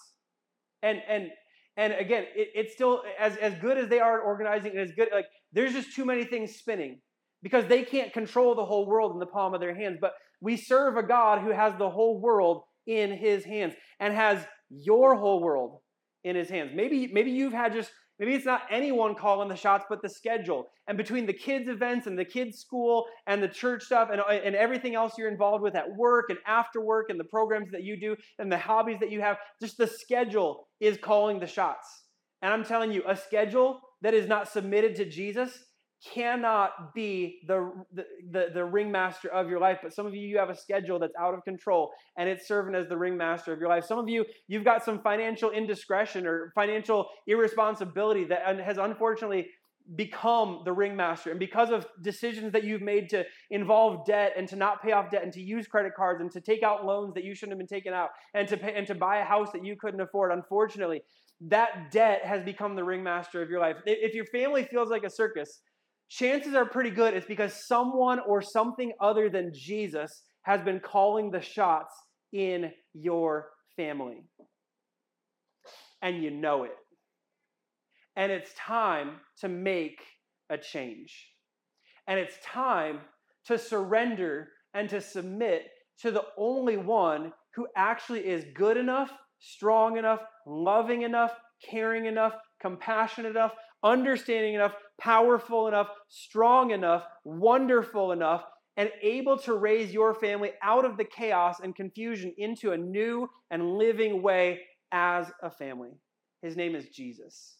And 0.81 1.01
and 1.07 1.29
and 1.77 1.93
again, 1.93 2.23
it, 2.35 2.49
it's 2.55 2.73
still 2.73 3.03
as, 3.19 3.35
as 3.37 3.53
good 3.55 3.77
as 3.77 3.89
they 3.89 3.99
are 3.99 4.19
at 4.19 4.25
organizing 4.25 4.71
and 4.71 4.79
as 4.79 4.91
good, 4.93 5.09
like 5.13 5.25
there's 5.55 5.73
just 5.73 5.95
too 5.95 6.05
many 6.05 6.25
things 6.25 6.55
spinning 6.55 6.99
because 7.41 7.65
they 7.65 7.83
can't 7.83 8.13
control 8.13 8.53
the 8.53 8.65
whole 8.65 8.85
world 8.85 9.13
in 9.13 9.19
the 9.19 9.25
palm 9.25 9.53
of 9.53 9.61
their 9.61 9.75
hands. 9.75 9.97
But 9.99 10.13
we 10.41 10.57
serve 10.57 10.97
a 10.97 11.03
God 11.03 11.41
who 11.41 11.51
has 11.51 11.73
the 11.77 11.89
whole 11.89 12.21
world 12.21 12.63
in 12.85 13.11
his 13.11 13.43
hands 13.43 13.73
and 13.99 14.13
has 14.13 14.45
your 14.69 15.15
whole 15.15 15.41
world 15.41 15.79
in 16.23 16.35
his 16.35 16.49
hands. 16.49 16.71
Maybe, 16.75 17.07
maybe 17.11 17.31
you've 17.31 17.53
had 17.53 17.73
just 17.73 17.89
Maybe 18.19 18.33
it's 18.33 18.45
not 18.45 18.61
anyone 18.71 19.15
calling 19.15 19.49
the 19.49 19.55
shots, 19.55 19.85
but 19.89 20.01
the 20.01 20.09
schedule. 20.09 20.67
And 20.87 20.97
between 20.97 21.25
the 21.25 21.33
kids' 21.33 21.67
events 21.67 22.07
and 22.07 22.17
the 22.17 22.23
kids' 22.23 22.59
school 22.59 23.05
and 23.27 23.43
the 23.43 23.47
church 23.47 23.83
stuff 23.83 24.09
and, 24.11 24.21
and 24.21 24.55
everything 24.55 24.95
else 24.95 25.17
you're 25.17 25.29
involved 25.29 25.63
with 25.63 25.75
at 25.75 25.93
work 25.97 26.25
and 26.29 26.39
after 26.47 26.79
work 26.79 27.09
and 27.09 27.19
the 27.19 27.25
programs 27.25 27.71
that 27.71 27.83
you 27.83 27.99
do 27.99 28.15
and 28.39 28.49
the 28.49 28.57
hobbies 28.57 28.99
that 29.01 29.11
you 29.11 29.19
have, 29.19 29.37
just 29.61 29.77
the 29.77 29.87
schedule 29.87 30.67
is 30.79 30.97
calling 31.01 31.39
the 31.39 31.47
shots. 31.47 32.05
And 32.41 32.53
I'm 32.53 32.63
telling 32.63 32.91
you, 32.91 33.03
a 33.05 33.17
schedule 33.17 33.81
that 34.05 34.13
is 34.13 34.27
not 34.27 34.47
submitted 34.47 34.95
to 34.95 35.09
Jesus 35.09 35.63
cannot 36.13 36.93
be 36.93 37.39
the, 37.47 37.71
the, 37.91 38.05
the, 38.29 38.47
the, 38.53 38.63
ringmaster 38.63 39.29
of 39.29 39.49
your 39.49 39.59
life. 39.59 39.79
But 39.81 39.95
some 39.95 40.05
of 40.05 40.13
you, 40.13 40.21
you 40.21 40.37
have 40.37 40.51
a 40.51 40.55
schedule 40.55 40.99
that's 40.99 41.15
out 41.19 41.33
of 41.33 41.43
control 41.43 41.89
and 42.15 42.29
it's 42.29 42.47
serving 42.47 42.75
as 42.75 42.87
the 42.87 42.95
ringmaster 42.95 43.51
of 43.51 43.59
your 43.59 43.67
life. 43.67 43.83
Some 43.83 43.97
of 43.97 44.07
you, 44.07 44.23
you've 44.47 44.63
got 44.63 44.85
some 44.85 44.99
financial 44.99 45.49
indiscretion 45.49 46.27
or 46.27 46.51
financial 46.53 47.07
irresponsibility 47.25 48.25
that 48.25 48.59
has 48.59 48.77
unfortunately 48.77 49.47
become 49.95 50.61
the 50.65 50.71
ringmaster. 50.71 51.29
And 51.29 51.39
because 51.39 51.69
of 51.69 51.85
decisions 52.01 52.53
that 52.53 52.63
you've 52.63 52.81
made 52.81 53.09
to 53.09 53.23
involve 53.51 54.05
debt 54.05 54.33
and 54.35 54.47
to 54.49 54.55
not 54.55 54.81
pay 54.81 54.93
off 54.93 55.11
debt 55.11 55.23
and 55.23 55.31
to 55.33 55.41
use 55.41 55.67
credit 55.67 55.93
cards 55.95 56.21
and 56.21 56.31
to 56.31 56.41
take 56.41 56.63
out 56.63 56.85
loans 56.85 57.13
that 57.13 57.23
you 57.23 57.35
shouldn't 57.35 57.51
have 57.51 57.59
been 57.59 57.67
taking 57.67 57.93
out 57.93 58.09
and 58.33 58.47
to 58.47 58.57
pay, 58.57 58.73
and 58.73 58.87
to 58.87 58.95
buy 58.95 59.17
a 59.17 59.23
house 59.23 59.51
that 59.51 59.63
you 59.63 59.75
couldn't 59.75 60.01
afford 60.01 60.31
unfortunately 60.31 61.01
that 61.41 61.91
debt 61.91 62.21
has 62.23 62.41
become 62.43 62.75
the 62.75 62.83
ringmaster 62.83 63.41
of 63.41 63.49
your 63.49 63.59
life. 63.59 63.75
If 63.85 64.15
your 64.15 64.25
family 64.25 64.63
feels 64.63 64.89
like 64.89 65.03
a 65.03 65.09
circus 65.09 65.61
chances 66.09 66.53
are 66.55 66.65
pretty 66.65 66.91
good 66.91 67.13
it's 67.13 67.25
because 67.25 67.67
someone 67.67 68.19
or 68.27 68.41
something 68.41 68.91
other 68.99 69.29
than 69.29 69.51
Jesus 69.53 70.23
has 70.43 70.61
been 70.61 70.79
calling 70.79 71.29
the 71.29 71.41
shots 71.41 71.93
in 72.31 72.71
your 72.93 73.49
family. 73.75 74.23
And 76.01 76.23
you 76.23 76.31
know 76.31 76.63
it 76.63 76.71
and 78.15 78.31
it's 78.31 78.53
time 78.57 79.17
to 79.39 79.49
make 79.49 80.01
a 80.49 80.57
change. 80.57 81.27
And 82.07 82.19
it's 82.19 82.37
time 82.43 82.99
to 83.45 83.57
surrender 83.57 84.49
and 84.73 84.89
to 84.89 85.01
submit 85.01 85.67
to 86.01 86.11
the 86.11 86.25
only 86.37 86.77
one 86.77 87.33
who 87.55 87.67
actually 87.75 88.25
is 88.27 88.45
good 88.53 88.77
enough, 88.77 89.11
strong 89.39 89.97
enough, 89.97 90.21
loving 90.45 91.03
enough, 91.03 91.31
caring 91.63 92.05
enough, 92.05 92.33
compassionate 92.61 93.31
enough, 93.31 93.53
understanding 93.83 94.55
enough, 94.55 94.73
powerful 94.99 95.67
enough, 95.67 95.87
strong 96.09 96.71
enough, 96.71 97.05
wonderful 97.23 98.11
enough, 98.11 98.43
and 98.77 98.89
able 99.01 99.37
to 99.37 99.53
raise 99.53 99.93
your 99.93 100.13
family 100.13 100.51
out 100.61 100.83
of 100.83 100.97
the 100.97 101.05
chaos 101.05 101.59
and 101.63 101.75
confusion 101.75 102.33
into 102.37 102.71
a 102.71 102.77
new 102.77 103.29
and 103.51 103.77
living 103.77 104.21
way 104.21 104.61
as 104.91 105.27
a 105.41 105.49
family. 105.49 105.91
His 106.41 106.57
name 106.57 106.75
is 106.75 106.89
Jesus. 106.89 107.55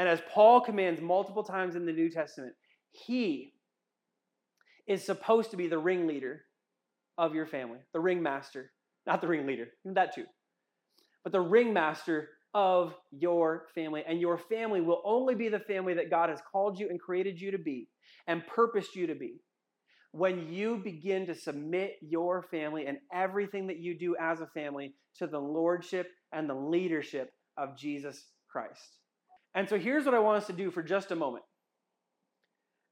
And 0.00 0.08
as 0.08 0.22
Paul 0.32 0.62
commands 0.62 0.98
multiple 1.02 1.44
times 1.44 1.76
in 1.76 1.84
the 1.84 1.92
New 1.92 2.08
Testament, 2.08 2.54
he 2.90 3.52
is 4.88 5.04
supposed 5.04 5.50
to 5.50 5.58
be 5.58 5.66
the 5.66 5.78
ringleader 5.78 6.40
of 7.18 7.34
your 7.34 7.44
family, 7.44 7.80
the 7.92 8.00
ringmaster, 8.00 8.72
not 9.06 9.20
the 9.20 9.28
ringleader, 9.28 9.66
that 9.84 10.14
too, 10.14 10.24
but 11.22 11.32
the 11.32 11.40
ringmaster 11.42 12.30
of 12.54 12.94
your 13.10 13.66
family. 13.74 14.02
And 14.08 14.22
your 14.22 14.38
family 14.38 14.80
will 14.80 15.02
only 15.04 15.34
be 15.34 15.50
the 15.50 15.60
family 15.60 15.92
that 15.92 16.08
God 16.08 16.30
has 16.30 16.40
called 16.50 16.80
you 16.80 16.88
and 16.88 16.98
created 16.98 17.38
you 17.38 17.50
to 17.50 17.58
be 17.58 17.90
and 18.26 18.46
purposed 18.46 18.96
you 18.96 19.06
to 19.06 19.14
be 19.14 19.42
when 20.12 20.50
you 20.50 20.80
begin 20.82 21.26
to 21.26 21.34
submit 21.34 21.96
your 22.00 22.44
family 22.50 22.86
and 22.86 22.96
everything 23.12 23.66
that 23.66 23.80
you 23.80 23.98
do 23.98 24.16
as 24.18 24.40
a 24.40 24.46
family 24.46 24.94
to 25.18 25.26
the 25.26 25.38
lordship 25.38 26.08
and 26.32 26.48
the 26.48 26.54
leadership 26.54 27.34
of 27.58 27.76
Jesus 27.76 28.28
Christ. 28.50 28.99
And 29.54 29.68
so 29.68 29.78
here's 29.78 30.04
what 30.04 30.14
I 30.14 30.20
want 30.20 30.38
us 30.38 30.46
to 30.46 30.52
do 30.52 30.70
for 30.70 30.82
just 30.82 31.10
a 31.10 31.16
moment. 31.16 31.44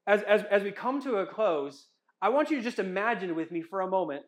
As, 0.07 0.21
as, 0.23 0.43
as 0.49 0.63
we 0.63 0.71
come 0.71 1.01
to 1.03 1.17
a 1.17 1.25
close, 1.25 1.87
I 2.21 2.29
want 2.29 2.49
you 2.49 2.57
to 2.57 2.63
just 2.63 2.79
imagine 2.79 3.35
with 3.35 3.51
me 3.51 3.61
for 3.61 3.81
a 3.81 3.87
moment 3.87 4.23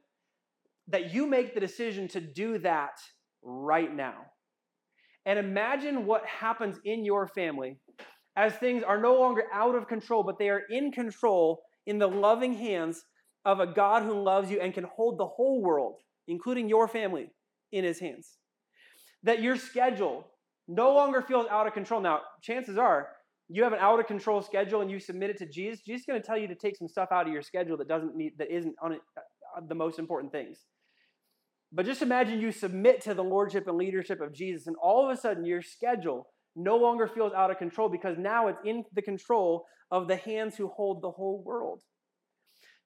that 0.88 1.14
you 1.14 1.26
make 1.26 1.54
the 1.54 1.60
decision 1.60 2.08
to 2.10 2.22
do 2.22 2.58
that 2.60 3.00
right 3.42 3.94
now. 3.94 4.16
And 5.26 5.38
imagine 5.38 6.06
what 6.06 6.26
happens 6.26 6.80
in 6.84 7.06
your 7.06 7.28
family 7.28 7.78
as 8.36 8.54
things 8.54 8.84
are 8.84 9.00
no 9.00 9.20
longer 9.20 9.44
out 9.54 9.76
of 9.76 9.88
control, 9.88 10.24
but 10.24 10.40
they 10.40 10.50
are 10.50 10.64
in 10.70 10.92
control 10.92 11.62
in 11.86 12.00
the 12.00 12.08
loving 12.08 12.54
hands 12.54 13.04
of 13.46 13.60
a 13.60 13.68
God 13.68 14.04
who 14.04 14.22
loves 14.22 14.50
you 14.50 14.60
and 14.62 14.74
can 14.74 14.86
hold 14.86 15.18
the 15.18 15.28
whole 15.28 15.62
world, 15.62 15.98
including 16.28 16.70
your 16.70 16.88
family, 16.88 17.32
in 17.72 17.84
his 17.84 18.00
hands. 18.00 18.38
That 19.24 19.42
your 19.42 19.56
schedule 19.56 20.26
no 20.68 20.94
longer 20.94 21.22
feels 21.22 21.48
out 21.50 21.68
of 21.68 21.74
control. 21.74 22.02
Now, 22.02 22.22
chances 22.42 22.78
are 22.78 23.10
you 23.50 23.64
have 23.64 23.74
an 23.74 23.80
out 23.80 24.00
of 24.00 24.08
control 24.08 24.42
schedule 24.42 24.82
and 24.82 24.90
you 24.90 25.00
submit 25.00 25.30
it 25.30 25.38
to 25.40 25.46
Jesus. 25.46 25.82
Jesus 25.82 26.02
is 26.02 26.06
going 26.06 26.22
to 26.22 26.26
tell 26.26 26.38
you 26.38 26.48
to 26.48 26.56
take 26.56 26.78
some 26.78 26.88
stuff 26.88 27.10
out 27.12 27.28
of 27.28 27.34
your 27.34 27.42
schedule 27.42 27.76
that 27.78 27.88
doesn't 27.88 28.16
need 28.16 28.34
that 28.38 28.50
isn't 28.50 28.76
on 28.82 28.94
it, 28.94 29.02
uh, 29.18 29.62
the 29.68 29.76
most 29.76 30.00
important 30.00 30.32
things. 30.32 30.60
But 31.74 31.86
just 31.86 32.02
imagine 32.02 32.40
you 32.40 32.52
submit 32.52 33.02
to 33.02 33.14
the 33.14 33.24
lordship 33.24 33.68
and 33.68 33.78
leadership 33.78 34.22
of 34.22 34.34
Jesus, 34.34 34.68
and 34.68 34.76
all 34.82 35.10
of 35.10 35.18
a 35.18 35.20
sudden 35.20 35.46
your 35.46 35.62
schedule 35.62 36.28
no 36.56 36.78
longer 36.78 37.08
feels 37.08 37.34
out 37.34 37.52
of 37.52 37.58
control 37.58 37.90
because 37.90 38.18
now 38.18 38.48
it's 38.48 38.60
in 38.66 38.84
the 38.94 39.02
control 39.02 39.66
of 39.90 40.08
the 40.08 40.18
hands 40.18 40.56
who 40.56 40.68
hold 40.68 41.02
the 41.02 41.12
whole 41.12 41.42
world. 41.46 41.82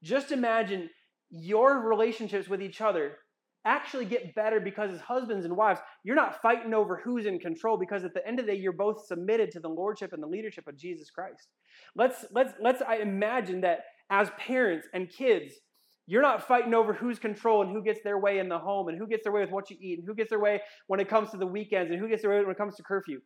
Just 0.03 0.31
imagine 0.31 0.89
your 1.29 1.87
relationships 1.87 2.47
with 2.47 2.61
each 2.61 2.81
other 2.81 3.17
actually 3.65 4.05
get 4.05 4.35
better 4.35 4.59
because 4.59 4.91
as 4.91 5.01
husbands 5.01 5.45
and 5.45 5.57
wives, 5.57 5.79
you're 6.03 6.15
not 6.15 6.41
fighting 6.41 6.73
over 6.73 7.01
who's 7.03 7.25
in 7.25 7.39
control 7.39 7.77
because 7.77 8.03
at 8.03 8.13
the 8.13 8.25
end 8.25 8.39
of 8.39 8.45
the 8.45 8.53
day, 8.53 8.57
you're 8.57 8.71
both 8.71 9.05
submitted 9.05 9.51
to 9.51 9.59
the 9.59 9.67
lordship 9.67 10.13
and 10.13 10.21
the 10.21 10.27
leadership 10.27 10.67
of 10.67 10.77
Jesus 10.77 11.09
Christ. 11.09 11.47
Let's 11.95 12.25
let's 12.31 12.53
let's 12.61 12.81
I 12.81 12.97
imagine 12.97 13.61
that 13.61 13.79
as 14.09 14.29
parents 14.37 14.87
and 14.93 15.09
kids, 15.09 15.53
you're 16.07 16.21
not 16.21 16.47
fighting 16.47 16.73
over 16.73 16.93
who's 16.93 17.17
control 17.17 17.63
and 17.63 17.71
who 17.71 17.83
gets 17.83 18.01
their 18.03 18.19
way 18.19 18.37
in 18.37 18.47
the 18.47 18.59
home 18.59 18.87
and 18.87 18.97
who 18.97 19.07
gets 19.07 19.23
their 19.23 19.33
way 19.33 19.41
with 19.41 19.51
what 19.51 19.69
you 19.69 19.77
eat 19.81 19.99
and 19.99 20.07
who 20.07 20.13
gets 20.13 20.29
their 20.29 20.39
way 20.39 20.61
when 20.87 20.99
it 20.99 21.09
comes 21.09 21.31
to 21.31 21.37
the 21.37 21.47
weekends 21.47 21.91
and 21.91 21.99
who 21.99 22.07
gets 22.07 22.21
their 22.21 22.31
way 22.31 22.39
when 22.41 22.51
it 22.51 22.57
comes 22.57 22.75
to 22.75 22.83
curfew. 22.83 23.19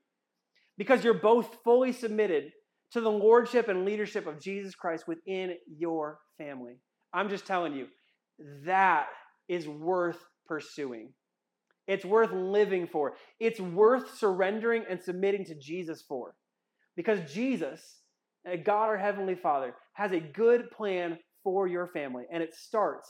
Because 0.78 1.04
you're 1.04 1.14
both 1.14 1.58
fully 1.66 1.92
submitted 1.92 2.52
to 2.92 3.02
the 3.02 3.12
lordship 3.12 3.68
and 3.68 3.86
leadership 3.86 4.26
of 4.26 4.42
Jesus 4.42 4.76
Christ 4.76 5.08
within 5.08 5.56
your 5.68 6.20
family. 6.38 6.78
I'm 7.14 7.30
just 7.30 7.46
telling 7.46 7.74
you, 7.74 7.88
that 8.66 9.08
is 9.50 9.68
worth 9.68 10.24
pursuing. 10.50 11.14
It's 11.88 12.04
worth 12.04 12.32
living 12.34 12.88
for. 12.88 13.14
It's 13.40 13.60
worth 13.60 14.18
surrendering 14.18 14.84
and 14.90 15.02
submitting 15.02 15.46
to 15.46 15.56
Jesus 15.56 16.04
for. 16.08 16.36
Because 16.98 17.32
Jesus, 17.32 18.00
uh, 18.46 18.58
God 18.58 18.90
our 18.90 18.98
Heavenly 18.98 19.36
Father, 19.36 19.74
has 19.94 20.12
a 20.12 20.20
good 20.20 20.70
plan 20.72 21.18
for 21.44 21.68
your 21.68 21.88
family. 21.88 22.26
And 22.32 22.44
it 22.44 22.54
starts 22.54 23.10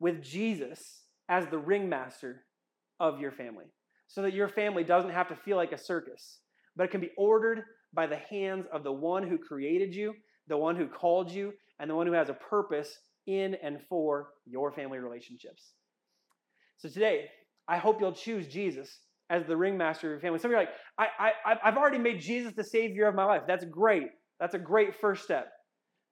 with 0.00 0.22
Jesus 0.22 1.02
as 1.28 1.46
the 1.46 1.58
ringmaster 1.58 2.44
of 2.98 3.20
your 3.20 3.32
family. 3.32 3.66
So 4.08 4.22
that 4.22 4.34
your 4.34 4.48
family 4.48 4.84
doesn't 4.84 5.10
have 5.10 5.28
to 5.28 5.36
feel 5.36 5.56
like 5.56 5.72
a 5.72 5.78
circus, 5.78 6.40
but 6.76 6.84
it 6.84 6.90
can 6.90 7.00
be 7.00 7.10
ordered 7.16 7.62
by 7.92 8.06
the 8.06 8.16
hands 8.16 8.66
of 8.72 8.84
the 8.84 8.92
one 8.92 9.26
who 9.26 9.38
created 9.38 9.94
you, 9.94 10.14
the 10.48 10.56
one 10.56 10.76
who 10.76 10.86
called 10.86 11.30
you, 11.30 11.52
and 11.80 11.90
the 11.90 11.94
one 11.94 12.06
who 12.06 12.12
has 12.12 12.28
a 12.28 12.34
purpose 12.34 12.98
in 13.26 13.56
and 13.62 13.80
for 13.88 14.28
your 14.46 14.72
family 14.72 14.98
relationships. 14.98 15.72
So 16.78 16.88
today, 16.88 17.26
I 17.68 17.78
hope 17.78 18.00
you'll 18.00 18.12
choose 18.12 18.46
Jesus 18.46 19.00
as 19.30 19.44
the 19.46 19.56
ringmaster 19.56 20.08
of 20.08 20.12
your 20.12 20.20
family. 20.20 20.38
Some 20.38 20.50
of 20.50 20.52
you 20.52 20.58
are 20.58 20.60
like, 20.60 20.74
I, 21.18 21.32
I, 21.44 21.56
I've 21.64 21.76
already 21.76 21.98
made 21.98 22.20
Jesus 22.20 22.52
the 22.56 22.64
Savior 22.64 23.06
of 23.06 23.14
my 23.14 23.24
life. 23.24 23.42
That's 23.46 23.64
great. 23.64 24.08
That's 24.38 24.54
a 24.54 24.58
great 24.58 24.94
first 24.94 25.24
step. 25.24 25.48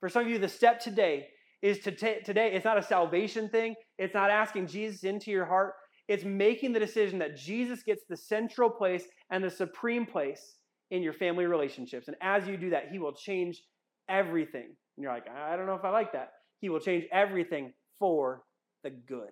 For 0.00 0.08
some 0.08 0.24
of 0.24 0.28
you, 0.28 0.38
the 0.38 0.48
step 0.48 0.80
today 0.80 1.26
is 1.62 1.78
to 1.80 1.92
take 1.92 2.24
today, 2.24 2.52
it's 2.52 2.64
not 2.64 2.78
a 2.78 2.82
salvation 2.82 3.48
thing. 3.48 3.74
It's 3.98 4.14
not 4.14 4.30
asking 4.30 4.66
Jesus 4.66 5.04
into 5.04 5.30
your 5.30 5.46
heart. 5.46 5.74
It's 6.08 6.24
making 6.24 6.72
the 6.72 6.80
decision 6.80 7.18
that 7.20 7.36
Jesus 7.36 7.82
gets 7.82 8.02
the 8.08 8.16
central 8.16 8.68
place 8.68 9.04
and 9.30 9.42
the 9.42 9.50
supreme 9.50 10.04
place 10.04 10.56
in 10.90 11.02
your 11.02 11.14
family 11.14 11.46
relationships. 11.46 12.08
And 12.08 12.16
as 12.20 12.46
you 12.46 12.56
do 12.56 12.70
that, 12.70 12.88
he 12.90 12.98
will 12.98 13.14
change 13.14 13.62
everything. 14.08 14.74
And 14.96 15.02
you're 15.02 15.12
like, 15.12 15.26
I 15.30 15.56
don't 15.56 15.66
know 15.66 15.74
if 15.74 15.84
I 15.84 15.90
like 15.90 16.12
that. 16.12 16.32
He 16.60 16.68
will 16.68 16.80
change 16.80 17.04
everything 17.12 17.72
for 17.98 18.42
the 18.82 18.90
good 18.90 19.30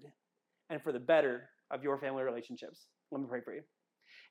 and 0.72 0.82
for 0.82 0.90
the 0.90 0.98
better 0.98 1.48
of 1.70 1.82
your 1.84 1.98
family 1.98 2.22
relationships. 2.22 2.86
Let 3.12 3.20
me 3.20 3.26
pray 3.28 3.40
for 3.44 3.54
you. 3.54 3.60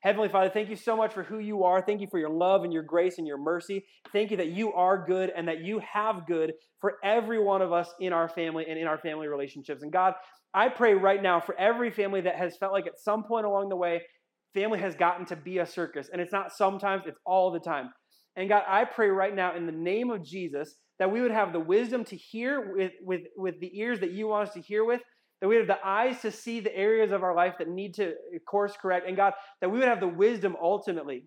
Heavenly 0.02 0.28
Father, 0.28 0.50
thank 0.50 0.68
you 0.68 0.74
so 0.74 0.96
much 0.96 1.14
for 1.14 1.22
who 1.22 1.38
you 1.38 1.62
are. 1.62 1.80
Thank 1.80 2.00
you 2.00 2.08
for 2.10 2.18
your 2.18 2.30
love 2.30 2.64
and 2.64 2.72
your 2.72 2.82
grace 2.82 3.18
and 3.18 3.26
your 3.26 3.38
mercy. 3.38 3.84
Thank 4.12 4.32
you 4.32 4.36
that 4.38 4.48
you 4.48 4.72
are 4.72 5.06
good 5.06 5.30
and 5.34 5.46
that 5.46 5.60
you 5.60 5.80
have 5.92 6.26
good 6.26 6.54
for 6.80 6.94
every 7.04 7.40
one 7.40 7.62
of 7.62 7.72
us 7.72 7.88
in 8.00 8.12
our 8.12 8.28
family 8.28 8.66
and 8.68 8.76
in 8.76 8.88
our 8.88 8.98
family 8.98 9.28
relationships. 9.28 9.82
And 9.82 9.92
God, 9.92 10.14
I 10.52 10.68
pray 10.68 10.94
right 10.94 11.22
now 11.22 11.40
for 11.40 11.56
every 11.58 11.92
family 11.92 12.20
that 12.22 12.34
has 12.34 12.56
felt 12.56 12.72
like 12.72 12.88
at 12.88 12.98
some 12.98 13.22
point 13.22 13.46
along 13.46 13.68
the 13.68 13.76
way, 13.76 14.02
family 14.54 14.80
has 14.80 14.96
gotten 14.96 15.24
to 15.26 15.36
be 15.36 15.58
a 15.58 15.66
circus. 15.66 16.10
And 16.12 16.20
it's 16.20 16.32
not 16.32 16.52
sometimes, 16.52 17.04
it's 17.06 17.20
all 17.24 17.52
the 17.52 17.60
time. 17.60 17.90
And 18.34 18.48
God, 18.48 18.64
I 18.66 18.84
pray 18.84 19.08
right 19.08 19.34
now 19.34 19.56
in 19.56 19.66
the 19.66 19.72
name 19.72 20.10
of 20.10 20.24
Jesus 20.24 20.74
that 20.98 21.12
we 21.12 21.20
would 21.20 21.30
have 21.30 21.52
the 21.52 21.60
wisdom 21.60 22.04
to 22.06 22.16
hear 22.16 22.74
with, 22.74 22.92
with, 23.02 23.22
with 23.36 23.60
the 23.60 23.70
ears 23.78 24.00
that 24.00 24.10
you 24.10 24.28
want 24.28 24.48
us 24.48 24.54
to 24.54 24.60
hear 24.60 24.84
with, 24.84 25.00
that 25.42 25.48
we 25.48 25.56
have 25.56 25.66
the 25.66 25.84
eyes 25.84 26.22
to 26.22 26.30
see 26.30 26.60
the 26.60 26.74
areas 26.74 27.10
of 27.10 27.24
our 27.24 27.34
life 27.34 27.54
that 27.58 27.68
need 27.68 27.94
to 27.94 28.14
course 28.46 28.74
correct, 28.80 29.08
and 29.08 29.16
God, 29.16 29.34
that 29.60 29.68
we 29.68 29.80
would 29.80 29.88
have 29.88 29.98
the 29.98 30.06
wisdom 30.06 30.56
ultimately 30.62 31.24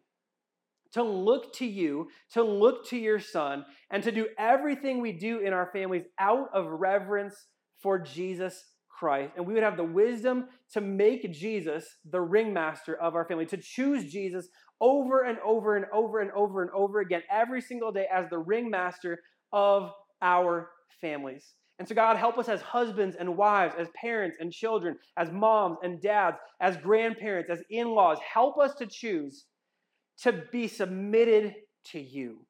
to 0.93 1.03
look 1.03 1.53
to 1.55 1.65
you, 1.65 2.07
to 2.31 2.41
look 2.41 2.87
to 2.87 2.97
your 2.97 3.19
son, 3.19 3.65
and 3.91 4.01
to 4.03 4.13
do 4.13 4.27
everything 4.39 5.01
we 5.01 5.11
do 5.11 5.39
in 5.39 5.51
our 5.51 5.69
families 5.73 6.05
out 6.17 6.47
of 6.53 6.65
reverence 6.65 7.35
for 7.83 7.99
Jesus 7.99 8.63
Christ. 8.87 9.33
And 9.35 9.45
we 9.45 9.53
would 9.53 9.63
have 9.63 9.75
the 9.75 9.83
wisdom 9.83 10.45
to 10.71 10.79
make 10.79 11.29
Jesus 11.33 11.85
the 12.09 12.21
ringmaster 12.21 12.95
of 12.95 13.15
our 13.15 13.27
family, 13.27 13.45
to 13.47 13.57
choose 13.57 14.09
Jesus 14.09 14.47
over 14.79 15.23
and 15.23 15.37
over 15.39 15.75
and 15.75 15.87
over 15.93 16.21
and 16.21 16.31
over 16.31 16.61
and 16.61 16.71
over 16.71 17.01
again 17.01 17.23
every 17.29 17.59
single 17.59 17.91
day 17.91 18.07
as 18.09 18.29
the 18.29 18.37
ringmaster 18.39 19.19
of 19.51 19.91
our 20.21 20.69
families. 21.01 21.51
And 21.77 21.87
so, 21.87 21.93
God, 21.95 22.17
help 22.17 22.37
us 22.37 22.47
as 22.49 22.61
husbands 22.61 23.17
and 23.19 23.35
wives, 23.37 23.75
as 23.77 23.89
parents 23.95 24.37
and 24.39 24.51
children, 24.51 24.97
as 25.17 25.31
moms 25.31 25.77
and 25.83 26.01
dads, 26.01 26.37
as 26.61 26.77
grandparents, 26.77 27.49
as 27.49 27.61
in 27.69 27.89
laws. 27.89 28.17
Help 28.33 28.57
us 28.57 28.75
to 28.75 28.85
choose 28.85 29.45
to 30.19 30.31
be 30.51 30.67
submitted 30.67 31.53
to 31.91 31.99
you. 31.99 32.45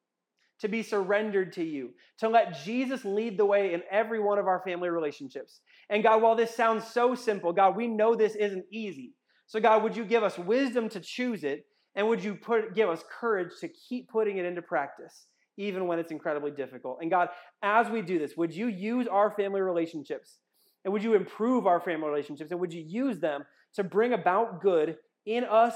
to 0.60 0.68
be 0.68 0.82
surrendered 0.82 1.52
to 1.52 1.62
you, 1.64 1.90
to 2.18 2.28
let 2.28 2.64
Jesus 2.64 3.04
lead 3.04 3.38
the 3.38 3.44
way 3.44 3.74
in 3.74 3.82
every 3.90 4.20
one 4.20 4.38
of 4.38 4.46
our 4.46 4.62
family 4.64 4.88
relationships. 4.88 5.60
And 5.90 6.02
God, 6.02 6.22
while 6.22 6.34
this 6.34 6.54
sounds 6.54 6.86
so 6.86 7.14
simple, 7.14 7.52
God, 7.52 7.76
we 7.76 7.86
know 7.86 8.14
this 8.14 8.34
isn't 8.34 8.64
easy. 8.70 9.12
So, 9.46 9.60
God, 9.60 9.82
would 9.82 9.96
you 9.96 10.04
give 10.04 10.22
us 10.22 10.38
wisdom 10.38 10.88
to 10.90 11.00
choose 11.00 11.44
it? 11.44 11.66
And 11.94 12.08
would 12.08 12.22
you 12.22 12.34
put, 12.34 12.74
give 12.74 12.88
us 12.88 13.04
courage 13.20 13.52
to 13.60 13.68
keep 13.68 14.08
putting 14.08 14.38
it 14.38 14.44
into 14.44 14.62
practice, 14.62 15.26
even 15.56 15.86
when 15.86 15.98
it's 15.98 16.12
incredibly 16.12 16.50
difficult? 16.50 16.98
And 17.00 17.10
God, 17.10 17.28
as 17.62 17.88
we 17.88 18.02
do 18.02 18.18
this, 18.18 18.36
would 18.36 18.54
you 18.54 18.68
use 18.68 19.06
our 19.06 19.30
family 19.30 19.60
relationships? 19.60 20.38
And 20.84 20.92
would 20.92 21.02
you 21.02 21.14
improve 21.14 21.66
our 21.66 21.80
family 21.80 22.08
relationships? 22.08 22.50
And 22.50 22.60
would 22.60 22.72
you 22.72 22.82
use 22.82 23.18
them 23.18 23.44
to 23.74 23.84
bring 23.84 24.12
about 24.12 24.62
good 24.62 24.96
in 25.24 25.44
us 25.44 25.74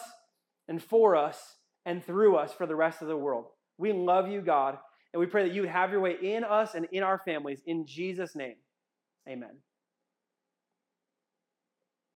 and 0.68 0.82
for 0.82 1.16
us 1.16 1.56
and 1.84 2.04
through 2.04 2.36
us 2.36 2.52
for 2.52 2.66
the 2.66 2.76
rest 2.76 3.02
of 3.02 3.08
the 3.08 3.16
world? 3.16 3.46
We 3.76 3.92
love 3.92 4.28
you, 4.28 4.40
God, 4.40 4.78
and 5.12 5.20
we 5.20 5.26
pray 5.26 5.44
that 5.44 5.54
you 5.54 5.62
would 5.62 5.70
have 5.70 5.90
your 5.90 6.00
way 6.00 6.16
in 6.22 6.44
us 6.44 6.74
and 6.74 6.86
in 6.92 7.02
our 7.02 7.18
families. 7.18 7.60
In 7.66 7.86
Jesus' 7.86 8.36
name, 8.36 8.56
amen. 9.28 9.56